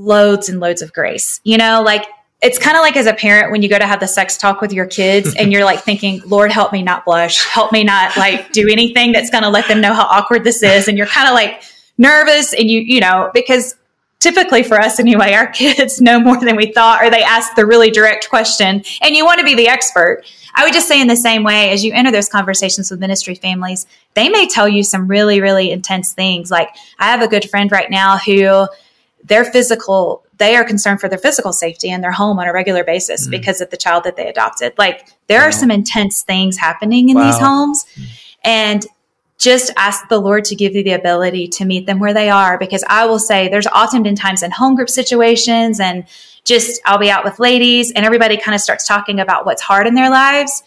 loads 0.00 0.48
and 0.48 0.60
loads 0.60 0.82
of 0.82 0.92
grace. 0.92 1.40
You 1.44 1.58
know, 1.58 1.82
like 1.84 2.06
it's 2.42 2.58
kind 2.58 2.76
of 2.76 2.82
like 2.82 2.96
as 2.96 3.06
a 3.06 3.12
parent 3.12 3.52
when 3.52 3.62
you 3.62 3.68
go 3.68 3.78
to 3.78 3.86
have 3.86 4.00
the 4.00 4.08
sex 4.08 4.36
talk 4.36 4.60
with 4.60 4.72
your 4.72 4.86
kids 4.86 5.34
and 5.38 5.52
you're 5.52 5.64
like 5.64 5.80
thinking, 5.80 6.22
Lord, 6.26 6.50
help 6.50 6.72
me 6.72 6.82
not 6.82 7.04
blush, 7.04 7.44
help 7.44 7.72
me 7.72 7.84
not 7.84 8.16
like 8.16 8.52
do 8.52 8.68
anything 8.68 9.12
that's 9.12 9.30
going 9.30 9.44
to 9.44 9.50
let 9.50 9.68
them 9.68 9.80
know 9.80 9.92
how 9.92 10.04
awkward 10.04 10.44
this 10.44 10.62
is. 10.62 10.88
And 10.88 10.96
you're 10.96 11.06
kind 11.06 11.28
of 11.28 11.34
like, 11.34 11.62
nervous 12.00 12.52
and 12.52 12.68
you, 12.68 12.80
you 12.80 12.98
know, 12.98 13.30
because 13.32 13.76
typically 14.18 14.62
for 14.62 14.80
us 14.80 14.98
anyway, 14.98 15.34
our 15.34 15.46
kids 15.52 16.00
know 16.00 16.18
more 16.18 16.40
than 16.40 16.56
we 16.56 16.72
thought, 16.72 17.02
or 17.02 17.10
they 17.10 17.22
ask 17.22 17.54
the 17.54 17.66
really 17.66 17.90
direct 17.90 18.28
question, 18.28 18.82
and 19.02 19.14
you 19.14 19.24
want 19.24 19.38
to 19.38 19.44
be 19.44 19.54
the 19.54 19.68
expert. 19.68 20.24
I 20.54 20.64
would 20.64 20.72
just 20.72 20.88
say, 20.88 21.00
in 21.00 21.06
the 21.06 21.16
same 21.16 21.44
way, 21.44 21.70
as 21.70 21.84
you 21.84 21.92
enter 21.92 22.10
those 22.10 22.28
conversations 22.28 22.90
with 22.90 22.98
ministry 22.98 23.36
families, 23.36 23.86
they 24.14 24.28
may 24.28 24.48
tell 24.48 24.68
you 24.68 24.82
some 24.82 25.06
really, 25.06 25.40
really 25.40 25.70
intense 25.70 26.12
things. 26.12 26.50
Like, 26.50 26.70
I 26.98 27.04
have 27.04 27.22
a 27.22 27.28
good 27.28 27.48
friend 27.48 27.70
right 27.70 27.88
now 27.88 28.18
who 28.18 28.66
their 29.22 29.44
physical, 29.44 30.24
they 30.38 30.56
are 30.56 30.64
concerned 30.64 31.00
for 31.00 31.08
their 31.08 31.18
physical 31.18 31.52
safety 31.52 31.90
in 31.90 32.00
their 32.00 32.10
home 32.10 32.38
on 32.40 32.48
a 32.48 32.52
regular 32.52 32.82
basis 32.82 33.28
mm. 33.28 33.30
because 33.30 33.60
of 33.60 33.70
the 33.70 33.76
child 33.76 34.02
that 34.04 34.16
they 34.16 34.26
adopted. 34.26 34.72
Like, 34.76 35.06
there 35.28 35.40
wow. 35.40 35.48
are 35.48 35.52
some 35.52 35.70
intense 35.70 36.22
things 36.22 36.56
happening 36.56 37.10
in 37.10 37.16
wow. 37.16 37.26
these 37.26 37.38
homes. 37.38 37.84
And 38.42 38.84
just 39.40 39.72
ask 39.76 40.06
the 40.08 40.20
Lord 40.20 40.44
to 40.44 40.54
give 40.54 40.76
you 40.76 40.84
the 40.84 40.92
ability 40.92 41.48
to 41.48 41.64
meet 41.64 41.86
them 41.86 41.98
where 41.98 42.12
they 42.14 42.28
are. 42.28 42.58
Because 42.58 42.84
I 42.88 43.06
will 43.06 43.18
say 43.18 43.48
there's 43.48 43.66
often 43.66 44.02
been 44.02 44.14
times 44.14 44.42
in 44.42 44.50
home 44.50 44.76
group 44.76 44.90
situations 44.90 45.80
and 45.80 46.04
just 46.44 46.80
I'll 46.84 46.98
be 46.98 47.10
out 47.10 47.24
with 47.24 47.40
ladies 47.40 47.90
and 47.90 48.04
everybody 48.04 48.36
kind 48.36 48.54
of 48.54 48.60
starts 48.60 48.86
talking 48.86 49.18
about 49.18 49.46
what's 49.46 49.62
hard 49.62 49.86
in 49.86 49.94
their 49.94 50.10
lives. 50.10 50.62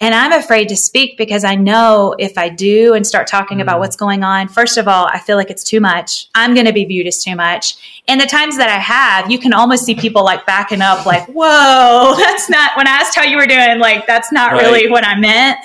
And 0.00 0.16
I'm 0.16 0.32
afraid 0.32 0.68
to 0.70 0.76
speak 0.76 1.16
because 1.16 1.44
I 1.44 1.54
know 1.54 2.16
if 2.18 2.36
I 2.36 2.48
do 2.48 2.94
and 2.94 3.06
start 3.06 3.28
talking 3.28 3.58
mm. 3.58 3.62
about 3.62 3.78
what's 3.78 3.94
going 3.94 4.24
on, 4.24 4.48
first 4.48 4.76
of 4.76 4.88
all, 4.88 5.06
I 5.06 5.20
feel 5.20 5.36
like 5.36 5.48
it's 5.48 5.62
too 5.62 5.80
much. 5.80 6.28
I'm 6.34 6.54
going 6.54 6.66
to 6.66 6.72
be 6.72 6.84
viewed 6.84 7.06
as 7.06 7.22
too 7.22 7.36
much. 7.36 8.02
And 8.08 8.20
the 8.20 8.26
times 8.26 8.56
that 8.58 8.68
I 8.68 8.78
have, 8.78 9.30
you 9.30 9.38
can 9.38 9.52
almost 9.52 9.84
see 9.84 9.94
people 9.94 10.24
like 10.24 10.44
backing 10.44 10.82
up, 10.82 11.06
like, 11.06 11.26
whoa, 11.28 12.14
that's 12.18 12.50
not, 12.50 12.76
when 12.76 12.88
I 12.88 12.90
asked 12.90 13.14
how 13.14 13.22
you 13.22 13.36
were 13.36 13.46
doing, 13.46 13.78
like, 13.78 14.06
that's 14.08 14.32
not 14.32 14.52
right. 14.52 14.62
really 14.62 14.90
what 14.90 15.06
I 15.06 15.18
meant. 15.18 15.58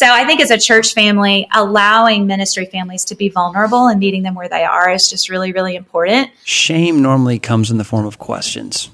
So 0.00 0.06
I 0.06 0.24
think 0.24 0.40
as 0.40 0.50
a 0.50 0.56
church 0.56 0.94
family, 0.94 1.46
allowing 1.52 2.26
ministry 2.26 2.64
families 2.64 3.04
to 3.04 3.14
be 3.14 3.28
vulnerable 3.28 3.86
and 3.86 4.00
meeting 4.00 4.22
them 4.22 4.34
where 4.34 4.48
they 4.48 4.64
are 4.64 4.90
is 4.90 5.06
just 5.06 5.28
really, 5.28 5.52
really 5.52 5.76
important. 5.76 6.30
Shame 6.42 7.02
normally 7.02 7.38
comes 7.38 7.70
in 7.70 7.76
the 7.76 7.84
form 7.84 8.06
of 8.06 8.18
questions. 8.18 8.88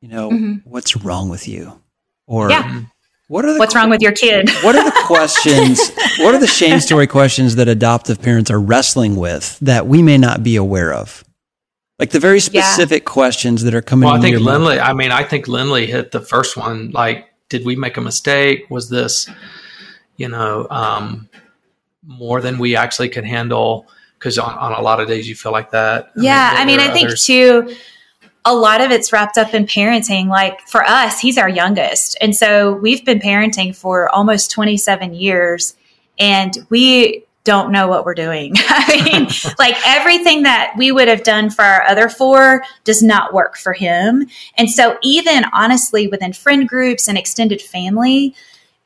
You 0.00 0.08
know, 0.08 0.30
mm-hmm. 0.30 0.68
what's 0.68 0.96
wrong 0.96 1.28
with 1.28 1.46
you? 1.46 1.80
Or 2.26 2.50
yeah. 2.50 2.80
what 3.28 3.44
are 3.44 3.52
the 3.52 3.58
what's 3.60 3.76
wrong 3.76 3.88
with 3.88 4.02
your 4.02 4.10
kid? 4.10 4.50
what 4.62 4.74
are 4.74 4.84
the 4.84 5.04
questions? 5.06 5.78
what 6.18 6.34
are 6.34 6.40
the 6.40 6.48
shame 6.48 6.80
story 6.80 7.06
questions 7.06 7.54
that 7.54 7.68
adoptive 7.68 8.20
parents 8.20 8.50
are 8.50 8.60
wrestling 8.60 9.14
with 9.14 9.60
that 9.60 9.86
we 9.86 10.02
may 10.02 10.18
not 10.18 10.42
be 10.42 10.56
aware 10.56 10.92
of? 10.92 11.22
Like 12.00 12.10
the 12.10 12.18
very 12.18 12.40
specific 12.40 13.04
yeah. 13.04 13.12
questions 13.12 13.62
that 13.62 13.76
are 13.76 13.80
coming. 13.80 14.08
Well, 14.08 14.18
I 14.18 14.20
think 14.20 14.38
Lynley. 14.38 14.82
I 14.82 14.92
mean, 14.92 15.12
I 15.12 15.22
think 15.22 15.46
Lynley 15.46 15.86
hit 15.86 16.10
the 16.10 16.20
first 16.20 16.56
one. 16.56 16.90
Like, 16.90 17.28
did 17.48 17.64
we 17.64 17.76
make 17.76 17.96
a 17.96 18.00
mistake? 18.00 18.68
Was 18.70 18.90
this? 18.90 19.28
You 20.16 20.28
know, 20.28 20.66
um, 20.70 21.28
more 22.04 22.40
than 22.40 22.58
we 22.58 22.76
actually 22.76 23.08
can 23.08 23.24
handle. 23.24 23.86
Because 24.18 24.38
on, 24.38 24.56
on 24.58 24.72
a 24.72 24.80
lot 24.80 25.00
of 25.00 25.08
days 25.08 25.28
you 25.28 25.34
feel 25.34 25.52
like 25.52 25.70
that. 25.72 26.12
Yeah, 26.16 26.52
I 26.54 26.64
mean, 26.64 26.78
I, 26.78 26.84
mean, 26.84 26.90
I 26.90 26.94
think 26.94 27.18
too. 27.18 27.74
A 28.44 28.54
lot 28.54 28.80
of 28.80 28.90
it's 28.90 29.12
wrapped 29.12 29.38
up 29.38 29.54
in 29.54 29.66
parenting. 29.66 30.26
Like 30.26 30.60
for 30.62 30.84
us, 30.84 31.20
he's 31.20 31.38
our 31.38 31.48
youngest, 31.48 32.16
and 32.20 32.34
so 32.34 32.74
we've 32.74 33.04
been 33.04 33.20
parenting 33.20 33.74
for 33.74 34.08
almost 34.10 34.50
27 34.50 35.14
years, 35.14 35.76
and 36.18 36.56
we 36.68 37.24
don't 37.44 37.72
know 37.72 37.88
what 37.88 38.04
we're 38.04 38.14
doing. 38.14 38.54
I 38.56 39.02
mean, 39.04 39.28
like 39.58 39.76
everything 39.86 40.42
that 40.44 40.74
we 40.76 40.92
would 40.92 41.08
have 41.08 41.24
done 41.24 41.50
for 41.50 41.62
our 41.62 41.82
other 41.84 42.08
four 42.08 42.64
does 42.84 43.02
not 43.02 43.32
work 43.32 43.56
for 43.56 43.72
him. 43.72 44.26
And 44.56 44.70
so, 44.70 44.98
even 45.02 45.44
honestly, 45.52 46.06
within 46.08 46.32
friend 46.32 46.68
groups 46.68 47.08
and 47.08 47.18
extended 47.18 47.60
family, 47.60 48.34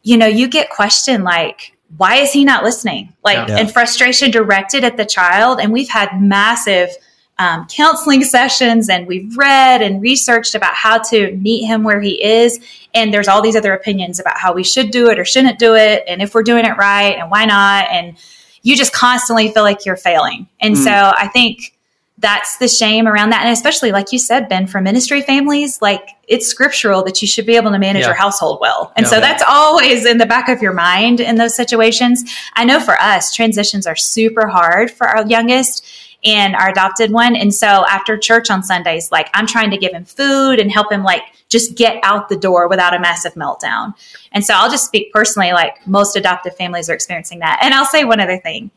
you 0.06 0.16
know, 0.16 0.26
you 0.26 0.46
get 0.46 0.70
questioned 0.70 1.24
like, 1.24 1.76
why 1.96 2.14
is 2.16 2.32
he 2.32 2.44
not 2.44 2.62
listening? 2.62 3.12
Like, 3.24 3.48
yeah. 3.48 3.56
and 3.56 3.68
frustration 3.68 4.30
directed 4.30 4.84
at 4.84 4.96
the 4.96 5.04
child. 5.04 5.58
And 5.58 5.72
we've 5.72 5.88
had 5.88 6.20
massive 6.20 6.90
um, 7.38 7.66
counseling 7.66 8.22
sessions 8.22 8.88
and 8.88 9.08
we've 9.08 9.36
read 9.36 9.82
and 9.82 10.00
researched 10.00 10.54
about 10.54 10.74
how 10.74 10.98
to 10.98 11.32
meet 11.38 11.66
him 11.66 11.82
where 11.82 12.00
he 12.00 12.22
is. 12.22 12.60
And 12.94 13.12
there's 13.12 13.26
all 13.26 13.42
these 13.42 13.56
other 13.56 13.72
opinions 13.72 14.20
about 14.20 14.38
how 14.38 14.54
we 14.54 14.62
should 14.62 14.92
do 14.92 15.10
it 15.10 15.18
or 15.18 15.24
shouldn't 15.24 15.58
do 15.58 15.74
it, 15.74 16.04
and 16.06 16.22
if 16.22 16.34
we're 16.34 16.44
doing 16.44 16.64
it 16.64 16.76
right 16.76 17.16
and 17.18 17.28
why 17.28 17.44
not. 17.44 17.88
And 17.90 18.16
you 18.62 18.76
just 18.76 18.92
constantly 18.92 19.50
feel 19.50 19.64
like 19.64 19.84
you're 19.84 19.96
failing. 19.96 20.48
And 20.60 20.76
mm. 20.76 20.84
so 20.84 20.92
I 20.92 21.26
think 21.26 21.75
that's 22.18 22.56
the 22.56 22.68
shame 22.68 23.06
around 23.06 23.30
that. 23.30 23.42
And 23.42 23.52
especially, 23.52 23.92
like 23.92 24.10
you 24.10 24.18
said, 24.18 24.48
Ben, 24.48 24.66
for 24.66 24.80
ministry 24.80 25.20
families, 25.20 25.82
like 25.82 26.08
it's 26.26 26.46
scriptural 26.46 27.04
that 27.04 27.20
you 27.20 27.28
should 27.28 27.44
be 27.44 27.56
able 27.56 27.70
to 27.70 27.78
manage 27.78 28.02
yeah. 28.02 28.08
your 28.08 28.16
household 28.16 28.58
well. 28.60 28.92
And 28.96 29.06
so 29.06 29.20
that's 29.20 29.44
always 29.46 30.06
in 30.06 30.16
the 30.16 30.24
back 30.24 30.48
of 30.48 30.62
your 30.62 30.72
mind 30.72 31.20
in 31.20 31.36
those 31.36 31.54
situations. 31.54 32.24
I 32.54 32.64
know 32.64 32.80
for 32.80 32.98
us, 32.98 33.34
transitions 33.34 33.86
are 33.86 33.96
super 33.96 34.46
hard 34.46 34.90
for 34.90 35.06
our 35.06 35.26
youngest 35.26 35.86
and 36.24 36.56
our 36.56 36.70
adopted 36.70 37.12
one. 37.12 37.36
And 37.36 37.54
so 37.54 37.66
after 37.66 38.16
church 38.16 38.50
on 38.50 38.62
Sundays, 38.62 39.12
like 39.12 39.28
I'm 39.34 39.46
trying 39.46 39.70
to 39.70 39.76
give 39.76 39.92
him 39.92 40.06
food 40.06 40.58
and 40.58 40.72
help 40.72 40.90
him 40.90 41.04
like 41.04 41.22
just 41.48 41.76
get 41.76 42.00
out 42.02 42.30
the 42.30 42.36
door 42.36 42.66
without 42.66 42.94
a 42.94 42.98
massive 42.98 43.34
meltdown. 43.34 43.94
And 44.32 44.44
so 44.44 44.54
I'll 44.54 44.70
just 44.70 44.86
speak 44.86 45.12
personally, 45.12 45.52
like 45.52 45.86
most 45.86 46.16
adoptive 46.16 46.56
families 46.56 46.88
are 46.88 46.94
experiencing 46.94 47.40
that. 47.40 47.60
And 47.62 47.74
I'll 47.74 47.84
say 47.84 48.04
one 48.04 48.20
other 48.20 48.38
thing. 48.38 48.70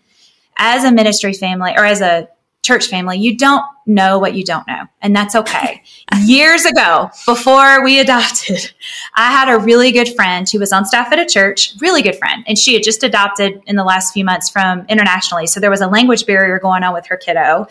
As 0.58 0.84
a 0.84 0.92
ministry 0.92 1.32
family 1.32 1.74
or 1.76 1.86
as 1.86 2.02
a 2.02 2.28
church 2.62 2.88
family, 2.88 3.18
you 3.18 3.38
don't 3.38 3.64
know 3.86 4.20
what 4.20 4.36
you 4.36 4.44
don't 4.44 4.68
know, 4.68 4.84
and 5.02 5.16
that's 5.16 5.36
okay. 5.36 5.82
Years 6.24 6.66
ago, 6.66 7.10
before 7.26 7.84
we 7.84 8.00
adopted, 8.00 8.72
I 9.16 9.32
had 9.32 9.50
a 9.50 9.60
really 9.60 9.92
good 9.92 10.14
friend 10.16 10.50
who 10.50 10.60
was 10.60 10.72
on 10.72 10.86
staff 10.86 11.12
at 11.12 11.20
a 11.20 11.26
church, 11.26 11.74
really 11.80 12.02
good 12.02 12.18
friend, 12.18 12.44
and 12.48 12.58
she 12.58 12.74
had 12.74 12.84
just 12.84 13.04
adopted 13.04 13.62
in 13.66 13.76
the 13.76 13.84
last 13.84 14.14
few 14.14 14.26
months 14.26 14.50
from 14.50 14.86
internationally. 14.90 15.48
So 15.48 15.60
there 15.60 15.72
was 15.72 15.82
a 15.82 15.88
language 15.88 16.26
barrier 16.26 16.60
going 16.60 16.84
on 16.84 16.94
with 16.94 17.08
her 17.08 17.18
kiddo. 17.18 17.68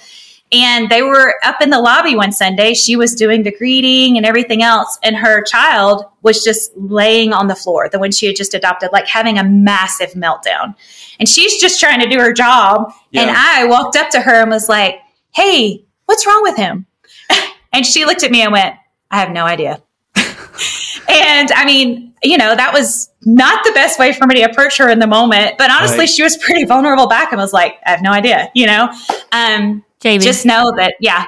And 0.50 0.88
they 0.88 1.02
were 1.02 1.34
up 1.44 1.60
in 1.60 1.68
the 1.68 1.80
lobby 1.80 2.16
one 2.16 2.32
Sunday. 2.32 2.72
She 2.72 2.96
was 2.96 3.14
doing 3.14 3.42
the 3.42 3.52
greeting 3.52 4.16
and 4.16 4.24
everything 4.24 4.62
else. 4.62 4.98
And 5.02 5.14
her 5.14 5.42
child 5.42 6.04
was 6.22 6.42
just 6.42 6.72
laying 6.76 7.34
on 7.34 7.48
the 7.48 7.54
floor, 7.54 7.88
the 7.90 7.98
one 7.98 8.12
she 8.12 8.26
had 8.26 8.36
just 8.36 8.54
adopted, 8.54 8.90
like 8.92 9.06
having 9.06 9.38
a 9.38 9.44
massive 9.44 10.10
meltdown. 10.12 10.74
And 11.20 11.28
she's 11.28 11.60
just 11.60 11.78
trying 11.80 12.00
to 12.00 12.08
do 12.08 12.18
her 12.18 12.32
job. 12.32 12.92
Yeah. 13.10 13.22
And 13.22 13.30
I 13.30 13.66
walked 13.66 13.96
up 13.96 14.08
to 14.10 14.20
her 14.20 14.40
and 14.40 14.50
was 14.50 14.68
like, 14.68 15.00
Hey, 15.34 15.84
what's 16.06 16.26
wrong 16.26 16.42
with 16.42 16.56
him? 16.56 16.86
and 17.72 17.84
she 17.84 18.06
looked 18.06 18.24
at 18.24 18.30
me 18.30 18.40
and 18.42 18.52
went, 18.52 18.74
I 19.10 19.20
have 19.20 19.30
no 19.30 19.44
idea. 19.44 19.82
and 20.16 21.52
I 21.52 21.64
mean, 21.66 22.14
you 22.22 22.38
know, 22.38 22.54
that 22.54 22.72
was 22.72 23.10
not 23.24 23.64
the 23.64 23.72
best 23.72 23.98
way 23.98 24.12
for 24.12 24.26
me 24.26 24.36
to 24.36 24.42
approach 24.42 24.78
her 24.78 24.88
in 24.88 24.98
the 24.98 25.06
moment. 25.06 25.56
But 25.58 25.70
honestly, 25.70 26.00
right. 26.00 26.08
she 26.08 26.22
was 26.22 26.36
pretty 26.38 26.64
vulnerable 26.64 27.06
back 27.06 27.32
and 27.32 27.40
was 27.40 27.52
like, 27.52 27.78
I 27.84 27.90
have 27.90 28.02
no 28.02 28.12
idea, 28.12 28.50
you 28.54 28.66
know? 28.66 28.92
Um, 29.32 29.84
Jamie. 30.00 30.24
Just 30.24 30.46
know 30.46 30.72
that, 30.76 30.94
yeah. 31.00 31.26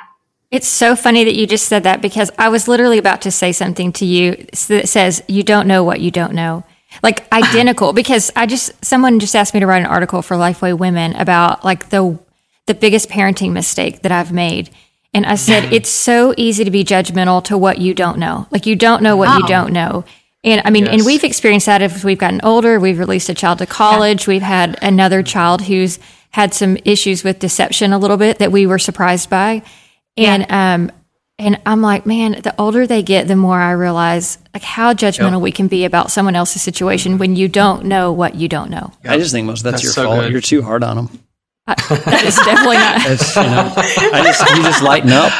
It's 0.50 0.66
so 0.68 0.96
funny 0.96 1.24
that 1.24 1.36
you 1.36 1.46
just 1.46 1.66
said 1.66 1.84
that 1.84 2.02
because 2.02 2.30
I 2.36 2.48
was 2.48 2.66
literally 2.66 2.98
about 2.98 3.22
to 3.22 3.30
say 3.30 3.52
something 3.52 3.92
to 3.94 4.04
you 4.04 4.46
that 4.68 4.88
says, 4.88 5.22
you 5.28 5.42
don't 5.42 5.68
know 5.68 5.84
what 5.84 6.00
you 6.00 6.10
don't 6.10 6.32
know. 6.32 6.64
like 7.02 7.32
identical 7.32 7.92
because 7.92 8.32
I 8.34 8.46
just 8.46 8.84
someone 8.84 9.20
just 9.20 9.36
asked 9.36 9.54
me 9.54 9.60
to 9.60 9.66
write 9.66 9.82
an 9.82 9.86
article 9.86 10.22
for 10.22 10.36
Lifeway 10.36 10.76
Women 10.76 11.14
about 11.14 11.64
like 11.64 11.90
the 11.90 12.18
the 12.66 12.74
biggest 12.74 13.08
parenting 13.08 13.52
mistake 13.52 14.02
that 14.02 14.12
I've 14.12 14.32
made. 14.32 14.70
And 15.12 15.26
I 15.26 15.34
said 15.34 15.72
it's 15.72 15.90
so 15.90 16.34
easy 16.36 16.62
to 16.62 16.70
be 16.70 16.84
judgmental 16.84 17.42
to 17.44 17.58
what 17.58 17.78
you 17.78 17.94
don't 17.94 18.18
know. 18.18 18.46
Like 18.50 18.66
you 18.66 18.76
don't 18.76 19.02
know 19.02 19.16
what 19.16 19.28
wow. 19.28 19.38
you 19.38 19.44
oh. 19.44 19.48
don't 19.48 19.72
know. 19.72 20.04
And 20.42 20.62
I 20.64 20.70
mean, 20.70 20.86
yes. 20.86 20.94
and 20.94 21.04
we've 21.04 21.24
experienced 21.24 21.66
that 21.66 21.82
as 21.82 22.04
we've 22.04 22.18
gotten 22.18 22.40
older. 22.42 22.78
We've 22.80 22.98
released 22.98 23.28
a 23.28 23.34
child 23.34 23.58
to 23.58 23.66
college. 23.66 24.26
Yeah. 24.26 24.34
We've 24.34 24.42
had 24.42 24.78
another 24.82 25.22
child 25.22 25.62
who's 25.62 25.98
had 26.30 26.54
some 26.54 26.76
issues 26.84 27.24
with 27.24 27.38
deception 27.38 27.92
a 27.92 27.98
little 27.98 28.16
bit 28.16 28.38
that 28.38 28.52
we 28.52 28.66
were 28.66 28.78
surprised 28.78 29.30
by. 29.30 29.62
And 30.16 30.46
yeah. 30.48 30.74
um, 30.74 30.92
and 31.38 31.58
I'm 31.64 31.80
like, 31.80 32.04
man, 32.04 32.32
the 32.32 32.54
older 32.60 32.86
they 32.86 33.02
get, 33.02 33.26
the 33.26 33.34
more 33.34 33.58
I 33.58 33.72
realize 33.72 34.36
like 34.52 34.62
how 34.62 34.92
judgmental 34.92 35.32
yep. 35.32 35.40
we 35.40 35.52
can 35.52 35.68
be 35.68 35.86
about 35.86 36.10
someone 36.10 36.36
else's 36.36 36.60
situation 36.60 37.16
when 37.16 37.34
you 37.34 37.48
don't 37.48 37.86
know 37.86 38.12
what 38.12 38.34
you 38.34 38.46
don't 38.46 38.70
know. 38.70 38.92
I 39.06 39.16
just 39.16 39.32
think 39.32 39.46
most 39.46 39.60
of 39.60 39.64
that's, 39.64 39.76
that's 39.76 39.84
your 39.84 39.92
so 39.92 40.04
fault. 40.04 40.20
Good. 40.20 40.32
You're 40.32 40.40
too 40.42 40.60
hard 40.60 40.84
on 40.84 40.96
them. 40.96 41.24
I, 41.66 41.74
that 42.04 42.24
is 42.24 42.36
definitely 42.36 42.76
not. 42.76 43.00
you 43.36 43.50
know, 43.50 43.72
I 44.12 44.22
just 44.22 44.40
you 44.50 44.62
just 44.62 44.82
lighten 44.82 45.10
up. 45.10 45.32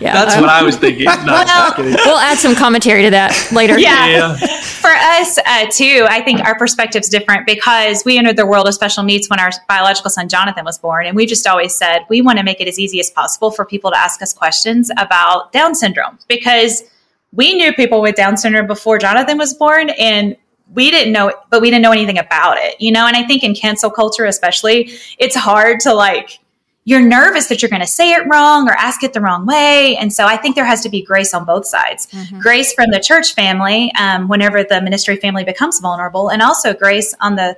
Yeah, 0.00 0.12
that's 0.12 0.34
um, 0.36 0.42
what 0.42 0.50
I 0.50 0.62
was 0.62 0.76
thinking. 0.76 1.06
No, 1.24 1.32
well, 1.32 1.74
we'll 1.76 2.18
add 2.18 2.38
some 2.38 2.54
commentary 2.54 3.02
to 3.02 3.10
that 3.10 3.50
later. 3.52 3.78
Yeah, 3.78 4.06
yeah. 4.06 4.36
for 4.60 4.90
us 4.90 5.38
uh, 5.38 5.66
too, 5.70 6.06
I 6.08 6.20
think 6.20 6.40
our 6.40 6.56
perspective's 6.56 7.08
different 7.08 7.46
because 7.46 8.04
we 8.04 8.18
entered 8.18 8.36
the 8.36 8.46
world 8.46 8.68
of 8.68 8.74
special 8.74 9.02
needs 9.04 9.28
when 9.30 9.40
our 9.40 9.50
biological 9.68 10.10
son 10.10 10.28
Jonathan 10.28 10.64
was 10.64 10.78
born, 10.78 11.06
and 11.06 11.16
we 11.16 11.24
just 11.24 11.46
always 11.46 11.74
said 11.74 12.00
we 12.08 12.20
want 12.20 12.38
to 12.38 12.44
make 12.44 12.60
it 12.60 12.68
as 12.68 12.78
easy 12.78 13.00
as 13.00 13.10
possible 13.10 13.50
for 13.50 13.64
people 13.64 13.90
to 13.90 13.96
ask 13.96 14.20
us 14.20 14.34
questions 14.34 14.90
about 14.98 15.52
Down 15.52 15.74
syndrome 15.74 16.18
because 16.28 16.84
we 17.32 17.54
knew 17.54 17.72
people 17.72 18.02
with 18.02 18.16
Down 18.16 18.36
syndrome 18.36 18.66
before 18.66 18.98
Jonathan 18.98 19.38
was 19.38 19.54
born, 19.54 19.90
and 19.90 20.36
we 20.74 20.90
didn't 20.90 21.12
know 21.12 21.32
but 21.50 21.60
we 21.60 21.70
didn't 21.70 21.82
know 21.82 21.92
anything 21.92 22.18
about 22.18 22.56
it 22.56 22.74
you 22.80 22.90
know 22.90 23.06
and 23.06 23.16
i 23.16 23.22
think 23.22 23.44
in 23.44 23.54
cancel 23.54 23.90
culture 23.90 24.24
especially 24.24 24.90
it's 25.18 25.36
hard 25.36 25.78
to 25.78 25.92
like 25.92 26.40
you're 26.84 27.00
nervous 27.00 27.46
that 27.48 27.62
you're 27.62 27.70
going 27.70 27.80
to 27.80 27.86
say 27.86 28.12
it 28.12 28.26
wrong 28.30 28.68
or 28.68 28.72
ask 28.72 29.02
it 29.02 29.14
the 29.14 29.20
wrong 29.20 29.46
way. 29.46 29.96
And 29.96 30.12
so 30.12 30.26
i 30.26 30.36
think 30.36 30.54
there 30.54 30.64
has 30.64 30.82
to 30.82 30.88
be 30.88 31.02
grace 31.02 31.34
on 31.34 31.44
both 31.44 31.66
sides. 31.66 32.06
Mm-hmm. 32.06 32.40
grace 32.40 32.72
from 32.72 32.90
the 32.90 33.00
church 33.00 33.34
family 33.34 33.92
um, 33.98 34.28
whenever 34.28 34.62
the 34.62 34.80
ministry 34.80 35.16
family 35.16 35.44
becomes 35.44 35.80
vulnerable 35.80 36.28
and 36.28 36.42
also 36.42 36.74
grace 36.74 37.14
on 37.20 37.36
the 37.36 37.56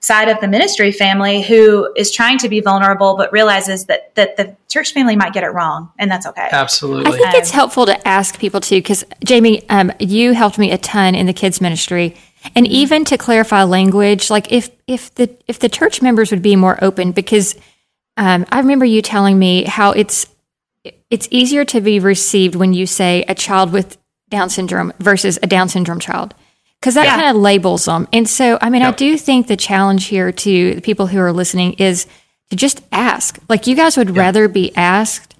side 0.00 0.28
of 0.28 0.40
the 0.40 0.48
ministry 0.48 0.90
family 0.90 1.42
who 1.42 1.92
is 1.96 2.10
trying 2.10 2.38
to 2.38 2.48
be 2.48 2.60
vulnerable 2.60 3.16
but 3.16 3.30
realizes 3.32 3.86
that 3.86 4.14
that 4.14 4.36
the 4.36 4.56
church 4.68 4.92
family 4.92 5.16
might 5.16 5.32
get 5.32 5.44
it 5.44 5.48
wrong 5.48 5.90
and 5.98 6.10
that's 6.10 6.26
okay. 6.26 6.48
Absolutely. 6.50 7.12
I 7.12 7.16
think 7.16 7.34
it's 7.34 7.50
helpful 7.50 7.86
to 7.86 8.08
ask 8.08 8.38
people 8.38 8.60
too 8.60 8.76
because 8.76 9.04
jamie 9.24 9.68
um, 9.68 9.92
you 9.98 10.32
helped 10.32 10.58
me 10.58 10.70
a 10.70 10.78
ton 10.78 11.14
in 11.14 11.26
the 11.26 11.32
kids 11.32 11.60
ministry. 11.60 12.16
And 12.54 12.66
even 12.68 13.04
to 13.06 13.18
clarify 13.18 13.64
language 13.64 14.30
like 14.30 14.52
if 14.52 14.70
if 14.86 15.14
the 15.14 15.36
if 15.46 15.58
the 15.58 15.68
church 15.68 16.00
members 16.00 16.30
would 16.30 16.42
be 16.42 16.56
more 16.56 16.82
open 16.82 17.12
because 17.12 17.56
um, 18.16 18.46
i 18.50 18.58
remember 18.58 18.84
you 18.84 19.02
telling 19.02 19.38
me 19.38 19.64
how 19.64 19.92
it's 19.92 20.26
it's 21.10 21.28
easier 21.30 21.64
to 21.64 21.80
be 21.80 22.00
received 22.00 22.54
when 22.54 22.72
you 22.72 22.86
say 22.86 23.24
a 23.28 23.34
child 23.34 23.72
with 23.72 23.98
down 24.28 24.50
syndrome 24.50 24.92
versus 24.98 25.38
a 25.42 25.46
down 25.46 25.68
syndrome 25.68 26.00
child 26.00 26.34
because 26.80 26.94
that 26.94 27.06
yeah. 27.06 27.16
kind 27.16 27.36
of 27.36 27.42
labels 27.42 27.86
them. 27.86 28.06
And 28.12 28.28
so, 28.28 28.58
I 28.60 28.70
mean, 28.70 28.82
yep. 28.82 28.94
I 28.94 28.96
do 28.96 29.16
think 29.16 29.46
the 29.46 29.56
challenge 29.56 30.06
here 30.06 30.30
to 30.30 30.74
the 30.74 30.80
people 30.80 31.06
who 31.06 31.18
are 31.18 31.32
listening 31.32 31.74
is 31.74 32.06
to 32.50 32.56
just 32.56 32.82
ask. 32.92 33.38
Like, 33.48 33.66
you 33.66 33.74
guys 33.74 33.96
would 33.96 34.08
yep. 34.08 34.16
rather 34.16 34.48
be 34.48 34.74
asked 34.76 35.34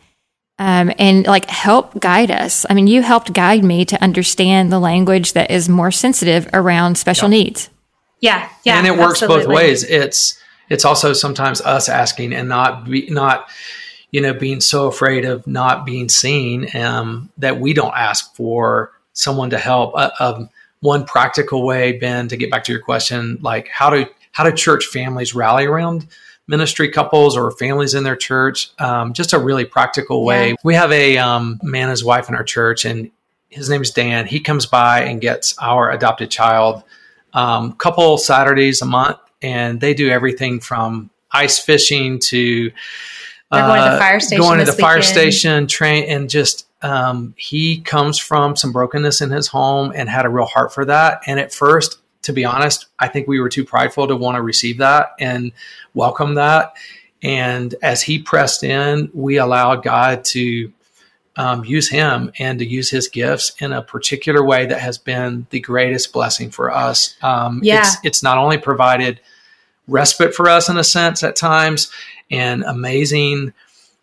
um, 0.58 0.92
and 0.98 1.26
like 1.26 1.48
help 1.48 2.00
guide 2.00 2.30
us. 2.30 2.66
I 2.68 2.74
mean, 2.74 2.86
you 2.86 3.02
helped 3.02 3.32
guide 3.32 3.62
me 3.62 3.84
to 3.84 4.02
understand 4.02 4.72
the 4.72 4.78
language 4.78 5.34
that 5.34 5.50
is 5.50 5.68
more 5.68 5.90
sensitive 5.90 6.48
around 6.52 6.96
special 6.96 7.30
yep. 7.30 7.44
needs. 7.44 7.70
Yeah, 8.20 8.48
yeah, 8.64 8.78
and 8.78 8.86
it 8.86 8.96
works 8.96 9.22
absolutely. 9.22 9.46
both 9.46 9.54
ways. 9.54 9.84
It's 9.84 10.40
it's 10.68 10.84
also 10.84 11.12
sometimes 11.12 11.60
us 11.60 11.88
asking 11.88 12.32
and 12.32 12.48
not 12.48 12.84
be, 12.84 13.08
not 13.10 13.48
you 14.10 14.20
know 14.20 14.32
being 14.32 14.60
so 14.60 14.86
afraid 14.86 15.24
of 15.24 15.46
not 15.46 15.86
being 15.86 16.08
seen 16.08 16.68
um, 16.76 17.30
that 17.38 17.60
we 17.60 17.72
don't 17.72 17.94
ask 17.96 18.34
for 18.34 18.92
someone 19.12 19.50
to 19.50 19.58
help. 19.58 19.92
Uh, 19.94 20.10
um, 20.20 20.50
one 20.80 21.04
practical 21.04 21.64
way, 21.64 21.92
Ben, 21.92 22.28
to 22.28 22.36
get 22.36 22.50
back 22.50 22.64
to 22.64 22.72
your 22.72 22.82
question, 22.82 23.38
like 23.40 23.68
how 23.68 23.90
do 23.90 24.06
how 24.32 24.44
do 24.44 24.52
church 24.52 24.86
families 24.86 25.34
rally 25.34 25.64
around 25.64 26.06
ministry 26.48 26.88
couples 26.88 27.36
or 27.36 27.50
families 27.52 27.94
in 27.94 28.04
their 28.04 28.16
church? 28.16 28.70
Um, 28.78 29.12
just 29.12 29.32
a 29.32 29.38
really 29.38 29.64
practical 29.64 30.24
way. 30.24 30.50
Yeah. 30.50 30.54
We 30.62 30.74
have 30.74 30.92
a 30.92 31.18
um, 31.18 31.58
man, 31.62 31.88
his 31.88 32.04
wife 32.04 32.28
in 32.28 32.34
our 32.34 32.44
church, 32.44 32.84
and 32.84 33.10
his 33.48 33.70
name 33.70 33.82
is 33.82 33.90
Dan. 33.90 34.26
He 34.26 34.40
comes 34.40 34.66
by 34.66 35.02
and 35.02 35.20
gets 35.20 35.56
our 35.58 35.90
adopted 35.90 36.30
child 36.30 36.84
um, 37.36 37.74
couple 37.74 38.16
Saturdays 38.18 38.80
a 38.80 38.86
month, 38.86 39.18
and 39.42 39.80
they 39.80 39.94
do 39.94 40.08
everything 40.08 40.60
from 40.60 41.10
ice 41.30 41.58
fishing 41.58 42.18
to 42.18 42.70
uh, 43.50 43.66
going 43.66 43.84
to 43.84 43.90
the 43.90 43.98
fire 43.98 44.20
station. 44.20 44.42
Going 44.42 44.58
to 44.58 44.64
the 44.64 44.72
fire 44.72 45.02
station, 45.02 45.66
train, 45.66 46.04
and 46.04 46.28
just 46.28 46.66
um, 46.82 47.34
he 47.36 47.80
comes 47.80 48.18
from 48.18 48.56
some 48.56 48.72
brokenness 48.72 49.20
in 49.20 49.30
his 49.30 49.48
home 49.48 49.92
and 49.94 50.08
had 50.08 50.26
a 50.26 50.28
real 50.28 50.46
heart 50.46 50.72
for 50.72 50.84
that. 50.84 51.22
And 51.26 51.38
at 51.38 51.52
first, 51.52 51.98
to 52.22 52.32
be 52.32 52.44
honest, 52.44 52.86
I 52.98 53.08
think 53.08 53.28
we 53.28 53.40
were 53.40 53.48
too 53.48 53.64
prideful 53.64 54.08
to 54.08 54.16
want 54.16 54.36
to 54.36 54.42
receive 54.42 54.78
that 54.78 55.10
and 55.20 55.52
welcome 55.94 56.34
that. 56.34 56.76
And 57.22 57.74
as 57.82 58.02
he 58.02 58.18
pressed 58.18 58.62
in, 58.62 59.10
we 59.14 59.38
allowed 59.38 59.82
God 59.82 60.24
to 60.26 60.72
um, 61.36 61.64
use 61.64 61.88
him 61.88 62.32
and 62.38 62.58
to 62.58 62.66
use 62.66 62.90
his 62.90 63.08
gifts 63.08 63.52
in 63.60 63.72
a 63.72 63.82
particular 63.82 64.42
way 64.42 64.66
that 64.66 64.80
has 64.80 64.98
been 64.98 65.46
the 65.50 65.60
greatest 65.60 66.12
blessing 66.12 66.50
for 66.50 66.70
us. 66.70 67.14
Um, 67.22 67.60
yeah. 67.62 67.80
it's, 67.80 67.96
it's 68.04 68.22
not 68.22 68.38
only 68.38 68.58
provided 68.58 69.20
respite 69.86 70.34
for 70.34 70.48
us 70.48 70.68
in 70.68 70.78
a 70.78 70.84
sense 70.84 71.22
at 71.22 71.36
times 71.36 71.90
and 72.30 72.64
amazing 72.64 73.52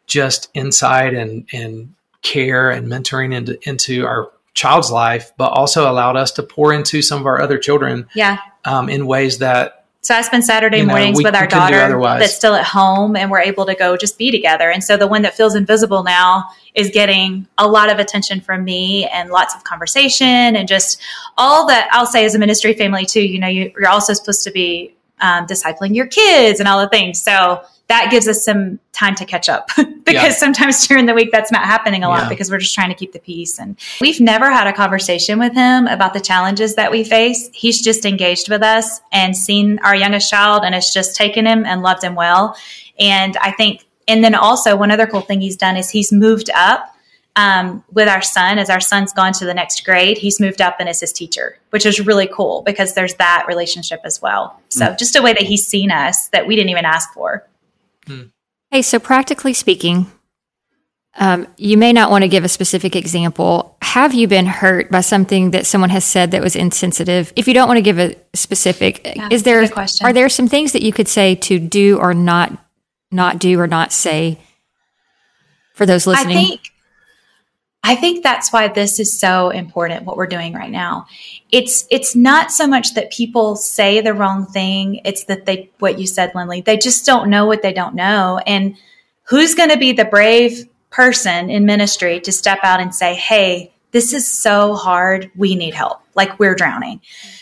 just 0.05 0.49
insight 0.53 1.13
and, 1.13 1.47
and 1.51 1.93
care 2.21 2.69
and 2.69 2.87
mentoring 2.87 3.33
into 3.33 3.57
into 3.67 4.05
our 4.05 4.31
child's 4.53 4.91
life, 4.91 5.31
but 5.37 5.49
also 5.49 5.91
allowed 5.91 6.15
us 6.15 6.31
to 6.31 6.43
pour 6.43 6.73
into 6.73 7.01
some 7.01 7.19
of 7.19 7.25
our 7.25 7.41
other 7.41 7.57
children. 7.57 8.07
Yeah. 8.15 8.37
Um, 8.65 8.89
in 8.89 9.05
ways 9.05 9.39
that. 9.39 9.82
So 10.03 10.13
I 10.13 10.21
spend 10.21 10.43
Saturday 10.43 10.79
you 10.79 10.85
know, 10.85 10.89
mornings 10.89 11.17
we, 11.17 11.23
with 11.23 11.33
our 11.33 11.47
daughter 11.47 11.97
that's 12.19 12.35
still 12.35 12.55
at 12.55 12.65
home, 12.65 13.15
and 13.15 13.31
we're 13.31 13.39
able 13.39 13.65
to 13.65 13.73
go 13.73 13.95
just 13.95 14.17
be 14.17 14.31
together. 14.31 14.69
And 14.69 14.83
so 14.83 14.97
the 14.97 15.07
one 15.07 15.21
that 15.21 15.33
feels 15.33 15.55
invisible 15.55 16.03
now 16.03 16.49
is 16.75 16.89
getting 16.89 17.47
a 17.57 17.65
lot 17.65 17.89
of 17.89 17.99
attention 17.99 18.41
from 18.41 18.65
me 18.65 19.07
and 19.07 19.29
lots 19.29 19.55
of 19.55 19.63
conversation 19.63 20.27
and 20.27 20.67
just 20.67 21.01
all 21.37 21.65
that 21.67 21.87
I'll 21.93 22.05
say 22.05 22.25
as 22.25 22.35
a 22.35 22.39
ministry 22.39 22.73
family 22.73 23.05
too. 23.05 23.25
You 23.25 23.39
know, 23.39 23.47
you, 23.47 23.71
are 23.81 23.87
also 23.87 24.13
supposed 24.13 24.43
to 24.43 24.51
be 24.51 24.93
um, 25.21 25.47
discipling 25.47 25.95
your 25.95 26.07
kids 26.07 26.59
and 26.59 26.67
all 26.67 26.81
the 26.81 26.89
things. 26.89 27.21
So 27.21 27.63
that 27.87 28.09
gives 28.09 28.27
us 28.27 28.43
some 28.43 28.79
time 28.91 29.15
to 29.15 29.25
catch 29.25 29.49
up. 29.49 29.69
Because 30.03 30.21
yeah. 30.21 30.31
sometimes 30.31 30.85
during 30.85 31.05
the 31.05 31.13
week 31.13 31.31
that's 31.31 31.49
not 31.49 31.63
happening 31.63 32.03
a 32.03 32.09
lot 32.09 32.23
yeah. 32.23 32.29
because 32.29 32.51
we're 32.51 32.57
just 32.57 32.75
trying 32.75 32.89
to 32.89 32.93
keep 32.93 33.13
the 33.13 33.19
peace. 33.19 33.57
And 33.57 33.79
we've 34.01 34.19
never 34.19 34.51
had 34.51 34.67
a 34.67 34.73
conversation 34.73 35.39
with 35.39 35.53
him 35.53 35.87
about 35.87 36.13
the 36.13 36.19
challenges 36.19 36.75
that 36.75 36.91
we 36.91 37.05
face. 37.05 37.49
He's 37.53 37.81
just 37.81 38.05
engaged 38.05 38.49
with 38.49 38.61
us 38.61 38.99
and 39.13 39.35
seen 39.35 39.79
our 39.79 39.95
youngest 39.95 40.29
child 40.29 40.63
and 40.65 40.75
has 40.75 40.91
just 40.91 41.15
taken 41.15 41.45
him 41.45 41.65
and 41.65 41.81
loved 41.81 42.03
him 42.03 42.15
well. 42.15 42.57
And 42.99 43.37
i 43.37 43.51
think 43.51 43.85
and 44.09 44.21
then 44.21 44.35
also 44.35 44.75
one 44.75 44.91
other 44.91 45.07
cool 45.07 45.21
thing 45.21 45.39
he's 45.39 45.55
done 45.55 45.77
is 45.77 45.89
he's 45.89 46.11
moved 46.11 46.49
up 46.53 46.93
um, 47.37 47.81
with 47.93 48.09
our 48.09 48.21
son. 48.21 48.59
As 48.59 48.69
our 48.69 48.81
son's 48.81 49.13
gone 49.13 49.31
to 49.33 49.45
the 49.45 49.53
next 49.53 49.85
grade 49.85 50.17
he's 50.17 50.39
moved 50.39 50.61
up 50.61 50.75
and 50.79 50.89
is 50.89 50.99
his 50.99 51.13
teacher 51.13 51.57
which 51.69 51.85
is 51.85 52.05
really 52.05 52.27
cool 52.27 52.61
because 52.63 52.93
there's 52.93 53.15
that 53.15 53.45
relationship 53.47 54.01
as 54.03 54.21
well. 54.21 54.59
So 54.67 54.87
mm. 54.87 54.97
just 54.97 55.15
a 55.15 55.21
way 55.21 55.31
that 55.31 55.43
he's 55.43 55.65
seen 55.65 55.91
us 55.91 56.27
that 56.27 56.45
we 56.45 56.57
didn't 56.57 56.71
even 56.71 56.83
ask 56.83 57.13
for 57.13 57.47
Hmm. 58.07 58.23
Hey, 58.71 58.81
so 58.81 58.99
practically 58.99 59.53
speaking, 59.53 60.11
um, 61.15 61.47
you 61.57 61.77
may 61.77 61.93
not 61.93 62.09
want 62.09 62.23
to 62.23 62.27
give 62.27 62.43
a 62.43 62.49
specific 62.49 62.95
example. 62.95 63.77
Have 63.81 64.13
you 64.13 64.27
been 64.27 64.47
hurt 64.47 64.89
by 64.89 65.01
something 65.01 65.51
that 65.51 65.67
someone 65.67 65.91
has 65.91 66.03
said 66.03 66.31
that 66.31 66.41
was 66.41 66.55
insensitive? 66.55 67.31
If 67.35 67.47
you 67.47 67.53
don't 67.53 67.67
want 67.67 67.77
to 67.77 67.83
give 67.83 67.99
a 67.99 68.15
specific, 68.33 69.01
yeah, 69.15 69.27
is 69.29 69.43
there 69.43 69.69
are 70.01 70.13
there 70.13 70.29
some 70.29 70.47
things 70.47 70.71
that 70.71 70.81
you 70.81 70.91
could 70.91 71.07
say 71.07 71.35
to 71.35 71.59
do 71.59 71.99
or 71.99 72.15
not 72.15 72.57
not 73.11 73.37
do 73.37 73.59
or 73.59 73.67
not 73.67 73.93
say 73.93 74.39
for 75.75 75.85
those 75.85 76.07
listening? 76.07 76.37
I 76.37 76.41
think 76.41 76.61
I 77.85 77.95
think 77.95 78.23
that's 78.23 78.53
why 78.53 78.69
this 78.69 78.99
is 78.99 79.17
so 79.17 79.49
important 79.49 80.05
what 80.05 80.15
we're 80.15 80.25
doing 80.25 80.53
right 80.53 80.71
now. 80.71 81.05
It's 81.51 81.85
it's 81.91 82.15
not 82.15 82.49
so 82.49 82.65
much 82.65 82.93
that 82.93 83.11
people 83.11 83.57
say 83.57 83.99
the 83.99 84.13
wrong 84.13 84.45
thing, 84.45 85.01
it's 85.03 85.25
that 85.25 85.45
they 85.45 85.69
what 85.79 85.99
you 85.99 86.07
said 86.07 86.31
Lynley, 86.33 86.63
they 86.63 86.77
just 86.77 87.05
don't 87.05 87.29
know 87.29 87.45
what 87.45 87.61
they 87.61 87.73
don't 87.73 87.93
know 87.93 88.39
and 88.47 88.77
who's 89.23 89.53
going 89.53 89.69
to 89.69 89.77
be 89.77 89.91
the 89.91 90.05
brave 90.05 90.65
person 90.89 91.49
in 91.49 91.65
ministry 91.65 92.19
to 92.21 92.31
step 92.31 92.59
out 92.63 92.79
and 92.79 92.95
say, 92.95 93.15
"Hey, 93.15 93.73
this 93.91 94.13
is 94.13 94.25
so 94.25 94.75
hard, 94.75 95.29
we 95.35 95.55
need 95.55 95.73
help. 95.73 95.99
Like 96.15 96.39
we're 96.39 96.55
drowning." 96.55 97.01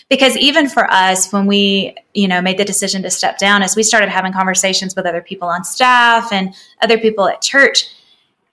Because 0.10 0.36
even 0.38 0.68
for 0.68 0.92
us 0.92 1.32
when 1.32 1.46
we, 1.46 1.96
you 2.14 2.28
know, 2.28 2.42
made 2.42 2.58
the 2.58 2.66
decision 2.66 3.04
to 3.04 3.12
step 3.12 3.38
down 3.38 3.62
as 3.62 3.76
we 3.76 3.84
started 3.84 4.10
having 4.10 4.34
conversations 4.34 4.96
with 4.96 5.06
other 5.06 5.22
people 5.22 5.48
on 5.48 5.64
staff 5.64 6.34
and 6.34 6.54
other 6.82 6.98
people 6.98 7.28
at 7.28 7.42
church, 7.42 7.86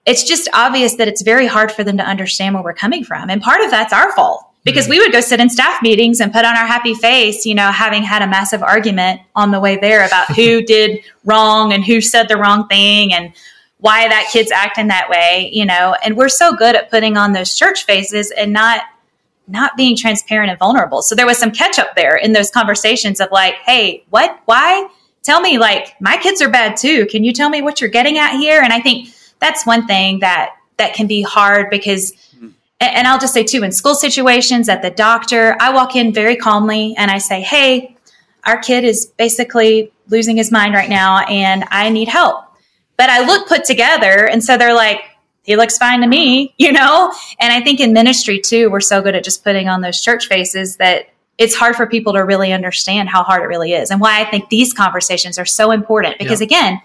it's 0.05 0.23
just 0.23 0.49
obvious 0.53 0.95
that 0.95 1.07
it's 1.07 1.21
very 1.21 1.47
hard 1.47 1.71
for 1.71 1.83
them 1.83 1.97
to 1.97 2.03
understand 2.03 2.55
where 2.55 2.63
we're 2.63 2.73
coming 2.73 3.03
from. 3.03 3.29
And 3.29 3.41
part 3.41 3.61
of 3.61 3.71
that's 3.71 3.93
our 3.93 4.13
fault 4.15 4.45
because 4.63 4.85
mm-hmm. 4.85 4.91
we 4.91 4.99
would 4.99 5.11
go 5.11 5.21
sit 5.21 5.39
in 5.39 5.49
staff 5.49 5.81
meetings 5.81 6.19
and 6.19 6.31
put 6.33 6.45
on 6.45 6.55
our 6.55 6.65
happy 6.65 6.93
face, 6.93 7.45
you 7.45 7.55
know, 7.55 7.71
having 7.71 8.03
had 8.03 8.21
a 8.21 8.27
massive 8.27 8.63
argument 8.63 9.21
on 9.35 9.51
the 9.51 9.59
way 9.59 9.77
there 9.77 10.05
about 10.05 10.27
who 10.35 10.61
did 10.65 11.03
wrong 11.25 11.73
and 11.73 11.83
who 11.85 12.01
said 12.01 12.27
the 12.27 12.37
wrong 12.37 12.67
thing 12.67 13.13
and 13.13 13.33
why 13.79 14.07
that 14.07 14.29
kid's 14.31 14.51
acting 14.51 14.87
that 14.87 15.09
way, 15.09 15.49
you 15.53 15.65
know. 15.65 15.95
And 16.03 16.17
we're 16.17 16.29
so 16.29 16.53
good 16.53 16.75
at 16.75 16.89
putting 16.89 17.17
on 17.17 17.33
those 17.33 17.55
church 17.55 17.85
faces 17.85 18.31
and 18.31 18.51
not 18.51 18.83
not 19.47 19.75
being 19.75 19.97
transparent 19.97 20.51
and 20.51 20.59
vulnerable. 20.59 21.01
So 21.01 21.15
there 21.15 21.25
was 21.25 21.39
some 21.39 21.49
catch 21.49 21.79
up 21.79 21.95
there 21.95 22.15
in 22.15 22.33
those 22.33 22.51
conversations 22.51 23.19
of 23.19 23.29
like, 23.31 23.55
hey, 23.65 24.03
what? 24.11 24.39
Why? 24.45 24.87
Tell 25.23 25.41
me, 25.41 25.57
like, 25.57 25.99
my 25.99 26.17
kids 26.17 26.39
are 26.41 26.49
bad 26.49 26.77
too. 26.77 27.07
Can 27.07 27.23
you 27.23 27.33
tell 27.33 27.49
me 27.49 27.63
what 27.63 27.81
you're 27.81 27.89
getting 27.89 28.19
at 28.19 28.37
here? 28.37 28.61
And 28.61 28.71
I 28.71 28.79
think 28.79 29.09
that's 29.39 29.65
one 29.65 29.87
thing 29.87 30.19
that 30.19 30.55
that 30.77 30.93
can 30.93 31.07
be 31.07 31.21
hard 31.21 31.69
because 31.69 32.13
mm-hmm. 32.35 32.49
and 32.79 33.07
I'll 33.07 33.19
just 33.19 33.33
say 33.33 33.43
too, 33.43 33.63
in 33.63 33.71
school 33.71 33.95
situations, 33.95 34.69
at 34.69 34.81
the 34.81 34.89
doctor, 34.89 35.55
I 35.59 35.73
walk 35.73 35.95
in 35.95 36.13
very 36.13 36.35
calmly 36.35 36.95
and 36.97 37.11
I 37.11 37.17
say, 37.17 37.41
Hey, 37.41 37.95
our 38.45 38.57
kid 38.57 38.83
is 38.83 39.07
basically 39.17 39.91
losing 40.07 40.37
his 40.37 40.51
mind 40.51 40.73
right 40.73 40.89
now 40.89 41.19
and 41.25 41.65
I 41.69 41.89
need 41.89 42.07
help. 42.07 42.45
But 42.97 43.09
I 43.09 43.25
look 43.25 43.47
put 43.47 43.63
together. 43.63 44.27
And 44.27 44.43
so 44.43 44.57
they're 44.57 44.73
like, 44.73 45.01
he 45.43 45.55
looks 45.55 45.77
fine 45.77 46.01
to 46.01 46.07
me, 46.07 46.53
you 46.57 46.71
know? 46.71 47.13
And 47.39 47.53
I 47.53 47.61
think 47.61 47.79
in 47.79 47.93
ministry 47.93 48.39
too, 48.39 48.69
we're 48.69 48.81
so 48.81 49.01
good 49.01 49.15
at 49.15 49.23
just 49.23 49.43
putting 49.43 49.67
on 49.67 49.81
those 49.81 50.01
church 50.01 50.27
faces 50.27 50.77
that 50.77 51.09
it's 51.37 51.55
hard 51.55 51.75
for 51.75 51.87
people 51.87 52.13
to 52.13 52.19
really 52.19 52.51
understand 52.51 53.07
how 53.07 53.23
hard 53.23 53.43
it 53.43 53.45
really 53.45 53.71
is 53.73 53.91
and 53.91 54.01
why 54.01 54.19
I 54.21 54.25
think 54.25 54.49
these 54.49 54.73
conversations 54.73 55.39
are 55.39 55.45
so 55.45 55.71
important. 55.71 56.17
Because 56.19 56.41
yeah. 56.41 56.45
again, 56.45 56.81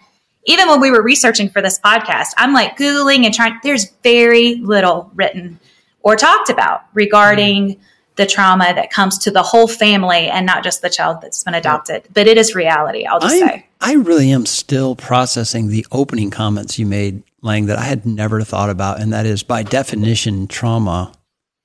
even 0.47 0.69
when 0.69 0.81
we 0.81 0.91
were 0.91 1.03
researching 1.03 1.49
for 1.49 1.63
this 1.63 1.79
podcast, 1.79 2.29
I'm 2.37 2.53
like 2.53 2.77
Googling 2.77 3.25
and 3.25 3.35
trying, 3.35 3.59
there's 3.63 3.91
very 4.03 4.57
little 4.57 5.11
written 5.15 5.59
or 6.01 6.17
talked 6.17 6.51
about 6.51 6.83
regarding 6.93 7.71
mm-hmm. 7.71 7.83
the 8.17 8.27
trauma 8.27 8.73
that 8.75 8.91
comes 8.91 9.19
to 9.19 9.31
the 9.31 9.43
whole 9.43 9.67
family 9.67 10.29
and 10.29 10.47
not 10.47 10.63
just 10.63 10.83
the 10.83 10.91
child 10.91 11.21
that's 11.21 11.43
been 11.45 11.55
adopted. 11.55 12.05
But 12.13 12.27
it 12.27 12.39
is 12.39 12.55
reality, 12.55 13.07
I'll 13.07 13.21
just 13.21 13.37
I, 13.37 13.39
say. 13.39 13.67
I 13.81 13.95
really 13.95 14.31
am 14.31 14.47
still 14.47 14.97
processing 14.97 15.69
the 15.69 15.87
opening 15.91 16.31
comments 16.31 16.79
you 16.79 16.87
made, 16.87 17.23
Lange, 17.43 17.67
that 17.67 17.79
I 17.79 17.85
had 17.85 18.07
never 18.07 18.43
thought 18.43 18.71
about. 18.71 19.01
And 19.01 19.13
that 19.13 19.27
is 19.27 19.43
by 19.43 19.63
definition, 19.63 20.47
trauma 20.47 21.13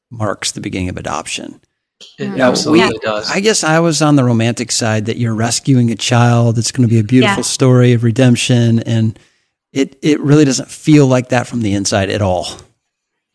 marks 0.10 0.52
the 0.52 0.62
beginning 0.62 0.90
of 0.90 0.98
adoption. 0.98 1.62
It 2.18 2.30
you 2.30 2.41
absolutely 2.41 2.97
does. 3.00 3.30
I 3.30 3.39
guess 3.39 3.64
I 3.64 3.80
was 3.80 4.02
on 4.02 4.16
the 4.16 4.24
romantic 4.24 4.72
side 4.72 5.06
that 5.08 5.18
you're 5.18 5.36
rescuing 5.36 5.91
a 5.91 5.95
child. 5.95 6.58
It's 6.58 6.72
going 6.72 6.88
to 6.88 6.93
be 6.93 7.00
a 7.00 7.04
beautiful 7.04 7.38
yeah. 7.38 7.43
story 7.43 7.93
of 7.93 8.04
redemption. 8.04 8.80
And 8.80 9.20
it, 9.74 9.97
it 10.02 10.20
really 10.22 10.45
doesn't 10.45 10.70
feel 10.70 11.08
like 11.08 11.30
that 11.30 11.47
from 11.47 11.62
the 11.62 11.74
inside 11.74 12.10
at 12.10 12.22
all. 12.22 12.47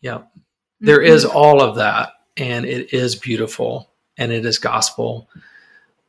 Yep. 0.01 0.31
There 0.79 0.99
mm-hmm. 0.99 1.13
is 1.13 1.25
all 1.25 1.61
of 1.61 1.75
that, 1.77 2.13
and 2.37 2.65
it 2.65 2.93
is 2.93 3.15
beautiful 3.15 3.91
and 4.17 4.31
it 4.31 4.45
is 4.45 4.57
gospel. 4.57 5.29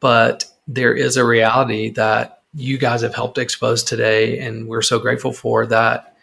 But 0.00 0.44
there 0.66 0.94
is 0.94 1.16
a 1.16 1.24
reality 1.24 1.90
that 1.90 2.42
you 2.54 2.78
guys 2.78 3.02
have 3.02 3.14
helped 3.14 3.38
expose 3.38 3.82
today, 3.82 4.38
and 4.38 4.66
we're 4.66 4.82
so 4.82 4.98
grateful 4.98 5.32
for 5.32 5.66
that 5.66 6.16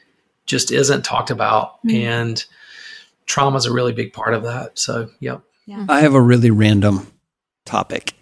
just 0.46 0.72
isn't 0.72 1.06
talked 1.06 1.30
about. 1.30 1.78
Mm-hmm. 1.86 1.96
And 1.96 2.46
trauma 3.26 3.58
is 3.58 3.66
a 3.66 3.74
really 3.74 3.94
big 3.94 4.14
part 4.14 4.34
of 4.34 4.44
that. 4.44 4.78
So, 4.78 5.10
yep. 5.20 5.42
Yeah. 5.66 5.86
I 5.90 6.02
have 6.02 6.14
a 6.14 6.22
really 6.22 6.52
random 6.52 7.08
topic. 7.66 8.14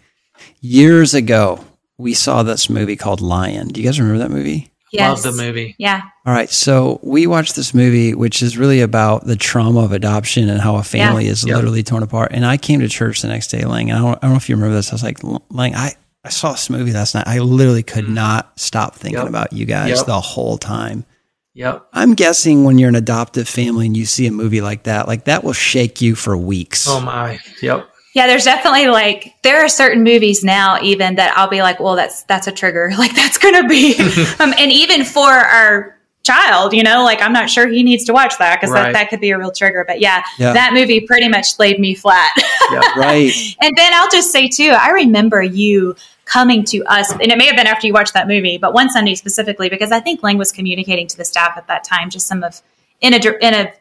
Years 0.60 1.14
ago, 1.14 1.64
we 1.98 2.14
saw 2.14 2.42
this 2.42 2.70
movie 2.70 2.96
called 2.96 3.20
Lion. 3.20 3.68
Do 3.68 3.80
you 3.80 3.86
guys 3.86 4.00
remember 4.00 4.18
that 4.18 4.30
movie? 4.30 4.72
Yes. 4.92 5.24
Love 5.24 5.36
the 5.36 5.42
movie. 5.42 5.74
Yeah. 5.78 6.02
All 6.26 6.34
right. 6.34 6.50
So 6.50 7.00
we 7.02 7.26
watched 7.26 7.56
this 7.56 7.72
movie, 7.72 8.14
which 8.14 8.42
is 8.42 8.58
really 8.58 8.80
about 8.82 9.26
the 9.26 9.36
trauma 9.36 9.80
of 9.80 9.92
adoption 9.92 10.50
and 10.50 10.60
how 10.60 10.76
a 10.76 10.82
family 10.82 11.24
yeah. 11.24 11.30
is 11.30 11.46
yep. 11.46 11.56
literally 11.56 11.82
torn 11.82 12.02
apart. 12.02 12.32
And 12.34 12.44
I 12.44 12.58
came 12.58 12.80
to 12.80 12.88
church 12.88 13.22
the 13.22 13.28
next 13.28 13.48
day, 13.48 13.64
Lange, 13.64 13.90
and 13.90 13.98
I 13.98 14.02
don't, 14.02 14.18
I 14.18 14.20
don't 14.20 14.30
know 14.32 14.36
if 14.36 14.50
you 14.50 14.54
remember 14.54 14.76
this. 14.76 14.90
I 14.90 14.94
was 14.94 15.02
like, 15.02 15.18
Lange, 15.50 15.74
I, 15.74 15.94
I 16.24 16.28
saw 16.28 16.52
this 16.52 16.68
movie 16.68 16.92
last 16.92 17.14
night. 17.14 17.26
I 17.26 17.38
literally 17.38 17.82
could 17.82 18.04
mm. 18.04 18.14
not 18.14 18.58
stop 18.60 18.94
thinking 18.94 19.20
yep. 19.20 19.28
about 19.28 19.54
you 19.54 19.64
guys 19.64 19.96
yep. 19.96 20.06
the 20.06 20.20
whole 20.20 20.58
time. 20.58 21.06
Yep. 21.54 21.88
I'm 21.92 22.14
guessing 22.14 22.64
when 22.64 22.78
you're 22.78 22.88
an 22.88 22.94
adoptive 22.94 23.48
family 23.48 23.86
and 23.86 23.96
you 23.96 24.06
see 24.06 24.26
a 24.26 24.32
movie 24.32 24.60
like 24.60 24.84
that, 24.84 25.06
like 25.06 25.24
that 25.24 25.44
will 25.44 25.52
shake 25.52 26.00
you 26.00 26.14
for 26.14 26.36
weeks. 26.36 26.86
Oh 26.88 27.00
my. 27.00 27.38
Yep. 27.60 27.88
Yeah, 28.14 28.26
there's 28.26 28.44
definitely 28.44 28.88
like 28.88 29.34
there 29.42 29.64
are 29.64 29.68
certain 29.68 30.02
movies 30.02 30.44
now 30.44 30.78
even 30.82 31.14
that 31.16 31.36
I'll 31.36 31.48
be 31.48 31.62
like, 31.62 31.80
well, 31.80 31.96
that's 31.96 32.24
that's 32.24 32.46
a 32.46 32.52
trigger. 32.52 32.92
Like 32.98 33.14
that's 33.14 33.38
gonna 33.38 33.66
be, 33.66 33.96
um, 34.40 34.54
and 34.58 34.70
even 34.70 35.04
for 35.04 35.28
our 35.28 35.98
child, 36.22 36.72
you 36.72 36.82
know, 36.82 37.04
like 37.04 37.20
I'm 37.20 37.32
not 37.32 37.50
sure 37.50 37.66
he 37.66 37.82
needs 37.82 38.04
to 38.04 38.12
watch 38.12 38.38
that 38.38 38.60
because 38.60 38.72
right. 38.72 38.84
that, 38.84 38.92
that 38.92 39.10
could 39.10 39.20
be 39.20 39.30
a 39.30 39.38
real 39.38 39.50
trigger. 39.50 39.84
But 39.86 40.00
yeah, 40.00 40.22
yeah. 40.38 40.52
that 40.52 40.72
movie 40.72 41.00
pretty 41.00 41.28
much 41.28 41.58
laid 41.58 41.80
me 41.80 41.94
flat. 41.94 42.32
yeah, 42.70 42.80
right. 42.96 43.32
And 43.60 43.76
then 43.76 43.92
I'll 43.94 44.10
just 44.10 44.30
say 44.30 44.48
too, 44.48 44.74
I 44.78 44.90
remember 44.90 45.42
you 45.42 45.96
coming 46.24 46.64
to 46.64 46.84
us, 46.84 47.12
and 47.12 47.22
it 47.30 47.38
may 47.38 47.46
have 47.46 47.56
been 47.56 47.66
after 47.66 47.86
you 47.86 47.92
watched 47.92 48.14
that 48.14 48.28
movie, 48.28 48.58
but 48.58 48.72
one 48.72 48.90
Sunday 48.90 49.14
specifically 49.14 49.68
because 49.68 49.92
I 49.92 50.00
think 50.00 50.22
Lange 50.22 50.38
was 50.38 50.52
communicating 50.52 51.06
to 51.08 51.16
the 51.16 51.24
staff 51.24 51.56
at 51.56 51.66
that 51.66 51.84
time 51.84 52.10
just 52.10 52.26
some 52.26 52.42
of 52.42 52.62
in 53.00 53.14
a 53.14 53.18
in 53.40 53.54
a 53.54 53.72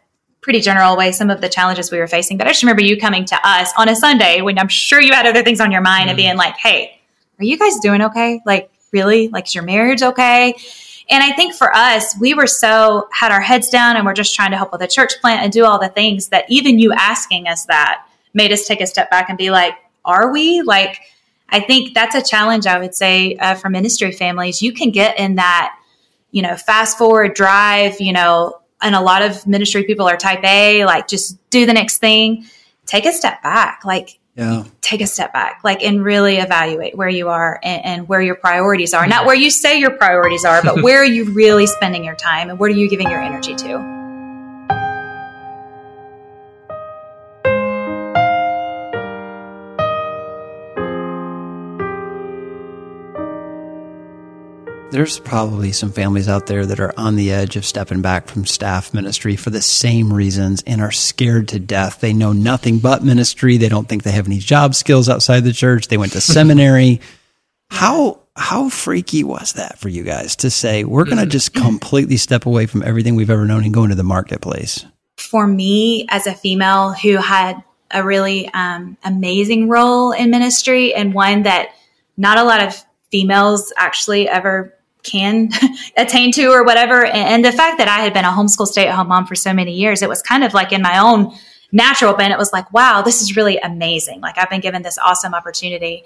pretty 0.42 0.60
general 0.60 0.98
way 0.98 1.12
some 1.12 1.30
of 1.30 1.40
the 1.40 1.48
challenges 1.48 1.92
we 1.92 2.00
were 2.00 2.08
facing. 2.08 2.38
But 2.38 2.48
I 2.48 2.50
just 2.50 2.64
remember 2.64 2.84
you 2.84 2.98
coming 2.98 3.26
to 3.26 3.40
us 3.48 3.72
on 3.78 3.88
a 3.88 3.96
Sunday 3.96 4.42
when 4.42 4.58
I'm 4.58 4.68
sure 4.68 5.00
you 5.00 5.14
had 5.14 5.26
other 5.26 5.44
things 5.44 5.62
on 5.62 5.72
your 5.72 5.82
mind 5.82 6.08
mm. 6.08 6.10
and 6.10 6.18
being 6.18 6.36
like, 6.36 6.56
hey, 6.58 7.00
are 7.40 7.46
you 7.46 7.58
guys 7.58 7.78
doing 7.80 8.02
okay? 8.02 8.42
Like, 8.46 8.72
really? 8.92 9.30
Like, 9.30 9.48
is 9.48 9.56
your 9.56 9.64
marriage 9.64 10.02
okay? 10.02 10.56
And 11.10 11.24
I 11.24 11.32
think 11.34 11.54
for 11.54 11.76
us, 11.76 12.18
we 12.20 12.34
were 12.34 12.48
so 12.48 13.08
had 13.12 13.32
our 13.32 13.42
heads 13.42 13.70
down 13.70 13.98
and 13.98 14.06
we're 14.06 14.14
just 14.14 14.34
trying 14.34 14.52
to 14.52 14.58
help 14.58 14.72
with 14.72 14.82
the 14.82 14.88
church 14.88 15.14
plant 15.22 15.44
and 15.44 15.52
do 15.52 15.66
all 15.66 15.80
the 15.80 15.90
things 15.90 16.30
that 16.30 16.46
even 16.50 16.80
you 16.80 16.94
asking 16.94 17.48
us 17.48 17.66
that 17.66 18.06
made 18.34 18.52
us 18.52 18.66
take 18.66 18.82
a 18.82 18.88
step 18.88 19.10
back 19.10 19.30
and 19.30 19.38
be 19.38 19.52
like, 19.52 19.74
are 20.06 20.32
we? 20.32 20.62
Like, 20.62 21.02
I 21.52 21.60
think 21.60 21.94
that's 21.94 22.16
a 22.16 22.22
challenge, 22.22 22.66
I 22.66 22.80
would 22.80 22.96
say, 22.96 23.36
uh, 23.36 23.56
for 23.56 23.70
ministry 23.70 24.12
families. 24.12 24.62
You 24.62 24.72
can 24.74 24.92
get 24.92 25.20
in 25.20 25.36
that, 25.36 25.78
you 26.32 26.42
know, 26.42 26.56
fast 26.56 26.98
forward 26.98 27.34
drive, 27.34 28.00
you 28.00 28.14
know, 28.14 28.62
and 28.82 28.96
a 28.96 29.02
lot 29.02 29.22
of 29.22 29.46
ministry 29.46 29.84
people 29.84 30.08
are 30.08 30.18
type 30.18 30.44
A, 30.44 30.86
like 30.86 31.08
just 31.08 31.38
do 31.50 31.66
the 31.66 31.74
next 31.74 31.98
thing. 31.98 32.46
Take 32.86 33.06
a 33.06 33.12
step 33.12 33.44
back, 33.44 33.84
like 33.86 34.20
yeah. 34.36 34.64
take 34.82 35.02
a 35.02 35.08
step 35.08 35.34
back, 35.34 35.62
like 35.64 35.84
and 35.84 36.04
really 36.04 36.38
evaluate 36.38 36.98
where 36.98 37.10
you 37.10 37.30
are 37.30 37.60
and, 37.62 37.86
and 37.86 38.10
where 38.10 38.22
your 38.22 38.36
priorities 38.36 38.94
are. 38.94 39.06
Not 39.06 39.26
where 39.26 39.36
you 39.36 39.52
say 39.52 39.80
your 39.80 39.92
priorities 39.92 40.46
are, 40.46 40.62
but 40.64 40.82
where 40.84 41.02
are 41.02 41.06
you 41.06 41.26
really 41.26 41.68
spending 41.68 42.04
your 42.04 42.16
time 42.16 42.50
and 42.50 42.58
what 42.58 42.72
are 42.72 42.76
you 42.76 42.90
giving 42.90 43.10
your 43.10 43.22
energy 43.22 43.56
to? 43.56 44.01
There's 54.92 55.20
probably 55.20 55.72
some 55.72 55.92
families 55.92 56.28
out 56.28 56.48
there 56.48 56.66
that 56.66 56.80
are 56.80 56.94
on 56.98 57.16
the 57.16 57.32
edge 57.32 57.56
of 57.56 57.66
stepping 57.66 58.02
back 58.02 58.28
from 58.28 58.46
staff 58.46 58.94
ministry 58.94 59.38
for 59.38 59.50
the 59.50 59.62
same 59.62 60.14
reasons 60.14 60.62
and 60.68 60.82
are 60.82 60.92
scared 60.92 61.48
to 61.50 61.60
death. 61.60 62.02
They 62.02 62.14
know 62.14 62.34
nothing 62.34 62.80
but 62.80 63.04
ministry. 63.04 63.56
They 63.58 63.70
don't 63.70 63.88
think 63.88 64.04
they 64.04 64.12
have 64.12 64.28
any 64.28 64.40
job 64.40 64.76
skills 64.76 65.08
outside 65.08 65.42
the 65.42 65.54
church. 65.54 65.88
They 65.88 65.98
went 65.98 66.12
to 66.12 66.22
seminary. 66.22 67.02
how 67.70 68.20
how 68.36 68.70
freaky 68.70 69.24
was 69.24 69.54
that 69.54 69.78
for 69.78 69.90
you 69.90 70.04
guys 70.04 70.38
to 70.38 70.50
say 70.50 70.84
we're 70.84 71.06
going 71.06 71.18
to 71.18 71.26
just 71.26 71.54
completely 71.56 72.18
step 72.18 72.46
away 72.46 72.66
from 72.66 72.82
everything 72.84 73.16
we've 73.16 73.30
ever 73.30 73.46
known 73.46 73.64
and 73.64 73.74
go 73.74 73.84
into 73.84 73.96
the 73.96 74.04
marketplace? 74.04 74.86
For 75.18 75.48
me, 75.48 76.06
as 76.10 76.28
a 76.28 76.34
female 76.34 76.94
who 76.94 77.18
had 77.18 77.62
a 77.92 78.04
really 78.04 78.50
um, 78.54 78.98
amazing 79.04 79.70
role 79.70 80.12
in 80.12 80.32
ministry 80.32 80.94
and 80.94 81.14
one 81.14 81.44
that 81.44 81.70
not 82.18 82.38
a 82.38 82.44
lot 82.44 82.64
of 82.64 82.84
females 83.12 83.74
actually 83.78 84.28
ever 84.28 84.74
can 85.04 85.50
attain 85.98 86.32
to 86.34 86.48
or 86.48 86.64
whatever. 86.64 87.06
And 87.06 87.44
the 87.44 87.52
fact 87.52 87.78
that 87.78 87.88
I 87.88 88.00
had 88.00 88.14
been 88.14 88.26
a 88.26 88.30
homeschool 88.30 88.68
stay 88.68 88.88
at 88.88 88.96
home 88.96 89.08
mom 89.08 89.26
for 89.26 89.36
so 89.36 89.54
many 89.54 89.74
years, 89.74 90.02
it 90.02 90.10
was 90.10 90.22
kind 90.22 90.44
of 90.44 90.54
like 90.54 90.72
in 90.72 90.82
my 90.82 91.00
own 91.00 91.34
natural 91.72 92.14
bent, 92.14 92.34
it 92.34 92.38
was 92.38 92.54
like, 92.54 92.72
wow, 92.74 93.02
this 93.02 93.22
is 93.22 93.36
really 93.36 93.58
amazing. 93.58 94.22
Like 94.22 94.38
I've 94.38 94.50
been 94.50 94.62
given 94.62 94.82
this 94.82 94.98
awesome 94.98 95.34
opportunity. 95.34 96.04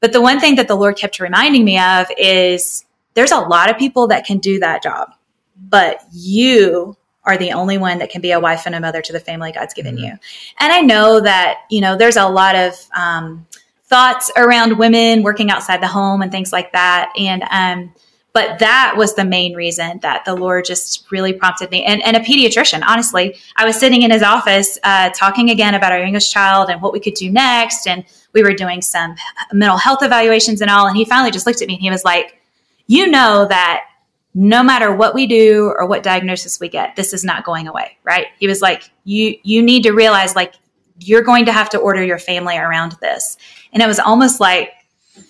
But 0.00 0.12
the 0.12 0.20
one 0.20 0.40
thing 0.40 0.56
that 0.56 0.68
the 0.68 0.74
Lord 0.74 0.96
kept 0.96 1.20
reminding 1.20 1.64
me 1.64 1.78
of 1.78 2.06
is 2.18 2.84
there's 3.14 3.32
a 3.32 3.40
lot 3.40 3.70
of 3.70 3.78
people 3.78 4.08
that 4.08 4.26
can 4.26 4.38
do 4.38 4.58
that 4.60 4.82
job, 4.82 5.10
but 5.56 6.00
you 6.12 6.96
are 7.24 7.36
the 7.36 7.52
only 7.52 7.76
one 7.76 7.98
that 7.98 8.10
can 8.10 8.20
be 8.20 8.30
a 8.30 8.40
wife 8.40 8.66
and 8.66 8.74
a 8.74 8.80
mother 8.80 9.02
to 9.02 9.12
the 9.12 9.20
family 9.20 9.52
God's 9.52 9.74
given 9.74 9.96
mm-hmm. 9.96 10.04
you. 10.04 10.12
And 10.60 10.72
I 10.72 10.80
know 10.80 11.20
that, 11.20 11.62
you 11.70 11.80
know, 11.80 11.96
there's 11.96 12.16
a 12.16 12.28
lot 12.28 12.54
of, 12.54 12.74
um, 12.96 13.46
thoughts 13.86 14.30
around 14.36 14.78
women 14.78 15.22
working 15.22 15.50
outside 15.50 15.80
the 15.80 15.86
home 15.86 16.22
and 16.22 16.30
things 16.30 16.52
like 16.52 16.72
that. 16.72 17.12
And, 17.18 17.42
um, 17.50 17.94
but 18.36 18.58
that 18.58 18.92
was 18.98 19.14
the 19.14 19.24
main 19.24 19.54
reason 19.54 19.98
that 20.02 20.26
the 20.26 20.34
Lord 20.34 20.66
just 20.66 21.10
really 21.10 21.32
prompted 21.32 21.70
me. 21.70 21.82
And, 21.84 22.02
and 22.02 22.18
a 22.18 22.20
pediatrician, 22.20 22.82
honestly, 22.86 23.34
I 23.56 23.64
was 23.64 23.76
sitting 23.76 24.02
in 24.02 24.10
his 24.10 24.22
office 24.22 24.78
uh, 24.84 25.08
talking 25.14 25.48
again 25.48 25.74
about 25.74 25.90
our 25.90 26.00
youngest 26.00 26.30
child 26.30 26.68
and 26.68 26.82
what 26.82 26.92
we 26.92 27.00
could 27.00 27.14
do 27.14 27.30
next. 27.30 27.86
And 27.86 28.04
we 28.34 28.42
were 28.42 28.52
doing 28.52 28.82
some 28.82 29.14
mental 29.54 29.78
health 29.78 30.02
evaluations 30.02 30.60
and 30.60 30.70
all. 30.70 30.86
And 30.86 30.98
he 30.98 31.06
finally 31.06 31.30
just 31.30 31.46
looked 31.46 31.62
at 31.62 31.68
me 31.68 31.76
and 31.76 31.80
he 31.80 31.88
was 31.88 32.04
like, 32.04 32.38
You 32.86 33.06
know 33.06 33.46
that 33.48 33.86
no 34.34 34.62
matter 34.62 34.94
what 34.94 35.14
we 35.14 35.26
do 35.26 35.72
or 35.74 35.86
what 35.86 36.02
diagnosis 36.02 36.60
we 36.60 36.68
get, 36.68 36.94
this 36.94 37.14
is 37.14 37.24
not 37.24 37.42
going 37.42 37.68
away, 37.68 37.96
right? 38.04 38.26
He 38.38 38.46
was 38.46 38.60
like, 38.60 38.90
You 39.04 39.34
you 39.44 39.62
need 39.62 39.82
to 39.84 39.92
realize 39.92 40.36
like 40.36 40.52
you're 40.98 41.22
going 41.22 41.46
to 41.46 41.52
have 41.52 41.70
to 41.70 41.78
order 41.78 42.04
your 42.04 42.18
family 42.18 42.58
around 42.58 42.98
this. 43.00 43.38
And 43.72 43.82
it 43.82 43.86
was 43.86 43.98
almost 43.98 44.40
like 44.40 44.72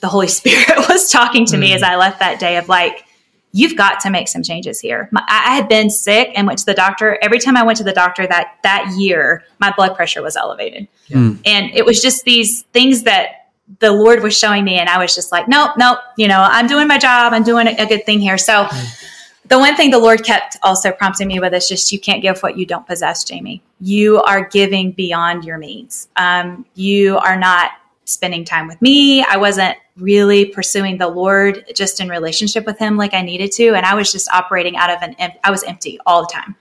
the 0.01 0.09
Holy 0.09 0.29
Spirit 0.29 0.77
was 0.89 1.11
talking 1.11 1.45
to 1.47 1.57
mm. 1.57 1.61
me 1.61 1.75
as 1.75 1.83
I 1.83 1.97
left 1.97 2.19
that 2.21 2.39
day 2.39 2.57
of 2.57 2.69
like, 2.69 3.05
you've 3.53 3.77
got 3.77 4.01
to 4.01 4.11
make 4.11 4.29
some 4.29 4.43
changes 4.43 4.81
here. 4.81 5.09
My, 5.13 5.25
I 5.29 5.55
had 5.55 5.69
been 5.69 5.89
sick 5.89 6.31
and 6.35 6.47
went 6.47 6.59
to 6.61 6.67
the 6.67 6.75
doctor. 6.75 7.19
Every 7.23 7.39
time 7.39 7.57
I 7.57 7.65
went 7.65 7.79
to 7.79 7.85
the 7.85 7.93
doctor 7.93 8.27
that 8.27 8.59
that 8.63 8.95
year, 8.99 9.45
my 9.59 9.73
blood 9.75 9.97
pressure 9.97 10.23
was 10.23 10.37
elevated, 10.37 10.89
mm. 11.09 11.41
and 11.45 11.71
it 11.75 11.85
was 11.85 12.03
just 12.03 12.25
these 12.25 12.63
things 12.73 13.05
that 13.05 13.49
the 13.81 13.93
Lord 13.93 14.23
was 14.23 14.39
showing 14.39 14.65
me, 14.65 14.79
and 14.79 14.89
I 14.89 14.99
was 14.99 15.15
just 15.15 15.33
like, 15.33 15.49
nope, 15.49 15.73
nope. 15.79 15.99
You 16.17 16.29
know, 16.29 16.41
I'm 16.41 16.67
doing 16.67 16.87
my 16.87 16.99
job. 16.99 17.33
I'm 17.33 17.43
doing 17.43 17.67
a, 17.67 17.75
a 17.79 17.87
good 17.87 18.05
thing 18.05 18.21
here. 18.21 18.39
So. 18.39 18.65
Mm. 18.65 19.13
The 19.49 19.61
one 19.61 19.77
thing 19.77 19.93
the 19.93 19.99
Lord 20.01 20.25
kept 20.25 20.57
also 20.65 20.91
prompting 20.91 21.29
me 21.29 21.39
with 21.39 21.55
is 21.55 21.69
just 21.69 21.93
you 21.93 22.01
can't 22.01 22.21
give 22.21 22.41
what 22.41 22.59
you 22.59 22.67
don't 22.67 22.85
possess, 22.85 23.23
Jamie. 23.23 23.63
You 23.79 24.21
are 24.23 24.49
giving 24.49 24.91
beyond 24.91 25.45
your 25.45 25.57
means. 25.57 26.09
Um, 26.17 26.67
you 26.75 27.17
are 27.19 27.39
not 27.39 27.71
spending 28.07 28.45
time 28.45 28.67
with 28.67 28.81
me. 28.81 29.23
I 29.23 29.37
wasn't 29.37 29.77
really 29.97 30.47
pursuing 30.47 30.97
the 30.97 31.09
Lord 31.09 31.65
just 31.75 32.01
in 32.01 32.09
relationship 32.09 32.65
with 32.65 32.79
Him 32.79 32.97
like 32.97 33.13
I 33.13 33.23
needed 33.23 33.53
to. 33.53 33.75
And 33.75 33.85
I 33.85 33.95
was 33.95 34.11
just 34.11 34.31
operating 34.31 34.77
out 34.77 34.91
of 34.91 35.03
an, 35.03 35.33
I 35.45 35.51
was 35.51 35.63
empty 35.65 35.99
all 36.07 36.23
the 36.23 36.33
time. 36.33 36.57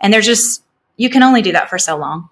And 0.00 0.12
there's 0.12 0.26
just, 0.26 0.62
you 0.96 1.10
can 1.10 1.22
only 1.22 1.42
do 1.42 1.52
that 1.52 1.70
for 1.70 1.78
so 1.78 1.96
long. 1.96 2.28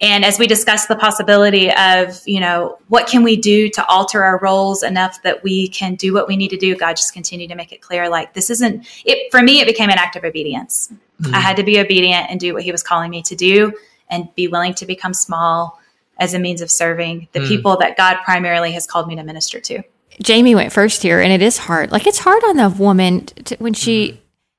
And 0.00 0.24
as 0.24 0.38
we 0.38 0.48
discussed 0.48 0.88
the 0.88 0.96
possibility 0.96 1.70
of, 1.72 2.20
you 2.26 2.40
know, 2.40 2.78
what 2.88 3.06
can 3.06 3.22
we 3.22 3.36
do 3.36 3.68
to 3.70 3.86
alter 3.86 4.24
our 4.24 4.40
roles 4.40 4.82
enough 4.82 5.22
that 5.22 5.44
we 5.44 5.68
can 5.68 5.94
do 5.94 6.12
what 6.12 6.26
we 6.26 6.36
need 6.36 6.48
to 6.48 6.56
do, 6.56 6.74
God 6.74 6.96
just 6.96 7.14
continued 7.14 7.48
to 7.48 7.54
make 7.54 7.72
it 7.72 7.80
clear 7.80 8.08
like 8.08 8.34
this 8.34 8.50
isn't 8.50 8.86
it 9.04 9.30
for 9.30 9.40
me, 9.40 9.60
it 9.60 9.66
became 9.66 9.90
an 9.90 9.98
act 9.98 10.16
of 10.16 10.24
obedience. 10.24 10.92
Mm-hmm. 11.20 11.34
I 11.34 11.38
had 11.38 11.56
to 11.56 11.62
be 11.62 11.78
obedient 11.78 12.30
and 12.30 12.40
do 12.40 12.52
what 12.52 12.64
he 12.64 12.72
was 12.72 12.82
calling 12.82 13.10
me 13.10 13.22
to 13.22 13.36
do 13.36 13.72
and 14.10 14.34
be 14.34 14.48
willing 14.48 14.74
to 14.74 14.86
become 14.86 15.14
small 15.14 15.80
as 16.22 16.34
a 16.34 16.38
means 16.38 16.60
of 16.62 16.70
serving 16.70 17.26
the 17.32 17.40
mm. 17.40 17.48
people 17.48 17.76
that 17.78 17.96
God 17.96 18.18
primarily 18.24 18.70
has 18.72 18.86
called 18.86 19.08
me 19.08 19.16
to 19.16 19.24
minister 19.24 19.58
to. 19.58 19.82
Jamie 20.22 20.54
went 20.54 20.72
first 20.72 21.02
here, 21.02 21.20
and 21.20 21.32
it 21.32 21.42
is 21.42 21.58
hard. 21.58 21.90
Like 21.90 22.06
it's 22.06 22.20
hard 22.20 22.44
on 22.44 22.56
the 22.56 22.68
woman 22.68 23.26
to, 23.26 23.56
when 23.56 23.74
she 23.74 24.12
mm. 24.12 24.18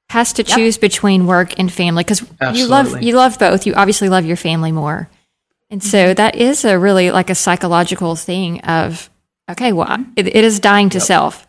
has 0.10 0.34
to 0.34 0.44
choose 0.44 0.76
yep. 0.76 0.82
between 0.82 1.26
work 1.26 1.58
and 1.58 1.72
family 1.72 2.04
because 2.04 2.22
you 2.54 2.68
love 2.68 3.02
you 3.02 3.16
love 3.16 3.40
both. 3.40 3.66
You 3.66 3.76
obviously 3.76 4.10
love 4.10 4.26
your 4.26 4.36
family 4.36 4.74
more, 4.74 5.10
and 5.70 5.82
so 5.82 5.98
mm-hmm. 5.98 6.16
that 6.16 6.36
is 6.36 6.66
a 6.66 6.78
really 6.78 7.12
like 7.12 7.30
a 7.30 7.36
psychological 7.36 8.18
thing 8.18 8.60
of 8.62 9.10
okay, 9.50 9.72
well, 9.72 10.06
it, 10.18 10.28
it 10.28 10.44
is 10.44 10.60
dying 10.60 10.90
to 10.90 10.98
yep. 10.98 11.08
self. 11.08 11.48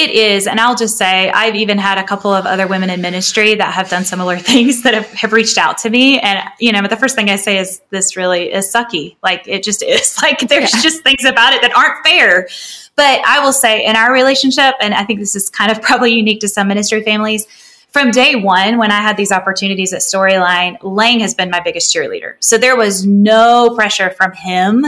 It 0.00 0.12
is. 0.12 0.46
And 0.46 0.58
I'll 0.58 0.76
just 0.76 0.96
say, 0.96 1.30
I've 1.30 1.54
even 1.54 1.76
had 1.76 1.98
a 1.98 2.02
couple 2.02 2.32
of 2.32 2.46
other 2.46 2.66
women 2.66 2.88
in 2.88 3.02
ministry 3.02 3.54
that 3.56 3.74
have 3.74 3.90
done 3.90 4.06
similar 4.06 4.38
things 4.50 4.82
that 4.82 4.94
have, 4.94 5.06
have 5.12 5.34
reached 5.34 5.58
out 5.58 5.76
to 5.78 5.90
me. 5.90 6.18
And, 6.18 6.42
you 6.58 6.72
know, 6.72 6.80
but 6.80 6.88
the 6.88 6.96
first 6.96 7.14
thing 7.14 7.28
I 7.28 7.36
say 7.36 7.58
is, 7.58 7.82
this 7.90 8.16
really 8.16 8.50
is 8.50 8.72
sucky. 8.72 9.16
Like, 9.22 9.46
it 9.46 9.62
just 9.62 9.82
is. 9.86 10.16
Like, 10.22 10.38
there's 10.48 10.72
yeah. 10.72 10.80
just 10.80 11.02
things 11.02 11.26
about 11.26 11.52
it 11.52 11.60
that 11.60 11.76
aren't 11.76 12.02
fair. 12.02 12.48
But 12.96 13.20
I 13.26 13.44
will 13.44 13.52
say, 13.52 13.84
in 13.84 13.94
our 13.94 14.10
relationship, 14.10 14.74
and 14.80 14.94
I 14.94 15.04
think 15.04 15.20
this 15.20 15.36
is 15.36 15.50
kind 15.50 15.70
of 15.70 15.82
probably 15.82 16.14
unique 16.14 16.40
to 16.40 16.48
some 16.48 16.68
ministry 16.68 17.02
families, 17.02 17.46
from 17.92 18.10
day 18.10 18.36
one, 18.36 18.78
when 18.78 18.90
I 18.90 19.02
had 19.02 19.18
these 19.18 19.32
opportunities 19.32 19.92
at 19.92 20.00
Storyline, 20.00 20.78
Lange 20.82 21.20
has 21.20 21.34
been 21.34 21.50
my 21.50 21.60
biggest 21.60 21.94
cheerleader. 21.94 22.36
So 22.40 22.56
there 22.56 22.76
was 22.76 23.04
no 23.04 23.74
pressure 23.74 24.10
from 24.10 24.32
him 24.32 24.86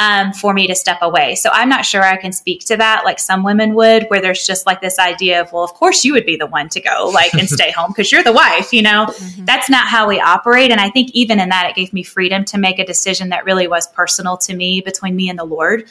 um, 0.00 0.32
for 0.32 0.54
me 0.54 0.66
to 0.66 0.74
step 0.74 0.98
away. 1.02 1.34
So 1.34 1.50
I'm 1.52 1.68
not 1.68 1.84
sure 1.84 2.02
I 2.02 2.16
can 2.16 2.32
speak 2.32 2.64
to 2.64 2.76
that 2.78 3.02
like 3.04 3.18
some 3.18 3.44
women 3.44 3.74
would, 3.74 4.06
where 4.08 4.22
there's 4.22 4.46
just 4.46 4.64
like 4.66 4.80
this 4.80 4.98
idea 4.98 5.42
of, 5.42 5.52
well, 5.52 5.62
of 5.62 5.74
course 5.74 6.06
you 6.06 6.14
would 6.14 6.24
be 6.24 6.36
the 6.36 6.46
one 6.46 6.70
to 6.70 6.80
go 6.80 7.10
like 7.12 7.34
and 7.34 7.46
stay 7.48 7.70
home 7.70 7.90
because 7.90 8.10
you're 8.10 8.22
the 8.22 8.32
wife, 8.32 8.72
you 8.72 8.80
know? 8.80 9.06
Mm-hmm. 9.08 9.44
That's 9.44 9.68
not 9.68 9.88
how 9.88 10.08
we 10.08 10.18
operate. 10.18 10.70
And 10.70 10.80
I 10.80 10.88
think 10.88 11.10
even 11.12 11.38
in 11.38 11.50
that, 11.50 11.68
it 11.68 11.76
gave 11.76 11.92
me 11.92 12.02
freedom 12.02 12.46
to 12.46 12.56
make 12.56 12.78
a 12.78 12.86
decision 12.86 13.28
that 13.28 13.44
really 13.44 13.68
was 13.68 13.88
personal 13.88 14.38
to 14.38 14.56
me 14.56 14.80
between 14.80 15.14
me 15.14 15.28
and 15.28 15.38
the 15.38 15.44
Lord. 15.44 15.82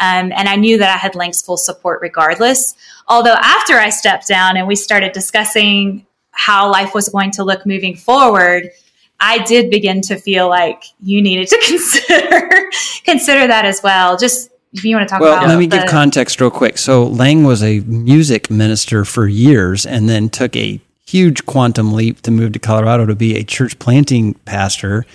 Um, 0.00 0.32
and 0.32 0.48
I 0.48 0.56
knew 0.56 0.78
that 0.78 0.94
I 0.94 0.96
had 0.96 1.14
Lange's 1.14 1.42
full 1.42 1.58
support 1.58 2.00
regardless. 2.00 2.74
Although 3.06 3.34
after 3.34 3.74
I 3.74 3.90
stepped 3.90 4.26
down 4.26 4.56
and 4.56 4.66
we 4.66 4.76
started 4.76 5.12
discussing 5.12 6.06
how 6.30 6.70
life 6.72 6.94
was 6.94 7.10
going 7.10 7.32
to 7.32 7.44
look 7.44 7.66
moving 7.66 7.96
forward, 7.96 8.70
I 9.20 9.38
did 9.44 9.70
begin 9.70 10.00
to 10.02 10.16
feel 10.16 10.48
like 10.48 10.84
you 11.00 11.20
needed 11.20 11.48
to 11.48 11.58
consider 11.66 12.70
consider 13.04 13.46
that 13.46 13.64
as 13.64 13.82
well. 13.82 14.16
Just 14.16 14.50
if 14.72 14.84
you 14.84 14.96
want 14.96 15.08
to 15.08 15.12
talk 15.12 15.20
about 15.20 15.30
well, 15.30 15.38
about 15.38 15.48
let 15.48 15.58
me 15.58 15.66
the, 15.66 15.78
give 15.78 15.88
context 15.88 16.40
real 16.40 16.50
quick. 16.50 16.78
So 16.78 17.04
Lange 17.04 17.44
was 17.44 17.62
a 17.62 17.80
music 17.80 18.50
minister 18.50 19.04
for 19.04 19.26
years 19.26 19.86
and 19.86 20.08
then 20.08 20.28
took 20.28 20.54
a 20.54 20.80
huge 21.06 21.46
quantum 21.46 21.92
leap 21.92 22.20
to 22.22 22.30
move 22.30 22.52
to 22.52 22.58
Colorado 22.58 23.06
to 23.06 23.14
be 23.14 23.36
a 23.36 23.44
church 23.44 23.78
planting 23.78 24.34
pastor. 24.34 25.06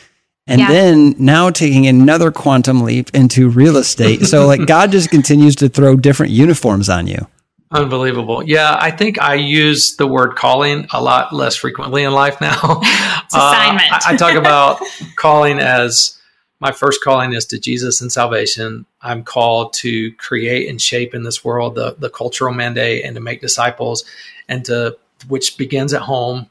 And 0.47 0.59
yeah. 0.59 0.67
then 0.67 1.15
now 1.19 1.51
taking 1.51 1.87
another 1.87 2.31
quantum 2.31 2.81
leap 2.81 3.09
into 3.13 3.47
real 3.49 3.77
estate. 3.77 4.25
So 4.25 4.45
like 4.45 4.65
God 4.65 4.91
just 4.91 5.09
continues 5.09 5.55
to 5.57 5.69
throw 5.69 5.95
different 5.95 6.33
uniforms 6.33 6.89
on 6.89 7.07
you. 7.07 7.27
Unbelievable. 7.73 8.43
Yeah, 8.43 8.77
I 8.79 8.91
think 8.91 9.19
I 9.19 9.33
use 9.33 9.95
the 9.95 10.05
word 10.05 10.35
calling 10.35 10.85
a 10.93 11.01
lot 11.01 11.33
less 11.33 11.55
frequently 11.55 12.03
in 12.03 12.11
life 12.13 12.39
now. 12.39 12.51
assignment. 13.27 13.91
Uh, 13.91 13.99
I, 14.05 14.13
I, 14.13 14.15
talk 14.15 14.35
about 14.35 14.79
calling 15.15 15.57
as 15.57 16.19
my 16.59 16.71
first 16.71 17.03
calling 17.03 17.33
is 17.33 17.45
to 17.47 17.59
Jesus 17.59 17.99
and 17.99 18.11
salvation. 18.11 18.85
I'm 19.01 19.23
called 19.23 19.73
to 19.75 20.11
create 20.13 20.69
and 20.69 20.79
shape 20.79 21.15
in 21.15 21.23
this 21.23 21.43
world 21.43 21.73
the, 21.75 21.95
the 21.97 22.11
cultural 22.11 22.53
mandate 22.53 23.03
and 23.05 23.15
to 23.15 23.21
make 23.21 23.41
disciples 23.41 24.05
and 24.47 24.63
to 24.65 24.95
which 25.27 25.57
begins 25.57 25.93
at 25.93 26.03
home. 26.03 26.49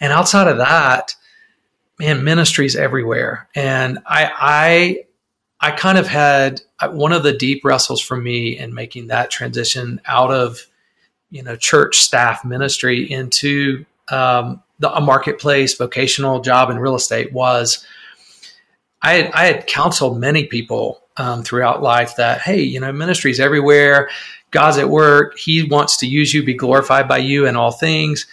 And 0.00 0.12
outside 0.12 0.48
of 0.48 0.56
that, 0.56 1.14
man, 1.98 2.24
ministries 2.24 2.76
everywhere. 2.76 3.48
And 3.54 3.98
I 4.06 4.30
I 4.36 5.05
I 5.60 5.70
kind 5.70 5.98
of 5.98 6.06
had 6.06 6.60
one 6.90 7.12
of 7.12 7.22
the 7.22 7.32
deep 7.32 7.64
wrestles 7.64 8.00
for 8.00 8.16
me 8.16 8.58
in 8.58 8.74
making 8.74 9.06
that 9.08 9.30
transition 9.30 10.00
out 10.06 10.30
of, 10.30 10.66
you 11.30 11.42
know, 11.42 11.56
church 11.56 11.96
staff 11.96 12.44
ministry 12.44 13.10
into 13.10 13.84
um, 14.10 14.62
the, 14.78 14.94
a 14.94 15.00
marketplace 15.00 15.74
vocational 15.74 16.40
job 16.40 16.70
in 16.70 16.78
real 16.78 16.94
estate 16.94 17.32
was 17.32 17.84
I 19.02 19.14
had, 19.14 19.32
I 19.32 19.44
had 19.46 19.66
counseled 19.66 20.20
many 20.20 20.44
people 20.44 21.02
um, 21.16 21.42
throughout 21.42 21.82
life 21.82 22.16
that, 22.16 22.40
hey, 22.40 22.62
you 22.62 22.80
know, 22.80 22.92
ministries 22.92 23.40
everywhere. 23.40 24.10
God's 24.50 24.78
at 24.78 24.88
work. 24.88 25.38
He 25.38 25.64
wants 25.64 25.96
to 25.98 26.06
use 26.06 26.32
you, 26.34 26.42
be 26.42 26.54
glorified 26.54 27.08
by 27.08 27.18
you 27.18 27.46
in 27.46 27.56
all 27.56 27.72
things. 27.72 28.26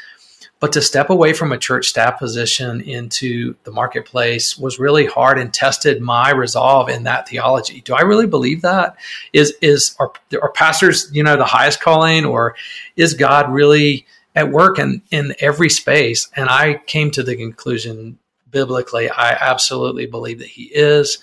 But 0.63 0.71
to 0.71 0.81
step 0.81 1.09
away 1.09 1.33
from 1.33 1.51
a 1.51 1.57
church 1.57 1.87
staff 1.87 2.17
position 2.17 2.79
into 2.79 3.53
the 3.65 3.71
marketplace 3.71 4.57
was 4.57 4.79
really 4.79 5.05
hard 5.05 5.37
and 5.37 5.53
tested 5.53 6.01
my 6.01 6.31
resolve 6.31 6.87
in 6.87 7.03
that 7.03 7.27
theology. 7.27 7.81
Do 7.81 7.93
I 7.93 8.03
really 8.03 8.27
believe 8.27 8.61
that? 8.61 8.95
Is 9.33 9.53
is 9.61 9.93
are, 9.99 10.13
are 10.41 10.53
pastors, 10.53 11.09
you 11.11 11.21
know, 11.21 11.35
the 11.35 11.43
highest 11.43 11.81
calling, 11.81 12.23
or 12.23 12.55
is 12.95 13.13
God 13.13 13.51
really 13.51 14.05
at 14.35 14.51
work 14.51 14.79
in, 14.79 15.01
in 15.11 15.35
every 15.41 15.69
space? 15.69 16.29
And 16.33 16.47
I 16.47 16.75
came 16.75 17.11
to 17.11 17.23
the 17.23 17.35
conclusion 17.35 18.17
biblically, 18.49 19.09
I 19.09 19.31
absolutely 19.31 20.05
believe 20.05 20.39
that 20.39 20.47
he 20.47 20.71
is. 20.73 21.17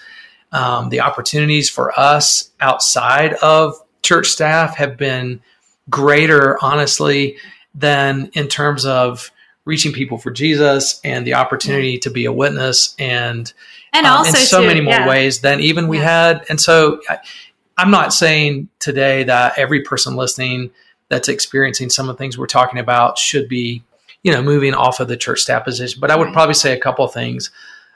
Um, 0.52 0.90
the 0.90 1.00
opportunities 1.00 1.70
for 1.70 1.98
us 1.98 2.50
outside 2.60 3.32
of 3.36 3.80
church 4.02 4.26
staff 4.26 4.76
have 4.76 4.98
been 4.98 5.40
greater, 5.88 6.62
honestly, 6.62 7.38
than 7.74 8.30
in 8.34 8.48
terms 8.48 8.84
of 8.84 9.30
reaching 9.64 9.92
people 9.92 10.18
for 10.18 10.30
Jesus 10.30 11.00
and 11.04 11.26
the 11.26 11.34
opportunity 11.34 11.98
to 11.98 12.10
be 12.10 12.24
a 12.24 12.32
witness 12.32 12.94
and 12.98 13.52
and 13.92 14.06
um, 14.06 14.18
also 14.18 14.38
in 14.38 14.46
so 14.46 14.60
too, 14.60 14.66
many 14.66 14.80
more 14.80 14.94
yeah. 14.94 15.08
ways 15.08 15.40
than 15.40 15.60
even 15.60 15.88
we 15.88 15.98
yeah. 15.98 16.26
had. 16.26 16.46
And 16.48 16.60
so 16.60 17.00
I, 17.08 17.18
I'm 17.76 17.90
not 17.90 18.12
saying 18.12 18.68
today 18.78 19.24
that 19.24 19.58
every 19.58 19.82
person 19.82 20.16
listening 20.16 20.70
that's 21.08 21.28
experiencing 21.28 21.90
some 21.90 22.08
of 22.08 22.16
the 22.16 22.18
things 22.18 22.38
we're 22.38 22.46
talking 22.46 22.78
about 22.78 23.18
should 23.18 23.48
be, 23.48 23.82
you 24.22 24.32
know, 24.32 24.42
moving 24.42 24.74
off 24.74 25.00
of 25.00 25.08
the 25.08 25.16
church 25.16 25.40
staff 25.40 25.64
position. 25.64 26.00
But 26.00 26.10
I 26.10 26.16
would 26.16 26.26
right. 26.26 26.34
probably 26.34 26.54
say 26.54 26.72
a 26.72 26.80
couple 26.80 27.04
of 27.04 27.12
things. 27.12 27.50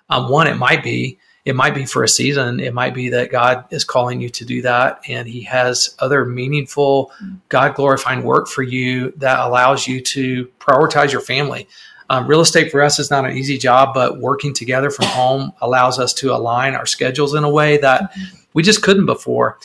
Um, 0.09 0.31
one, 0.31 0.47
it 0.47 0.57
might 0.57 0.83
be 0.83 1.19
it 1.45 1.55
might 1.55 1.75
be 1.75 1.85
for 1.85 2.03
a 2.03 2.09
season. 2.09 2.59
It 2.59 2.73
might 2.73 2.95
be 2.95 3.11
that 3.11 3.31
God 3.31 3.67
is 3.71 3.85
calling 3.85 4.21
you 4.21 4.31
to 4.31 4.45
do 4.45 4.63
that, 4.63 5.03
and 5.09 5.29
He 5.29 5.43
has 5.43 5.95
other 5.99 6.25
meaningful, 6.25 7.13
God 7.49 7.75
glorifying 7.75 8.23
work 8.23 8.49
for 8.49 8.63
you 8.63 9.13
that 9.19 9.41
allows 9.41 9.87
you 9.87 10.01
to 10.01 10.47
prioritize 10.59 11.13
your 11.13 11.21
family. 11.21 11.69
Um, 12.11 12.27
real 12.27 12.41
estate 12.41 12.71
for 12.71 12.83
us 12.83 12.99
is 12.99 13.11
not 13.11 13.25
an 13.25 13.37
easy 13.37 13.59
job, 13.59 13.95
but 13.95 14.19
working 14.19 14.53
together 14.55 14.91
from 14.91 15.07
home 15.07 15.53
allows 15.61 15.99
us 15.99 16.13
to 16.15 16.35
align 16.35 16.75
our 16.75 16.87
schedules 16.87 17.35
in 17.35 17.45
a 17.45 17.51
way 17.51 17.79
that 17.79 18.15
we 18.53 18.63
just 18.63 18.83
couldn't 18.83 19.07
before. 19.07 19.59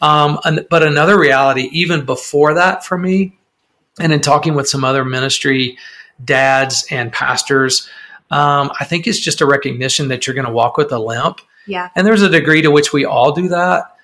Um, 0.00 0.38
and, 0.44 0.66
but 0.70 0.82
another 0.82 1.18
reality, 1.18 1.68
even 1.72 2.04
before 2.04 2.54
that 2.54 2.84
for 2.84 2.96
me, 2.96 3.38
and 3.98 4.12
in 4.12 4.20
talking 4.20 4.54
with 4.54 4.68
some 4.68 4.84
other 4.84 5.04
ministry 5.04 5.78
dads 6.24 6.86
and 6.90 7.12
pastors, 7.12 7.88
um, 8.30 8.72
I 8.80 8.84
think 8.84 9.06
it's 9.06 9.20
just 9.20 9.40
a 9.40 9.46
recognition 9.46 10.08
that 10.08 10.26
you're 10.26 10.34
going 10.34 10.46
to 10.46 10.52
walk 10.52 10.76
with 10.76 10.92
a 10.92 10.98
limp. 10.98 11.40
Yeah. 11.66 11.90
And 11.94 12.06
there's 12.06 12.22
a 12.22 12.28
degree 12.28 12.62
to 12.62 12.70
which 12.70 12.92
we 12.92 13.04
all 13.04 13.32
do 13.32 13.48
that, 13.48 13.96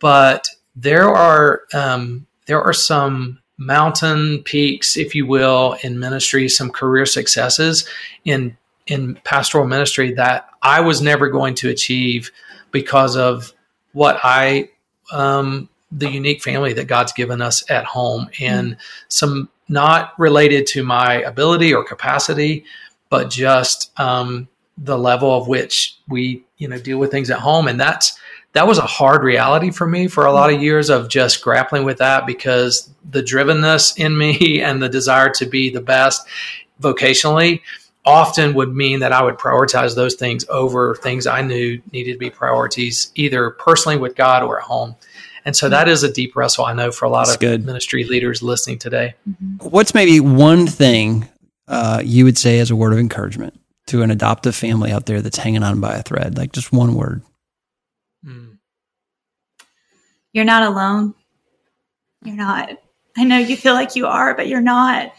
but 0.00 0.48
there 0.76 1.08
are 1.08 1.62
um, 1.72 2.26
there 2.46 2.62
are 2.62 2.72
some 2.72 3.40
mountain 3.56 4.42
peaks, 4.42 4.96
if 4.96 5.14
you 5.14 5.26
will, 5.26 5.76
in 5.82 5.98
ministry, 5.98 6.48
some 6.48 6.70
career 6.70 7.06
successes 7.06 7.88
in 8.24 8.56
in 8.86 9.14
pastoral 9.24 9.66
ministry 9.66 10.12
that 10.12 10.48
I 10.62 10.80
was 10.80 11.00
never 11.00 11.28
going 11.28 11.54
to 11.56 11.70
achieve 11.70 12.30
because 12.70 13.16
of 13.16 13.52
what 13.92 14.18
I 14.22 14.70
um, 15.12 15.68
the 15.90 16.10
unique 16.10 16.42
family 16.42 16.72
that 16.74 16.88
God's 16.88 17.12
given 17.12 17.40
us 17.40 17.68
at 17.70 17.84
home 17.84 18.28
and 18.40 18.72
mm-hmm. 18.72 18.80
some 19.08 19.48
not 19.68 20.18
related 20.18 20.66
to 20.66 20.82
my 20.82 21.14
ability 21.22 21.72
or 21.72 21.84
capacity, 21.84 22.64
but 23.10 23.30
just 23.30 23.98
um, 23.98 24.48
the 24.78 24.98
level 24.98 25.36
of 25.36 25.48
which 25.48 25.98
we 26.08 26.44
you 26.58 26.68
know 26.68 26.78
deal 26.78 26.98
with 26.98 27.10
things 27.10 27.30
at 27.30 27.38
home 27.38 27.68
and 27.68 27.80
that's 27.80 28.18
that 28.52 28.66
was 28.68 28.78
a 28.78 28.82
hard 28.82 29.22
reality 29.24 29.70
for 29.70 29.86
me 29.86 30.06
for 30.06 30.26
a 30.26 30.32
lot 30.32 30.52
of 30.52 30.62
years 30.62 30.88
of 30.88 31.08
just 31.08 31.42
grappling 31.42 31.84
with 31.84 31.98
that 31.98 32.24
because 32.24 32.88
the 33.10 33.22
drivenness 33.22 33.98
in 33.98 34.16
me 34.16 34.60
and 34.62 34.82
the 34.82 34.88
desire 34.88 35.30
to 35.30 35.46
be 35.46 35.70
the 35.70 35.80
best 35.80 36.26
vocationally 36.80 37.60
often 38.04 38.54
would 38.54 38.74
mean 38.74 39.00
that 39.00 39.12
I 39.12 39.22
would 39.22 39.36
prioritize 39.36 39.94
those 39.94 40.14
things 40.14 40.44
over 40.48 40.94
things 40.96 41.26
I 41.26 41.42
knew 41.42 41.80
needed 41.92 42.12
to 42.12 42.18
be 42.18 42.30
priorities 42.30 43.10
either 43.14 43.50
personally 43.50 43.96
with 43.96 44.14
God 44.14 44.42
or 44.42 44.58
at 44.58 44.64
home. 44.64 44.96
And 45.46 45.54
so 45.54 45.68
that 45.68 45.88
is 45.88 46.02
a 46.02 46.12
deep 46.12 46.36
wrestle 46.36 46.64
I 46.64 46.72
know 46.72 46.90
for 46.90 47.04
a 47.04 47.10
lot 47.10 47.26
That's 47.26 47.34
of 47.34 47.40
good. 47.40 47.66
ministry 47.66 48.04
leaders 48.04 48.42
listening 48.42 48.78
today. 48.78 49.14
Mm-hmm. 49.28 49.68
What's 49.68 49.94
maybe 49.94 50.20
one 50.20 50.66
thing 50.66 51.28
uh, 51.68 52.02
you 52.04 52.24
would 52.24 52.38
say 52.38 52.58
as 52.58 52.70
a 52.70 52.76
word 52.76 52.92
of 52.92 52.98
encouragement 52.98 53.58
to 53.86 54.02
an 54.02 54.10
adoptive 54.10 54.54
family 54.54 54.90
out 54.90 55.06
there 55.06 55.20
that's 55.22 55.38
hanging 55.38 55.62
on 55.62 55.80
by 55.80 55.94
a 55.94 56.02
thread? 56.02 56.36
Like 56.36 56.52
just 56.52 56.72
one 56.72 56.94
word. 56.94 57.22
Mm. 58.24 58.58
You're 60.32 60.44
not 60.44 60.62
alone. 60.62 61.14
You're 62.22 62.36
not. 62.36 62.70
I 63.16 63.24
know 63.24 63.38
you 63.38 63.56
feel 63.56 63.74
like 63.74 63.96
you 63.96 64.06
are, 64.06 64.34
but 64.34 64.48
you're 64.48 64.60
not. 64.60 65.12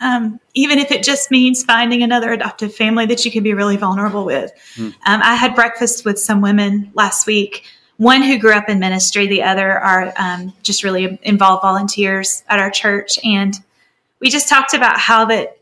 Um, 0.00 0.40
even 0.54 0.78
if 0.78 0.90
it 0.90 1.02
just 1.02 1.30
means 1.30 1.64
finding 1.64 2.02
another 2.02 2.32
adoptive 2.32 2.74
family 2.74 3.06
that 3.06 3.24
you 3.24 3.30
can 3.30 3.42
be 3.42 3.54
really 3.54 3.76
vulnerable 3.76 4.24
with. 4.24 4.52
Mm. 4.74 4.94
Um, 5.06 5.20
I 5.22 5.34
had 5.34 5.54
breakfast 5.54 6.04
with 6.04 6.18
some 6.18 6.40
women 6.40 6.90
last 6.94 7.26
week, 7.26 7.64
one 7.96 8.22
who 8.22 8.38
grew 8.38 8.52
up 8.52 8.68
in 8.68 8.80
ministry, 8.80 9.26
the 9.26 9.42
other 9.44 9.70
are 9.70 10.12
um, 10.16 10.52
just 10.62 10.82
really 10.82 11.18
involved 11.22 11.62
volunteers 11.62 12.42
at 12.48 12.58
our 12.58 12.70
church. 12.70 13.18
And 13.24 13.54
we 14.20 14.30
just 14.30 14.48
talked 14.48 14.74
about 14.74 14.98
how 14.98 15.26
that 15.26 15.58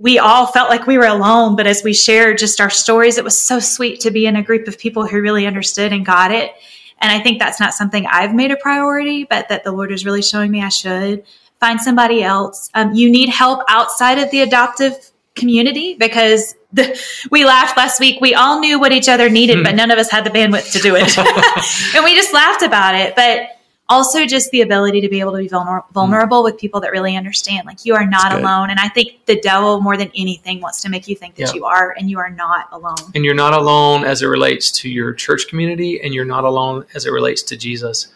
we 0.00 0.18
all 0.18 0.46
felt 0.46 0.70
like 0.70 0.86
we 0.86 0.96
were 0.96 1.06
alone, 1.06 1.56
but 1.56 1.66
as 1.66 1.84
we 1.84 1.92
shared 1.92 2.38
just 2.38 2.58
our 2.58 2.70
stories, 2.70 3.18
it 3.18 3.24
was 3.24 3.38
so 3.38 3.60
sweet 3.60 4.00
to 4.00 4.10
be 4.10 4.24
in 4.24 4.34
a 4.34 4.42
group 4.42 4.66
of 4.66 4.78
people 4.78 5.06
who 5.06 5.20
really 5.20 5.46
understood 5.46 5.92
and 5.92 6.06
got 6.06 6.32
it. 6.32 6.52
And 6.98 7.12
I 7.12 7.22
think 7.22 7.38
that's 7.38 7.60
not 7.60 7.74
something 7.74 8.06
I've 8.06 8.34
made 8.34 8.50
a 8.50 8.56
priority, 8.56 9.24
but 9.24 9.50
that 9.50 9.62
the 9.62 9.72
Lord 9.72 9.92
is 9.92 10.06
really 10.06 10.22
showing 10.22 10.50
me 10.50 10.62
I 10.62 10.70
should 10.70 11.24
find 11.60 11.78
somebody 11.80 12.22
else. 12.22 12.70
Um, 12.72 12.94
you 12.94 13.10
need 13.10 13.28
help 13.28 13.62
outside 13.68 14.18
of 14.18 14.30
the 14.30 14.40
adoptive 14.40 14.94
community 15.34 15.94
because 15.94 16.54
the, 16.72 16.98
we 17.30 17.44
laughed 17.44 17.76
last 17.76 18.00
week. 18.00 18.22
We 18.22 18.34
all 18.34 18.58
knew 18.58 18.80
what 18.80 18.92
each 18.92 19.08
other 19.08 19.28
needed, 19.28 19.62
but 19.62 19.74
none 19.74 19.90
of 19.90 19.98
us 19.98 20.10
had 20.10 20.24
the 20.24 20.30
bandwidth 20.30 20.72
to 20.72 20.78
do 20.78 20.96
it. 20.96 21.18
and 21.94 22.04
we 22.04 22.14
just 22.14 22.32
laughed 22.32 22.62
about 22.62 22.94
it. 22.94 23.14
But 23.14 23.59
also 23.90 24.24
just 24.24 24.50
the 24.52 24.62
ability 24.62 25.00
to 25.00 25.08
be 25.08 25.18
able 25.18 25.32
to 25.32 25.38
be 25.38 25.48
vulner- 25.48 25.84
vulnerable 25.92 26.40
mm. 26.40 26.44
with 26.44 26.56
people 26.56 26.80
that 26.80 26.92
really 26.92 27.16
understand 27.16 27.66
like 27.66 27.84
you 27.84 27.94
are 27.94 28.06
not 28.06 28.32
alone 28.32 28.70
and 28.70 28.78
i 28.80 28.88
think 28.88 29.26
the 29.26 29.38
devil 29.40 29.80
more 29.80 29.96
than 29.96 30.10
anything 30.14 30.60
wants 30.60 30.80
to 30.80 30.88
make 30.88 31.06
you 31.08 31.16
think 31.16 31.34
that 31.34 31.48
yeah. 31.48 31.54
you 31.54 31.64
are 31.64 31.94
and 31.98 32.08
you 32.08 32.18
are 32.18 32.30
not 32.30 32.68
alone 32.72 32.96
and 33.14 33.24
you're 33.24 33.34
not 33.34 33.52
alone 33.52 34.04
as 34.04 34.22
it 34.22 34.26
relates 34.26 34.70
to 34.70 34.88
your 34.88 35.12
church 35.12 35.48
community 35.48 36.00
and 36.00 36.14
you're 36.14 36.24
not 36.24 36.44
alone 36.44 36.86
as 36.94 37.04
it 37.04 37.10
relates 37.10 37.42
to 37.42 37.56
jesus 37.56 38.08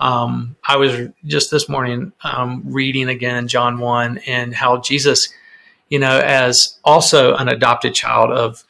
um, 0.00 0.56
i 0.66 0.76
was 0.76 1.08
just 1.26 1.50
this 1.50 1.68
morning 1.68 2.10
um, 2.22 2.62
reading 2.64 3.08
again 3.08 3.46
john 3.46 3.78
1 3.78 4.18
and 4.26 4.54
how 4.54 4.78
jesus 4.78 5.28
you 5.90 5.98
know 5.98 6.18
as 6.20 6.78
also 6.84 7.34
an 7.36 7.48
adopted 7.48 7.94
child 7.94 8.30
of 8.30 8.64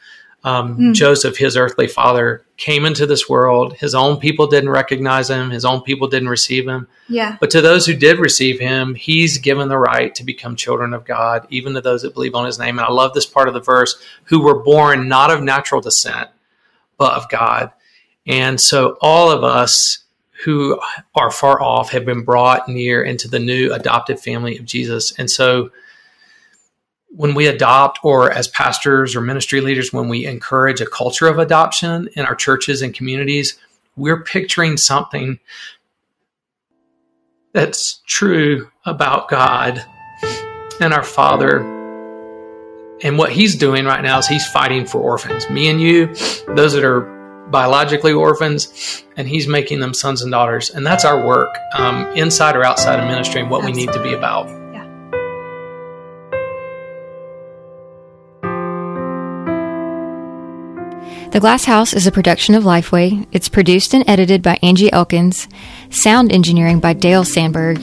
um, 0.49 0.78
mm. 0.78 0.94
Joseph, 0.94 1.36
his 1.36 1.59
earthly 1.59 1.86
father, 1.86 2.42
came 2.57 2.86
into 2.86 3.05
this 3.05 3.28
world. 3.28 3.74
His 3.74 3.94
own 3.94 4.16
people 4.16 4.46
didn't 4.46 4.70
recognize 4.70 5.28
him. 5.28 5.51
His 5.51 5.66
own 5.66 5.82
people 5.82 6.09
didn't 6.09 6.30
receive 6.30 6.66
him. 6.66 6.88
Yeah. 7.07 7.36
But 7.38 7.51
to 7.51 7.61
those 7.61 7.84
who 7.84 7.92
did 7.92 8.18
receive 8.18 8.59
him, 8.59 8.94
he's 8.94 9.36
given 9.36 9.68
the 9.68 9.76
right 9.76 10.14
to 10.14 10.24
become 10.24 10.57
children 10.57 10.94
of 10.94 11.05
God, 11.05 11.46
even 11.51 11.74
to 11.74 11.82
those 11.82 12.01
that 12.01 12.14
believe 12.14 12.34
on 12.34 12.46
his 12.46 12.59
name. 12.59 12.78
And 12.78 12.86
I 12.86 12.90
love 12.90 13.12
this 13.12 13.26
part 13.26 13.49
of 13.49 13.53
the 13.53 13.61
verse 13.61 14.01
who 14.24 14.40
were 14.40 14.62
born 14.62 15.07
not 15.07 15.30
of 15.30 15.42
natural 15.42 15.82
descent, 15.82 16.30
but 16.96 17.12
of 17.12 17.28
God. 17.28 17.70
And 18.26 18.59
so 18.59 18.96
all 19.03 19.30
of 19.30 19.44
us 19.44 19.99
who 20.44 20.80
are 21.14 21.30
far 21.30 21.61
off 21.61 21.90
have 21.90 22.07
been 22.07 22.24
brought 22.24 22.70
near 22.70 23.03
into 23.03 23.28
the 23.28 23.38
new 23.38 23.70
adopted 23.74 24.18
family 24.18 24.57
of 24.57 24.64
Jesus. 24.64 25.12
And 25.18 25.30
so 25.30 25.70
when 27.11 27.34
we 27.34 27.46
adopt 27.46 27.98
or 28.02 28.30
as 28.30 28.48
pastors 28.48 29.16
or 29.16 29.20
ministry 29.20 29.61
leaders 29.61 29.92
when 29.92 30.09
we 30.09 30.26
encourage 30.26 30.80
a 30.80 30.86
culture 30.86 31.26
of 31.26 31.38
adoption 31.38 32.09
in 32.14 32.24
our 32.24 32.34
churches 32.34 32.82
and 32.82 32.94
communities 32.94 33.59
we're 33.96 34.22
picturing 34.22 34.76
something 34.76 35.38
that's 37.52 38.00
true 38.06 38.70
about 38.84 39.28
god 39.28 39.84
and 40.80 40.92
our 40.94 41.02
father. 41.02 41.61
And 43.02 43.16
what 43.16 43.30
he's 43.30 43.54
doing 43.54 43.84
right 43.84 44.02
now 44.02 44.18
is 44.18 44.26
he's 44.26 44.46
fighting 44.48 44.84
for 44.86 45.00
orphans. 45.00 45.48
Me 45.50 45.68
and 45.68 45.80
you 45.80 46.06
those 46.54 46.72
that 46.72 46.84
are 46.84 47.02
biologically 47.50 48.12
orphans 48.12 49.04
and 49.16 49.28
he's 49.28 49.46
making 49.46 49.80
them 49.80 49.94
sons 49.94 50.22
and 50.22 50.32
daughters. 50.32 50.70
And 50.70 50.86
that's 50.86 51.04
our 51.04 51.24
work 51.24 51.56
um, 51.74 52.06
inside 52.16 52.56
or 52.56 52.64
outside 52.64 53.00
of 53.00 53.06
ministry 53.06 53.40
and 53.40 53.50
what 53.50 53.64
Absolutely. 53.64 53.82
we 53.82 53.86
need 53.86 53.92
to 53.92 54.02
be 54.02 54.14
about 54.14 54.48
The 61.31 61.41
Glass 61.41 61.66
House 61.66 61.93
is 61.93 62.07
a 62.07 62.12
production 62.12 62.55
of 62.55 62.64
Lifeway. 62.64 63.26
It's 63.33 63.51
produced 63.51 63.93
and 63.93 64.03
edited 64.09 64.43
by 64.43 64.59
Angie 64.62 64.91
Elkins, 64.93 65.47
sound 65.91 66.33
engineering 66.33 66.81
by 66.81 66.95
Dale 66.95 67.22
Sandberg, 67.22 67.79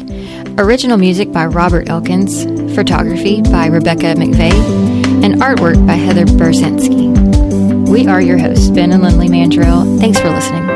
original 0.57 0.97
music 0.97 1.31
by 1.31 1.45
Robert 1.45 1.87
Elkins, 1.87 2.43
photography 2.73 3.43
by 3.43 3.67
Rebecca 3.67 4.15
McVeigh, 4.15 5.23
and 5.23 5.35
artwork 5.35 5.85
by 5.85 5.93
Heather 5.93 6.25
Berzinski. 6.25 7.87
We 7.87 8.07
are 8.07 8.19
your 8.19 8.39
hosts, 8.39 8.69
Ben 8.69 8.91
and 8.91 9.03
Lynley 9.03 9.29
Mandrell. 9.29 9.99
Thanks 9.99 10.19
for 10.19 10.31
listening. 10.31 10.74